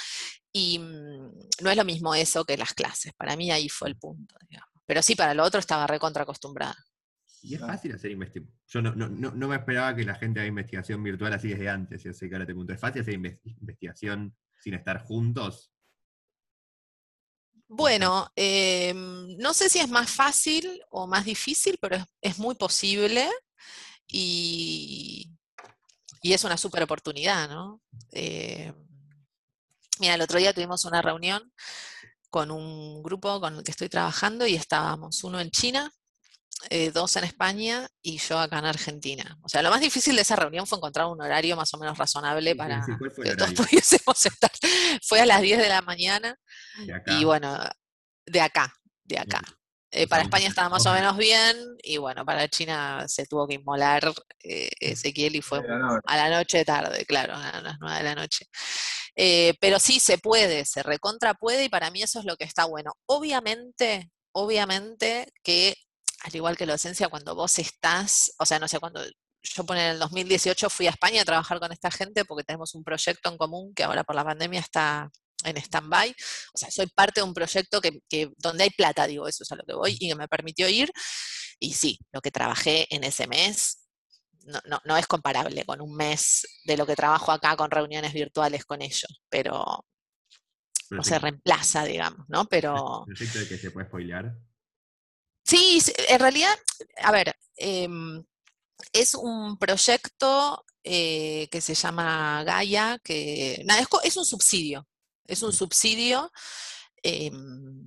Y 0.53 0.79
mm, 0.79 1.33
no 1.61 1.71
es 1.71 1.77
lo 1.77 1.85
mismo 1.85 2.15
eso 2.15 2.45
que 2.45 2.57
las 2.57 2.73
clases. 2.73 3.13
Para 3.17 3.37
mí 3.37 3.51
ahí 3.51 3.69
fue 3.69 3.89
el 3.89 3.97
punto, 3.97 4.35
digamos. 4.49 4.69
Pero 4.87 5.03
sí, 5.03 5.15
para 5.15 5.35
lo 5.35 5.45
otro 5.45 5.61
estaba 5.61 5.87
recontra 5.87 6.23
acostumbrada. 6.23 6.75
Y 7.43 7.55
es 7.55 7.61
fácil 7.61 7.95
hacer 7.95 8.11
investigación. 8.11 8.59
Yo 8.67 8.83
no, 8.83 8.95
no, 8.95 9.09
no, 9.09 9.31
no 9.33 9.49
me 9.49 9.57
esperaba 9.57 9.95
que 9.95 10.05
la 10.05 10.15
gente 10.17 10.41
haga 10.41 10.49
investigación 10.49 11.03
virtual 11.03 11.33
así 11.33 11.49
desde 11.49 11.69
antes. 11.69 12.03
Yo 12.05 12.13
sé 12.13 12.29
que 12.29 12.35
ahora 12.35 12.47
te 12.47 12.53
pregunto, 12.53 12.73
¿es 12.73 12.81
fácil 12.81 13.03
hacer 13.03 13.15
inves- 13.15 13.41
investigación 13.45 14.37
sin 14.59 14.75
estar 14.75 15.03
juntos? 15.05 15.73
Bueno, 17.69 18.31
em, 18.35 19.37
no 19.39 19.53
sé 19.55 19.69
si 19.69 19.79
es 19.79 19.89
más 19.89 20.11
fácil 20.11 20.81
o 20.91 21.07
más 21.07 21.25
difícil, 21.25 21.77
pero 21.81 21.97
es, 21.97 22.05
es 22.23 22.39
muy 22.39 22.55
posible 22.55 23.29
y, 24.09 25.31
y 26.23 26.33
es 26.33 26.45
una 26.45 26.57
super 26.59 26.83
oportunidad, 26.85 27.49
¿no? 27.49 27.83
Eh, 28.13 28.73
Mira, 30.01 30.15
el 30.15 30.21
otro 30.23 30.39
día 30.39 30.53
tuvimos 30.53 30.85
una 30.85 31.03
reunión 31.03 31.53
con 32.31 32.51
un 32.51 33.03
grupo 33.03 33.41
con 33.41 33.57
el 33.57 33.63
que 33.65 33.71
estoy 33.73 33.89
trabajando 33.89 34.47
y 34.47 34.55
estábamos 34.55 35.25
uno 35.25 35.41
en 35.41 35.51
China, 35.51 35.91
eh, 36.71 36.91
dos 36.91 37.17
en 37.17 37.25
España 37.25 37.89
y 38.03 38.19
yo 38.19 38.39
acá 38.39 38.59
en 38.59 38.67
Argentina. 38.67 39.39
O 39.43 39.49
sea, 39.49 39.63
lo 39.63 39.71
más 39.71 39.81
difícil 39.81 40.17
de 40.17 40.23
esa 40.23 40.37
reunión 40.37 40.67
fue 40.67 40.79
encontrar 40.79 41.07
un 41.07 41.21
horario 41.21 41.57
más 41.57 41.73
o 41.75 41.79
menos 41.79 41.97
razonable 41.97 42.57
para 42.57 42.85
que 43.23 43.37
todos 43.37 43.53
pudiésemos 43.53 44.27
estar. 44.27 44.51
Fue 45.03 45.21
a 45.21 45.27
las 45.27 45.41
10 45.41 45.59
de 45.59 45.69
la 45.69 45.83
mañana 45.83 46.37
y 47.07 47.25
bueno, 47.25 47.59
de 48.27 48.41
acá, 48.41 48.73
de 49.05 49.19
acá. 49.19 49.43
Eh, 49.91 50.07
para 50.07 50.23
España 50.23 50.49
estaba 50.49 50.69
más 50.69 50.85
o 50.85 50.93
menos 50.93 51.17
bien 51.17 51.57
y 51.83 51.97
bueno, 51.97 52.25
para 52.27 52.47
China 52.49 53.07
se 53.09 53.25
tuvo 53.25 53.49
que 53.49 53.55
inmolar 53.55 54.13
eh, 54.43 54.69
Ezequiel 54.81 55.37
y 55.37 55.41
fue 55.41 55.61
a 56.05 56.17
la 56.17 56.29
noche 56.29 56.63
tarde, 56.65 57.07
claro, 57.07 57.35
a 57.35 57.61
las 57.63 57.77
9 57.81 57.97
de 57.97 58.05
la 58.05 58.15
noche. 58.15 58.47
Eh, 59.17 59.55
pero 59.61 59.79
sí 59.79 59.99
se 59.99 60.19
puede, 60.19 60.67
se 60.67 60.83
recontra 60.83 61.35
puede 61.35 61.65
y 61.65 61.69
para 61.71 61.91
mí 61.91 62.03
eso 62.03 62.19
es 62.19 62.27
lo 62.27 62.37
que 62.37 62.45
está 62.45 62.67
bueno. 62.67 62.93
Obviamente, 63.07 64.11
obviamente 64.33 65.33
que 65.43 65.75
al 66.25 66.35
igual 66.35 66.57
que 66.57 66.67
la 66.67 66.73
docencia, 66.73 67.09
cuando 67.09 67.35
vos 67.35 67.59
estás, 67.59 68.33
o 68.39 68.47
sea, 68.47 68.59
no 68.59 68.69
sé, 68.69 68.79
cuando 68.81 69.01
yo 69.43 69.65
pone 69.65 69.85
en 69.85 69.93
el 69.93 69.99
2018 69.99 70.69
fui 70.69 70.87
a 70.87 70.91
España 70.91 71.23
a 71.23 71.25
trabajar 71.25 71.61
con 71.61 71.73
esta 71.73 71.91
gente 71.91 72.25
porque 72.25 72.45
tenemos 72.45 72.75
un 72.75 72.83
proyecto 72.83 73.31
en 73.31 73.37
común 73.37 73.73
que 73.75 73.85
ahora 73.85 74.05
por 74.05 74.17
la 74.17 74.25
pandemia 74.25 74.61
está 74.61 75.11
en 75.45 75.57
stand-by. 75.57 76.15
O 76.55 76.59
sea, 76.59 76.71
soy 76.71 76.87
parte 76.89 77.21
de 77.21 77.27
un 77.27 77.35
proyecto 77.35 77.81
que, 77.81 78.31
donde 78.37 78.65
hay 78.65 78.71
plata, 78.71 79.07
digo, 79.07 79.29
eso 79.29 79.45
es 79.45 79.53
a 79.53 79.57
lo 79.57 79.65
que 79.65 79.75
voy, 79.75 79.97
y 79.99 80.09
que 80.09 80.15
me 80.15 80.29
permitió 80.29 80.69
ir. 80.69 80.91
Y 81.61 81.73
sí, 81.75 81.99
lo 82.13 82.21
que 82.21 82.31
trabajé 82.31 82.87
en 82.91 83.05
ese 83.05 83.27
mes 83.27 83.85
no, 84.65 84.81
no, 84.85 84.97
es 84.97 85.07
comparable 85.07 85.65
con 85.65 85.81
un 85.81 85.95
mes 85.95 86.47
de 86.65 86.77
lo 86.77 86.87
que 86.87 86.97
trabajo 86.97 87.33
acá 87.33 87.55
con 87.57 87.71
reuniones 87.71 88.15
virtuales 88.15 88.65
con 88.65 88.81
ellos, 88.81 89.23
pero 89.29 89.85
no 90.91 91.05
se 91.05 91.19
reemplaza, 91.19 91.85
digamos, 91.85 92.27
¿no? 92.29 92.47
Pero... 92.47 93.05
¿Proyecto 93.05 93.41
de 93.41 93.49
que 93.49 93.59
se 93.59 93.71
puede 93.71 93.87
spoilear? 93.87 94.35
Sí, 95.49 95.81
en 96.11 96.21
realidad, 96.21 96.55
a 96.99 97.11
ver, 97.11 97.35
em, 97.57 98.23
es 98.93 99.15
un 99.15 99.57
proyecto 99.59 100.63
eh, 100.85 101.49
que 101.51 101.63
se 101.63 101.75
llama 101.75 102.45
Gaia, 102.45 103.01
que 103.03 103.63
nada, 103.65 103.83
es, 104.05 104.17
un 104.19 104.27
subsidio, 104.27 104.87
es 105.25 105.43
un 105.43 105.55
subsidio 105.55 106.31
em, 107.03 107.83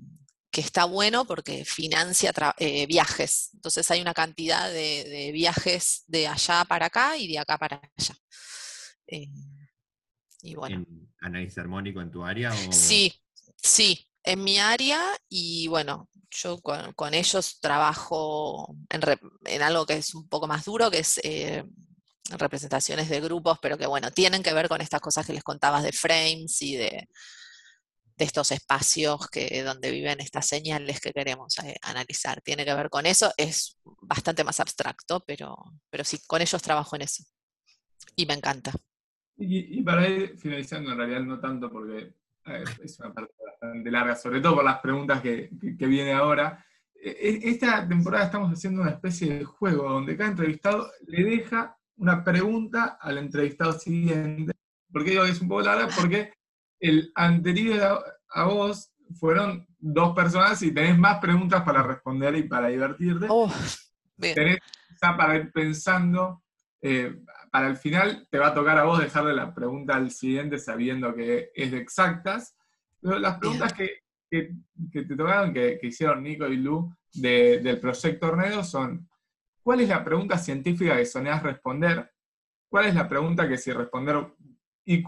que 0.50 0.62
está 0.62 0.86
bueno 0.86 1.26
porque 1.26 1.64
financia 1.64 2.34
eh, 2.58 2.88
viajes. 2.88 3.52
Entonces 3.54 3.92
hay 3.92 4.02
una 4.02 4.16
cantidad 4.16 4.68
de, 4.72 5.30
viajes 5.32 6.04
de 6.08 6.28
allá 6.28 6.66
para 6.66 6.88
acá 6.88 7.16
y 7.16 7.28
de 7.28 7.38
acá 7.38 7.60
para 7.60 7.80
allá. 7.96 8.16
Eh, 9.06 9.30
y 10.42 10.56
bueno. 10.56 10.84
¿Análisis 11.20 11.60
armónico 11.60 12.02
en 12.02 12.10
tu 12.10 12.26
área? 12.26 12.52
Sí, 12.72 13.14
sí, 13.56 14.10
en 14.24 14.44
mi 14.44 14.58
área 14.58 15.00
y 15.30 15.68
bueno, 15.68 16.10
yo 16.32 16.60
con, 16.62 17.14
ellos 17.14 17.60
trabajo 17.60 18.76
en, 18.90 19.62
algo 19.62 19.86
que 19.86 19.98
es 19.98 20.16
un 20.16 20.28
poco 20.28 20.48
más 20.48 20.66
duro, 20.66 20.90
que 20.90 21.00
es 21.00 21.20
eh, 21.24 21.64
representaciones 22.38 23.10
de 23.10 23.20
grupos, 23.20 23.60
pero 23.62 23.78
que 23.78 23.88
bueno, 23.88 24.12
tienen 24.12 24.42
que 24.42 24.54
ver 24.54 24.70
con 24.70 24.82
estas 24.82 25.02
cosas 25.02 25.26
que 25.26 25.34
les 25.34 25.44
contabas 25.44 25.84
de 25.84 25.92
frames 25.92 26.62
y 26.62 26.78
de, 26.78 27.08
de 28.18 28.26
estos 28.26 28.52
espacios 28.52 29.28
que, 29.30 29.64
donde 29.64 29.92
viven 29.92 30.22
estas 30.22 30.48
señales 30.48 31.00
que 31.00 31.12
queremos 31.12 31.58
eh, 31.60 31.76
analizar. 31.82 32.42
Tiene 32.42 32.64
que 32.66 32.74
ver 32.74 32.90
con 32.90 33.06
eso, 33.06 33.32
es 33.36 33.80
bastante 34.02 34.44
más 34.44 34.60
abstracto, 34.60 35.24
pero, 35.26 35.56
pero 35.90 36.04
sí, 36.04 36.20
con 36.28 36.42
ellos 36.42 36.62
trabajo 36.62 36.96
en 36.96 37.04
eso. 37.04 37.24
Y 38.16 38.26
me 38.26 38.36
encanta. 38.36 38.74
Y, 39.38 39.82
para 39.82 40.08
ir 40.08 40.38
finalizando, 40.38 40.92
en 40.92 40.98
realidad 40.98 41.22
no 41.22 41.40
tanto 41.40 41.72
porque 41.72 42.14
es 42.84 43.00
una 43.00 43.14
parte 43.14 43.34
bastante 43.46 43.92
larga, 43.92 44.16
sobre 44.16 44.42
todo 44.42 44.56
por 44.56 44.64
las 44.64 44.80
preguntas 44.80 45.22
que, 45.22 45.50
que, 45.78 45.86
viene 45.88 46.14
ahora. 46.14 46.66
E, 46.94 47.10
e, 47.10 47.50
esta 47.50 47.88
temporada 47.88 48.26
estamos 48.26 48.52
haciendo 48.52 48.82
una 48.82 48.92
especie 48.92 49.40
de 49.40 49.44
juego 49.44 49.90
donde 49.90 50.16
cada 50.18 50.32
entrevistado 50.32 50.90
le 51.08 51.24
deja 51.24 51.78
una 51.98 52.24
pregunta 52.24 52.98
al 53.00 53.18
entrevistado 53.18 53.74
siguiente. 53.74 54.54
¿Por 54.92 55.04
qué 55.04 55.12
digo 55.12 55.26
que 55.26 55.32
es 55.32 55.42
un 55.42 55.48
poco 55.48 55.62
larga? 55.62 55.88
Porque 55.96 56.34
el 56.80 57.12
anterior 57.16 58.04
a, 58.30 58.44
vos 58.46 58.92
fueron 59.20 59.68
dos 59.78 60.16
personas 60.16 60.62
y 60.64 60.74
tenés 60.74 60.98
más 60.98 61.20
preguntas 61.20 61.64
para 61.64 61.84
responder 61.84 62.36
y 62.36 62.44
para 62.44 62.68
divertirte. 62.68 63.28
Oh, 63.30 63.52
tenés 64.18 64.60
para 65.00 65.36
ir 65.36 65.52
pensando. 65.52 66.44
Eh, 66.82 67.16
para 67.52 67.68
el 67.68 67.76
final 67.76 68.28
te 68.32 68.40
va 68.40 68.48
a 68.48 68.54
tocar 68.54 68.78
a 68.78 68.86
vos 68.86 69.00
dejarle 69.00 69.34
la 69.34 69.54
pregunta 69.54 69.96
al 69.96 70.10
siguiente 70.10 70.58
sabiendo 70.58 71.14
que 71.14 71.52
es 71.54 71.72
de 71.72 71.78
exactas. 71.78 72.56
Pero 73.02 73.20
las 73.20 73.38
preguntas 73.38 73.74
que, 73.74 74.04
te 74.30 75.16
tocaron, 75.16 75.54
que, 75.54 75.78
hicieron 75.84 76.24
Nico 76.24 76.48
y 76.48 76.58
Lu 76.58 76.96
del 77.14 77.80
proyecto 77.80 78.28
Tornado 78.28 78.64
son, 78.64 79.10
¿cuál 79.62 79.82
es 79.82 79.90
la 79.90 80.04
pregunta 80.04 80.38
científica 80.38 80.96
que 80.96 81.06
soñás 81.06 81.44
responder? 81.44 82.10
¿Cuál 82.70 82.86
es 82.86 82.96
la 82.96 83.10
pregunta 83.10 83.48
que 83.50 83.58
si 83.58 83.74
responder 83.74 84.34
y 84.86 85.04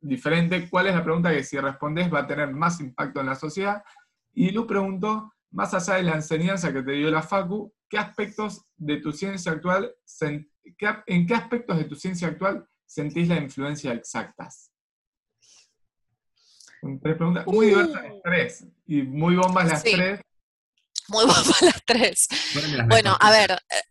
diferente, 0.00 0.68
¿cuál 0.68 0.88
es 0.88 0.94
la 0.94 1.04
pregunta 1.04 1.30
que 1.30 1.44
si 1.44 1.58
respondes 1.58 2.12
va 2.12 2.20
a 2.20 2.26
tener 2.26 2.52
más 2.52 2.80
impacto 2.80 3.20
en 3.20 3.26
la 3.26 3.36
sociedad? 3.36 3.84
Y 4.32 4.50
Lu 4.50 4.66
preguntó, 4.66 5.32
más 5.52 5.72
allá 5.74 5.94
de 5.94 6.02
la 6.02 6.16
enseñanza 6.16 6.72
que 6.72 6.82
te 6.82 6.92
dio 6.92 7.10
la 7.10 7.22
Facu, 7.22 7.72
¿qué 7.88 7.98
aspectos 7.98 8.66
de 8.76 8.96
tu 8.96 9.12
ciencia 9.12 9.52
actual, 9.52 9.94
en 11.06 11.26
qué 11.26 11.34
aspectos 11.34 11.78
de 11.78 11.84
tu 11.84 11.96
ciencia 11.96 12.28
actual 12.28 12.66
sentís 12.86 13.28
la 13.28 13.36
influencia 13.36 13.92
exactas? 13.92 14.70
Tres 17.02 17.16
preguntas 17.16 17.46
muy 17.46 17.66
diversas 17.66 18.02
las 18.02 18.22
tres, 18.22 18.66
y 18.86 19.02
muy 19.02 19.36
bombas 19.36 19.68
las 19.68 19.82
tres. 19.82 20.20
Muy 21.08 21.24
bombas 21.24 21.62
las 21.62 21.84
tres. 21.84 22.28
Bueno, 22.88 23.16
a 23.18 23.30
ver, 23.30 23.52
eh, 23.52 23.82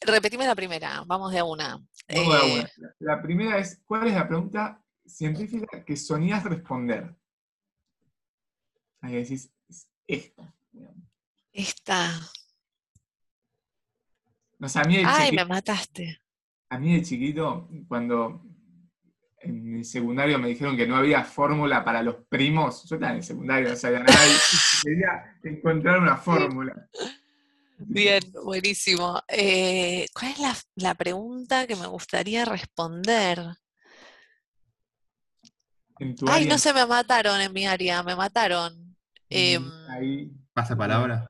repetime 0.00 0.46
la 0.46 0.54
primera, 0.54 1.02
vamos 1.06 1.32
de 1.32 1.40
a 1.40 1.44
una. 1.44 1.70
Vamos 1.70 1.88
de 2.08 2.38
a 2.38 2.44
una. 2.44 2.62
Eh, 2.62 2.72
la 3.00 3.20
primera 3.20 3.58
es, 3.58 3.80
¿cuál 3.84 4.06
es 4.06 4.14
la 4.14 4.28
pregunta 4.28 4.80
científica 5.06 5.84
que 5.84 5.96
soñás 5.96 6.44
responder. 6.44 7.14
Ahí 9.00 9.14
decís, 9.14 9.52
esta. 10.06 10.54
Esta. 11.52 12.10
No, 14.58 14.68
a 14.74 14.84
mí 14.84 14.96
Ay, 15.04 15.32
me 15.32 15.44
mataste. 15.44 16.20
A 16.70 16.78
mí 16.78 16.94
de 16.94 17.02
chiquito, 17.02 17.68
cuando 17.88 18.42
en 19.40 19.72
mi 19.72 19.84
secundario 19.84 20.38
me 20.38 20.48
dijeron 20.48 20.76
que 20.76 20.86
no 20.86 20.96
había 20.96 21.22
fórmula 21.24 21.84
para 21.84 22.02
los 22.02 22.16
primos, 22.28 22.84
yo 22.88 22.96
estaba 22.96 23.12
en 23.12 23.18
el 23.18 23.24
secundario, 23.24 23.68
no 23.68 23.76
sabía 23.76 24.00
nada, 24.00 24.26
y 24.26 24.84
quería 24.84 25.38
encontrar 25.44 26.00
una 26.00 26.16
fórmula. 26.16 26.88
Bien, 27.78 28.22
buenísimo. 28.42 29.20
Eh, 29.28 30.06
¿Cuál 30.14 30.32
es 30.32 30.38
la, 30.38 30.56
la, 30.76 30.94
pregunta 30.94 31.66
que 31.66 31.76
me 31.76 31.86
gustaría 31.86 32.44
responder? 32.44 33.38
Ay, 36.26 36.46
no 36.46 36.58
se 36.58 36.72
me 36.72 36.86
mataron 36.86 37.40
en 37.40 37.52
mi 37.52 37.66
área, 37.66 38.02
me 38.02 38.16
mataron. 38.16 38.96
Em, 39.28 39.70
¿Pasa 40.52 40.76
palabra? 40.76 41.26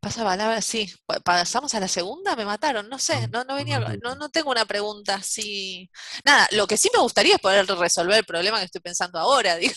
Pasa 0.00 0.22
palabra, 0.24 0.62
sí. 0.62 0.88
¿Pasamos 1.24 1.74
a 1.74 1.80
la 1.80 1.88
segunda? 1.88 2.36
Me 2.36 2.44
mataron, 2.44 2.88
no 2.88 2.98
sé, 3.00 3.14
ah, 3.14 3.26
no, 3.32 3.42
no 3.44 3.56
venía, 3.56 3.80
no, 4.02 4.14
no 4.14 4.28
tengo 4.28 4.50
una 4.50 4.64
pregunta 4.64 5.16
así. 5.16 5.90
Nada, 6.24 6.46
lo 6.52 6.66
que 6.68 6.76
sí 6.76 6.88
me 6.94 7.00
gustaría 7.00 7.34
es 7.34 7.40
poder 7.40 7.66
resolver 7.66 8.18
el 8.18 8.24
problema 8.24 8.58
que 8.58 8.66
estoy 8.66 8.80
pensando 8.80 9.18
ahora, 9.18 9.56
digo, 9.56 9.74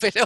pero. 0.00 0.24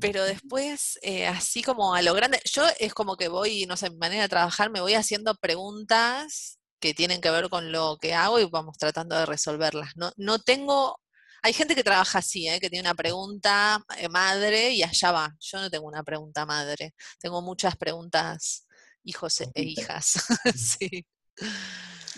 Pero 0.00 0.24
después, 0.24 0.98
eh, 1.02 1.26
así 1.28 1.62
como 1.62 1.94
a 1.94 2.02
lo 2.02 2.12
grande, 2.14 2.40
yo 2.52 2.64
es 2.80 2.92
como 2.92 3.16
que 3.16 3.28
voy, 3.28 3.66
no 3.66 3.76
sé, 3.76 3.88
mi 3.90 3.96
manera 3.98 4.22
de 4.22 4.28
trabajar, 4.28 4.68
me 4.70 4.80
voy 4.80 4.94
haciendo 4.94 5.34
preguntas 5.36 6.58
que 6.80 6.92
tienen 6.92 7.20
que 7.20 7.30
ver 7.30 7.48
con 7.48 7.70
lo 7.72 7.96
que 7.98 8.12
hago 8.14 8.40
y 8.40 8.44
vamos 8.46 8.78
tratando 8.78 9.16
de 9.16 9.26
resolverlas. 9.26 9.92
No, 9.96 10.10
no 10.16 10.40
tengo, 10.40 11.00
hay 11.42 11.52
gente 11.52 11.74
que 11.74 11.84
trabaja 11.84 12.18
así, 12.18 12.48
¿eh? 12.48 12.58
que 12.60 12.70
tiene 12.70 12.88
una 12.88 12.94
pregunta 12.94 13.84
eh, 13.98 14.08
madre 14.08 14.70
y 14.70 14.82
allá 14.82 15.12
va. 15.12 15.36
Yo 15.40 15.60
no 15.60 15.70
tengo 15.70 15.86
una 15.86 16.02
pregunta 16.02 16.46
madre, 16.46 16.94
tengo 17.20 17.42
muchas 17.42 17.76
preguntas 17.76 18.66
hijos 19.04 19.40
e, 19.40 19.50
hijas. 19.62 20.26
sí. 20.54 21.06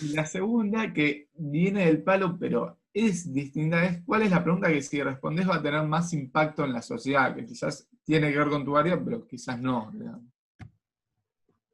Y 0.01 0.09
la 0.09 0.27
segunda, 0.27 0.93
que 0.93 1.29
viene 1.35 1.87
del 1.87 2.03
palo, 2.03 2.37
pero 2.39 2.81
es 2.93 3.33
distinta, 3.33 3.85
es 3.85 4.03
cuál 4.05 4.23
es 4.23 4.31
la 4.31 4.43
pregunta 4.43 4.69
que 4.69 4.83
si 4.83 5.03
respondes 5.03 5.49
va 5.49 5.57
a 5.57 5.63
tener 5.63 5.83
más 5.85 6.13
impacto 6.13 6.65
en 6.65 6.73
la 6.73 6.83
sociedad, 6.83 7.35
que 7.35 7.45
quizás 7.45 7.89
tiene 8.05 8.33
que 8.33 8.39
ver 8.39 8.49
con 8.49 8.65
tu 8.65 8.77
área, 8.77 9.03
pero 9.03 9.27
quizás 9.27 9.61
no. 9.61 9.93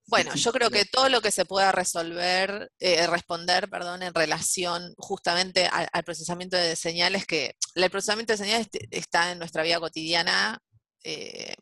Bueno, 0.06 0.34
yo 0.48 0.52
creo 0.52 0.70
que 0.70 0.84
todo 0.84 1.08
lo 1.08 1.20
que 1.20 1.30
se 1.30 1.44
pueda 1.44 1.72
resolver, 1.72 2.70
eh, 2.78 3.06
responder, 3.06 3.68
perdón, 3.68 4.02
en 4.02 4.14
relación 4.14 4.94
justamente 4.96 5.66
al, 5.66 6.04
procesamiento 6.04 6.56
de 6.56 6.76
señales, 6.76 7.26
que 7.26 7.56
el 7.74 7.90
procesamiento 7.90 8.32
de 8.32 8.38
señales 8.38 8.68
está 8.90 9.32
en 9.32 9.38
nuestra 9.38 9.62
vida 9.62 9.80
cotidiana, 9.80 10.58
eh, 11.02 11.54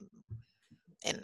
en, 1.03 1.21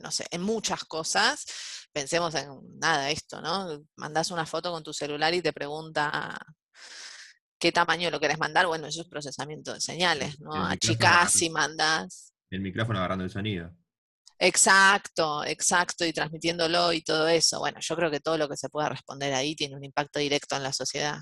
no 0.00 0.10
sé, 0.10 0.26
en 0.30 0.42
muchas 0.42 0.84
cosas. 0.84 1.44
Pensemos 1.92 2.34
en 2.34 2.48
nada 2.78 3.10
esto, 3.10 3.40
¿no? 3.40 3.84
Mandas 3.96 4.30
una 4.30 4.46
foto 4.46 4.72
con 4.72 4.82
tu 4.82 4.92
celular 4.92 5.34
y 5.34 5.42
te 5.42 5.52
pregunta 5.52 6.38
qué 7.58 7.72
tamaño 7.72 8.10
lo 8.10 8.20
querés 8.20 8.38
mandar, 8.38 8.66
bueno, 8.66 8.86
eso 8.86 9.02
es 9.02 9.08
procesamiento 9.08 9.74
de 9.74 9.80
señales, 9.80 10.40
¿no? 10.40 10.54
Achicás 10.54 11.42
y 11.42 11.50
mandás. 11.50 12.32
El 12.50 12.60
micrófono 12.60 13.00
agarrando 13.00 13.24
el 13.24 13.30
sonido. 13.30 13.74
Exacto, 14.38 15.44
exacto, 15.44 16.04
y 16.04 16.12
transmitiéndolo 16.12 16.92
y 16.92 17.02
todo 17.02 17.26
eso. 17.28 17.58
Bueno, 17.58 17.78
yo 17.80 17.96
creo 17.96 18.10
que 18.10 18.20
todo 18.20 18.38
lo 18.38 18.48
que 18.48 18.56
se 18.56 18.68
pueda 18.68 18.88
responder 18.88 19.34
ahí 19.34 19.56
tiene 19.56 19.76
un 19.76 19.84
impacto 19.84 20.20
directo 20.20 20.56
en 20.56 20.62
la 20.62 20.72
sociedad. 20.72 21.18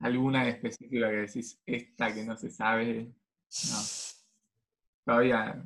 ¿Alguna 0.00 0.48
específica 0.48 1.10
que 1.10 1.16
decís, 1.16 1.60
esta 1.66 2.14
que 2.14 2.24
no 2.24 2.36
se 2.36 2.50
sabe? 2.50 3.12
No. 3.70 3.78
Todavía. 5.04 5.62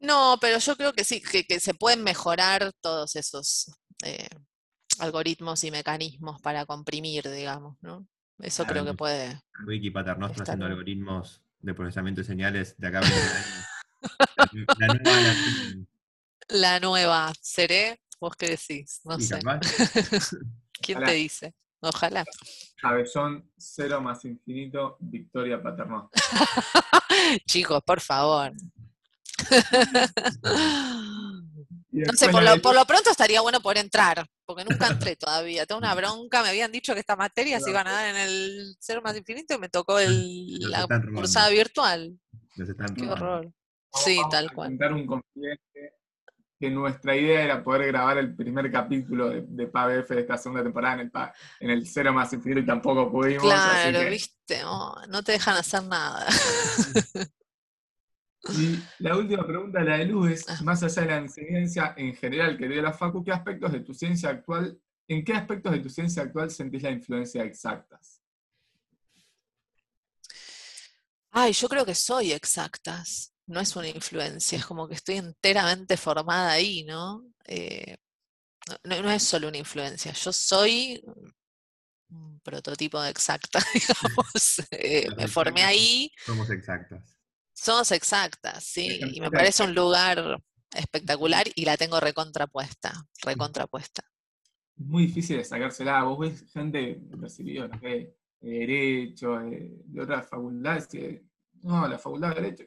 No, 0.00 0.36
pero 0.40 0.58
yo 0.58 0.76
creo 0.76 0.92
que 0.92 1.04
sí, 1.04 1.20
que, 1.20 1.44
que 1.44 1.60
se 1.60 1.74
pueden 1.74 2.02
mejorar 2.02 2.72
todos 2.80 3.16
esos 3.16 3.72
eh, 4.04 4.28
algoritmos 4.98 5.62
y 5.64 5.70
mecanismos 5.70 6.40
para 6.40 6.66
comprimir, 6.66 7.30
digamos, 7.30 7.76
¿no? 7.80 8.06
Eso 8.38 8.64
creo 8.64 8.84
que 8.84 8.94
puede. 8.94 9.40
Wiki 9.66 9.90
Paternostro 9.90 10.42
Está 10.42 10.52
haciendo 10.52 10.66
algoritmos 10.66 11.40
de 11.60 11.72
procesamiento 11.72 12.20
de 12.20 12.26
señales 12.26 12.76
de 12.78 12.88
acá 12.88 12.98
a 12.98 13.02
20 13.02 13.16
años. 13.16 13.66
La 14.78 14.86
nueva 14.88 15.20
la- 15.20 15.34
La 16.48 16.80
nueva, 16.80 17.32
¿seré? 17.40 18.00
¿Vos 18.20 18.36
qué 18.36 18.48
decís? 18.50 19.00
No 19.04 19.18
sé. 19.18 19.38
¿Quién 20.82 20.98
Ojalá. 20.98 21.06
te 21.06 21.12
dice? 21.14 21.54
Ojalá. 21.80 22.24
Cabellón, 22.76 23.50
cero 23.56 24.00
más 24.00 24.24
infinito, 24.24 24.96
Victoria 25.00 25.62
Paterno. 25.62 26.10
Chicos, 27.46 27.82
por 27.84 28.00
favor. 28.00 28.52
No 31.90 32.12
sé, 32.14 32.28
por 32.28 32.42
lo, 32.42 32.60
por 32.60 32.74
lo 32.74 32.84
pronto 32.86 33.10
estaría 33.10 33.40
bueno 33.40 33.60
poder 33.60 33.78
entrar, 33.78 34.26
porque 34.44 34.64
nunca 34.64 34.88
entré 34.88 35.16
todavía. 35.16 35.64
Tengo 35.66 35.78
una 35.78 35.94
bronca, 35.94 36.42
me 36.42 36.48
habían 36.48 36.72
dicho 36.72 36.92
que 36.94 37.00
estas 37.00 37.18
materias 37.18 37.62
se 37.62 37.70
iban 37.70 37.86
a 37.86 37.92
dar 37.92 38.08
en 38.08 38.16
el 38.16 38.76
cero 38.80 39.00
más 39.04 39.16
infinito 39.16 39.54
y 39.54 39.58
me 39.58 39.68
tocó 39.68 39.98
el, 39.98 40.58
la 40.70 40.86
cursada 41.14 41.48
virtual. 41.50 42.18
Qué 42.96 43.06
horror. 43.08 43.50
Vamos- 43.94 44.04
Sí, 44.04 44.16
vamos 44.16 44.30
tal 44.30 44.46
a 44.48 44.52
cual. 44.54 44.92
un 44.94 45.06
confidente 45.06 45.94
que 46.60 46.70
nuestra 46.70 47.16
idea 47.16 47.42
era 47.42 47.62
poder 47.62 47.86
grabar 47.88 48.18
el 48.18 48.34
primer 48.34 48.70
capítulo 48.70 49.28
de, 49.28 49.42
de 49.46 49.66
PABF 49.66 50.08
de 50.14 50.20
esta 50.20 50.36
segunda 50.38 50.62
temporada 50.62 50.94
en 50.94 51.00
el, 51.00 51.12
en 51.60 51.70
el 51.70 51.86
cero 51.86 52.12
más 52.12 52.32
infinito 52.32 52.60
y 52.60 52.66
tampoco 52.66 53.10
pudimos. 53.10 53.42
Claro, 53.44 53.98
que- 54.00 54.10
viste, 54.10 54.62
Oh, 54.64 54.94
no 55.08 55.22
te 55.22 55.32
dejan 55.32 55.56
hacer 55.56 55.82
nada. 55.84 56.26
Y 58.46 58.78
la 58.98 59.16
última 59.16 59.46
pregunta, 59.46 59.80
la 59.82 59.96
de 59.96 60.04
Luz, 60.04 60.30
es, 60.32 60.44
Ah. 60.50 60.58
más 60.62 60.82
allá 60.82 61.00
de 61.00 61.08
la 61.08 61.16
enseñanza 61.16 61.94
en 61.96 62.14
general 62.14 62.58
que 62.58 62.68
dio 62.68 62.82
la 62.82 62.92
Facu, 62.92 63.24
¿qué 63.24 63.32
aspectos 63.32 63.72
de 63.72 63.80
tu 63.80 63.94
ciencia 63.94 64.28
actual, 64.28 64.78
en 65.08 65.24
qué 65.24 65.32
aspectos 65.32 65.72
de 65.72 65.78
tu 65.78 65.88
ciencia 65.88 66.24
actual 66.24 66.50
sentís 66.50 66.82
la 66.82 66.90
influencia 66.90 67.40
de 67.40 67.48
exactas? 67.48 68.20
Ay, 71.30 71.52
yo 71.52 71.68
creo 71.68 71.84
que 71.86 71.94
soy 71.94 72.32
exactas. 72.32 73.33
No 73.46 73.60
es 73.60 73.76
una 73.76 73.88
influencia, 73.88 74.58
es 74.58 74.66
como 74.66 74.88
que 74.88 74.94
estoy 74.94 75.16
enteramente 75.16 75.96
formada 75.96 76.52
ahí, 76.52 76.84
¿no? 76.84 77.24
Eh, 77.46 77.96
no- 78.84 79.02
no, 79.02 79.10
es 79.10 79.22
solo 79.24 79.48
una 79.48 79.58
influencia, 79.58 80.12
yo 80.12 80.32
soy 80.32 81.02
un 82.10 82.40
prototipo 82.40 83.00
de 83.00 83.10
exacta, 83.10 83.58
digamos. 83.74 84.62
Eh, 84.70 85.08
me 85.16 85.26
formé 85.28 85.62
ahí, 85.64 86.10
Somos 86.24 86.50
exactas. 86.50 87.18
somos 87.52 87.90
exactas, 87.92 88.64
sí, 88.64 89.00
y 89.12 89.20
me 89.20 89.30
parece 89.30 89.62
un 89.64 89.74
lugar 89.74 90.38
espectacular 90.74 91.46
y 91.54 91.64
la 91.64 91.76
tengo 91.76 92.00
recontrapuesta, 92.00 92.92
recontrapuesta. 93.22 94.02
Es 94.76 94.84
muy 94.86 95.06
difícil 95.06 95.36
de 95.38 95.44
sacársela. 95.44 96.02
Vos 96.02 96.18
ves 96.18 96.44
gente 96.52 97.00
recibida, 97.10 97.68
no 97.68 97.78
sé, 97.78 97.86
de 98.40 98.50
Derecho, 98.58 99.36
de, 99.38 99.70
de 99.84 100.02
otras 100.02 100.28
facultades, 100.28 100.86
que, 100.88 101.24
no, 101.62 101.86
la 101.86 101.98
facultad 101.98 102.30
de 102.34 102.42
Derecho, 102.42 102.64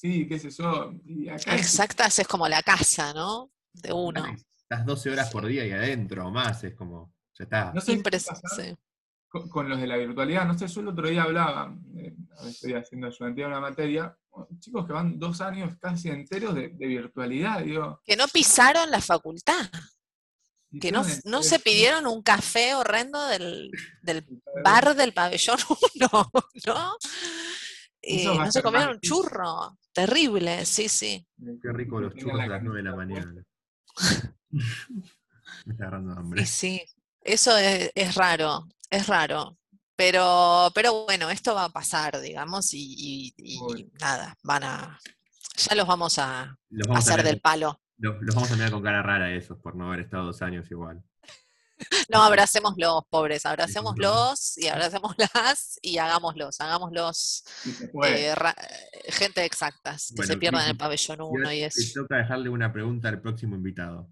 sí, 0.00 0.26
qué 0.26 0.38
sé 0.38 0.50
yo. 0.50 0.92
Y 1.04 1.28
acá 1.28 1.54
es- 1.54 1.60
Exactas 1.62 2.18
es 2.18 2.26
como 2.28 2.48
la 2.48 2.62
casa, 2.62 3.12
¿no? 3.12 3.50
De 3.72 3.92
uno. 3.92 4.24
Estás 4.62 4.86
12 4.86 5.10
horas 5.10 5.30
por 5.30 5.46
día 5.46 5.66
y 5.66 5.72
adentro 5.72 6.26
o 6.26 6.30
más, 6.30 6.62
es 6.64 6.74
como, 6.74 7.12
ya 7.38 7.44
está. 7.44 7.72
no 7.72 7.80
sé 7.80 8.00
con, 9.28 9.48
con 9.48 9.68
los 9.68 9.80
de 9.80 9.86
la 9.86 9.96
virtualidad. 9.96 10.44
No 10.46 10.58
sé, 10.58 10.66
yo 10.66 10.80
el 10.80 10.88
otro 10.88 11.08
día 11.08 11.22
hablaba, 11.22 11.72
eh, 11.96 12.14
estoy 12.48 12.72
haciendo 12.74 13.06
ayudantía 13.06 13.46
una 13.46 13.60
materia, 13.60 14.16
chicos 14.58 14.86
que 14.86 14.92
van 14.92 15.18
dos 15.20 15.40
años 15.40 15.76
casi 15.80 16.08
enteros 16.08 16.54
de, 16.54 16.70
de 16.70 16.86
virtualidad, 16.86 17.60
digo. 17.62 18.00
Que 18.04 18.16
no 18.16 18.26
pisaron 18.28 18.90
la 18.90 19.00
facultad. 19.00 19.68
que 20.80 20.90
no, 20.92 21.02
se 21.42 21.58
pidieron 21.60 22.06
un 22.06 22.22
café 22.22 22.74
horrendo 22.74 23.24
del, 23.28 23.70
del 24.02 24.16
el- 24.18 24.42
bar 24.64 24.94
del 24.96 25.12
pabellón 25.12 25.58
1, 25.94 26.30
¿no? 26.66 26.96
Eh, 28.02 28.24
no 28.26 28.50
se 28.50 28.62
comieron 28.62 28.94
un 28.94 29.00
churro. 29.00 29.76
Terrible, 29.92 30.64
sí, 30.66 30.88
sí. 30.88 31.26
Qué 31.62 31.72
rico 31.72 32.00
los 32.00 32.14
churros 32.14 32.40
a 32.40 32.46
la 32.46 32.54
las 32.54 32.62
9 32.62 32.78
de 32.82 32.88
la 32.90 32.96
mañana. 32.96 33.44
Me 34.50 35.72
está 35.72 35.84
agarrando 35.84 36.12
hambre. 36.12 36.42
Y 36.42 36.46
sí, 36.46 36.82
eso 37.22 37.56
es, 37.56 37.90
es 37.94 38.14
raro, 38.14 38.66
es 38.88 39.06
raro. 39.06 39.56
Pero, 39.96 40.70
pero 40.74 41.04
bueno, 41.04 41.28
esto 41.28 41.54
va 41.54 41.64
a 41.66 41.68
pasar, 41.68 42.20
digamos, 42.20 42.72
y, 42.72 42.94
y- 42.96 43.34
y 43.36 43.58
Obvio. 43.60 43.86
nada, 44.00 44.34
van 44.44 44.64
a. 44.64 44.98
Ya 45.56 45.74
los 45.74 45.86
vamos 45.86 46.18
a 46.18 46.56
Los 46.70 46.88
vamos, 46.88 47.06
a 47.06 47.12
hacer 47.12 47.22
del 47.24 47.40
palo. 47.40 47.78
los, 47.98 48.16
los 48.22 48.34
vamos 48.34 48.50
a 48.50 48.54
mirar 48.54 48.70
con 48.70 48.82
cara 48.82 49.02
rara 49.02 49.30
esos 49.34 49.58
por 49.58 49.76
no 49.76 49.88
haber 49.88 50.00
estado 50.00 50.24
dos 50.26 50.40
años 50.40 50.70
igual. 50.70 51.02
No, 52.08 52.22
abracémoslos, 52.22 53.04
pobres, 53.08 53.46
abracémoslos 53.46 54.58
y 54.58 54.68
abracémoslas 54.68 55.78
y 55.82 55.98
hagámoslos, 55.98 56.60
hagámoslos 56.60 57.44
eh, 58.04 58.34
eh, 58.34 59.12
gente 59.12 59.44
exactas, 59.44 60.08
que 60.08 60.16
Bueno, 60.16 60.32
se 60.32 60.38
pierdan 60.38 60.68
el 60.68 60.76
pabellón 60.76 61.18
Y 61.18 61.22
1 61.22 61.28
ahora 61.28 61.54
y 61.54 61.60
te 61.60 61.66
eso. 61.66 62.02
toca 62.02 62.16
dejarle 62.16 62.48
una 62.48 62.72
pregunta 62.72 63.08
al 63.08 63.20
próximo 63.20 63.54
invitado. 63.56 64.10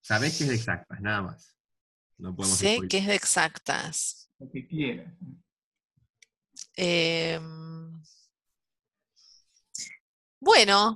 Sabés 0.00 0.38
que 0.38 0.44
es 0.44 0.50
de 0.50 0.56
exactas, 0.56 1.00
nada 1.00 1.22
más. 1.22 1.56
No 2.18 2.34
podemos 2.34 2.58
Sé 2.58 2.78
que 2.88 2.98
es 2.98 3.06
de 3.06 3.14
exactas. 3.14 4.30
Lo 4.38 4.50
que 4.50 4.66
quieras. 4.66 5.12
Em, 6.76 8.02
bueno, 10.40 10.94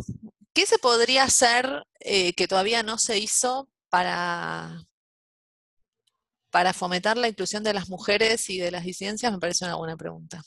¿qué 0.54 0.66
se 0.66 0.78
podría 0.78 1.24
hacer 1.24 1.84
eh, 2.00 2.32
que 2.34 2.48
todavía 2.48 2.82
no 2.82 2.98
se 2.98 3.18
hizo 3.18 3.68
para, 3.90 4.86
para 6.54 6.72
fomentar 6.72 7.16
la 7.16 7.26
inclusión 7.26 7.64
de 7.64 7.74
las 7.74 7.88
mujeres 7.88 8.48
y 8.48 8.58
de 8.60 8.70
las 8.70 8.84
disidencias? 8.84 9.32
Me 9.32 9.40
parece 9.40 9.64
una 9.64 9.74
buena 9.74 9.96
pregunta. 9.96 10.40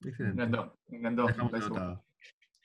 Me 0.00 0.10
Excelente. 0.10 0.42
encantó, 0.42 0.78
me 0.88 0.98
encantó. 0.98 1.24
me 1.26 1.58
anotado. 1.58 2.04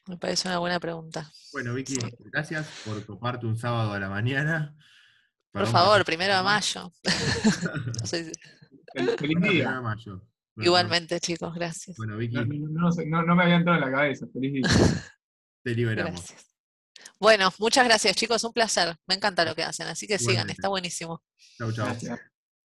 Me 0.07 0.17
parece 0.17 0.47
una 0.47 0.57
buena 0.57 0.79
pregunta. 0.79 1.31
Bueno, 1.53 1.75
Vicky, 1.75 1.95
gracias 2.31 2.65
por 2.83 2.99
toparte 3.03 3.45
un 3.45 3.55
sábado 3.55 3.93
a 3.93 3.99
la 3.99 4.09
mañana. 4.09 4.75
Por 5.51 5.67
favor, 5.67 6.03
primero 6.05 6.35
de 6.37 6.41
mayo. 6.41 6.91
No 8.01 8.07
sé 8.07 8.25
si- 8.25 8.31
Fel- 8.95 9.15
Feliz 9.19 9.37
de 9.41 9.49
día. 9.49 9.79
mayo. 9.79 10.13
Bueno, 10.55 10.65
Igualmente, 10.65 11.19
chicos, 11.19 11.53
gracias. 11.53 11.97
Bueno, 11.97 12.17
Vicky, 12.17 12.35
No, 12.37 12.45
no- 12.45 12.81
no 12.81 12.91
sé, 12.91 13.05
no- 13.05 13.21
no 13.21 13.35
me 13.35 13.43
había 13.43 13.57
entrado 13.57 13.77
en 13.77 13.91
la 13.91 13.95
cabeza. 13.95 14.25
Feliz 14.33 14.53
día. 14.53 14.63
te 15.63 15.75
liberamos. 15.75 16.13
Gracias. 16.15 16.47
Bueno, 17.19 17.53
muchas 17.59 17.85
gracias, 17.85 18.15
chicos. 18.15 18.43
Un 18.43 18.53
placer. 18.53 18.95
Me 19.05 19.13
encanta 19.13 19.45
lo 19.45 19.53
que 19.53 19.61
hacen, 19.63 19.85
así 19.87 20.07
que 20.07 20.17
sigan, 20.17 20.49
está 20.49 20.67
buenísimo. 20.67 21.21
Chau, 21.59 21.71
chau. 21.71 21.85
Gracias. 21.85 22.19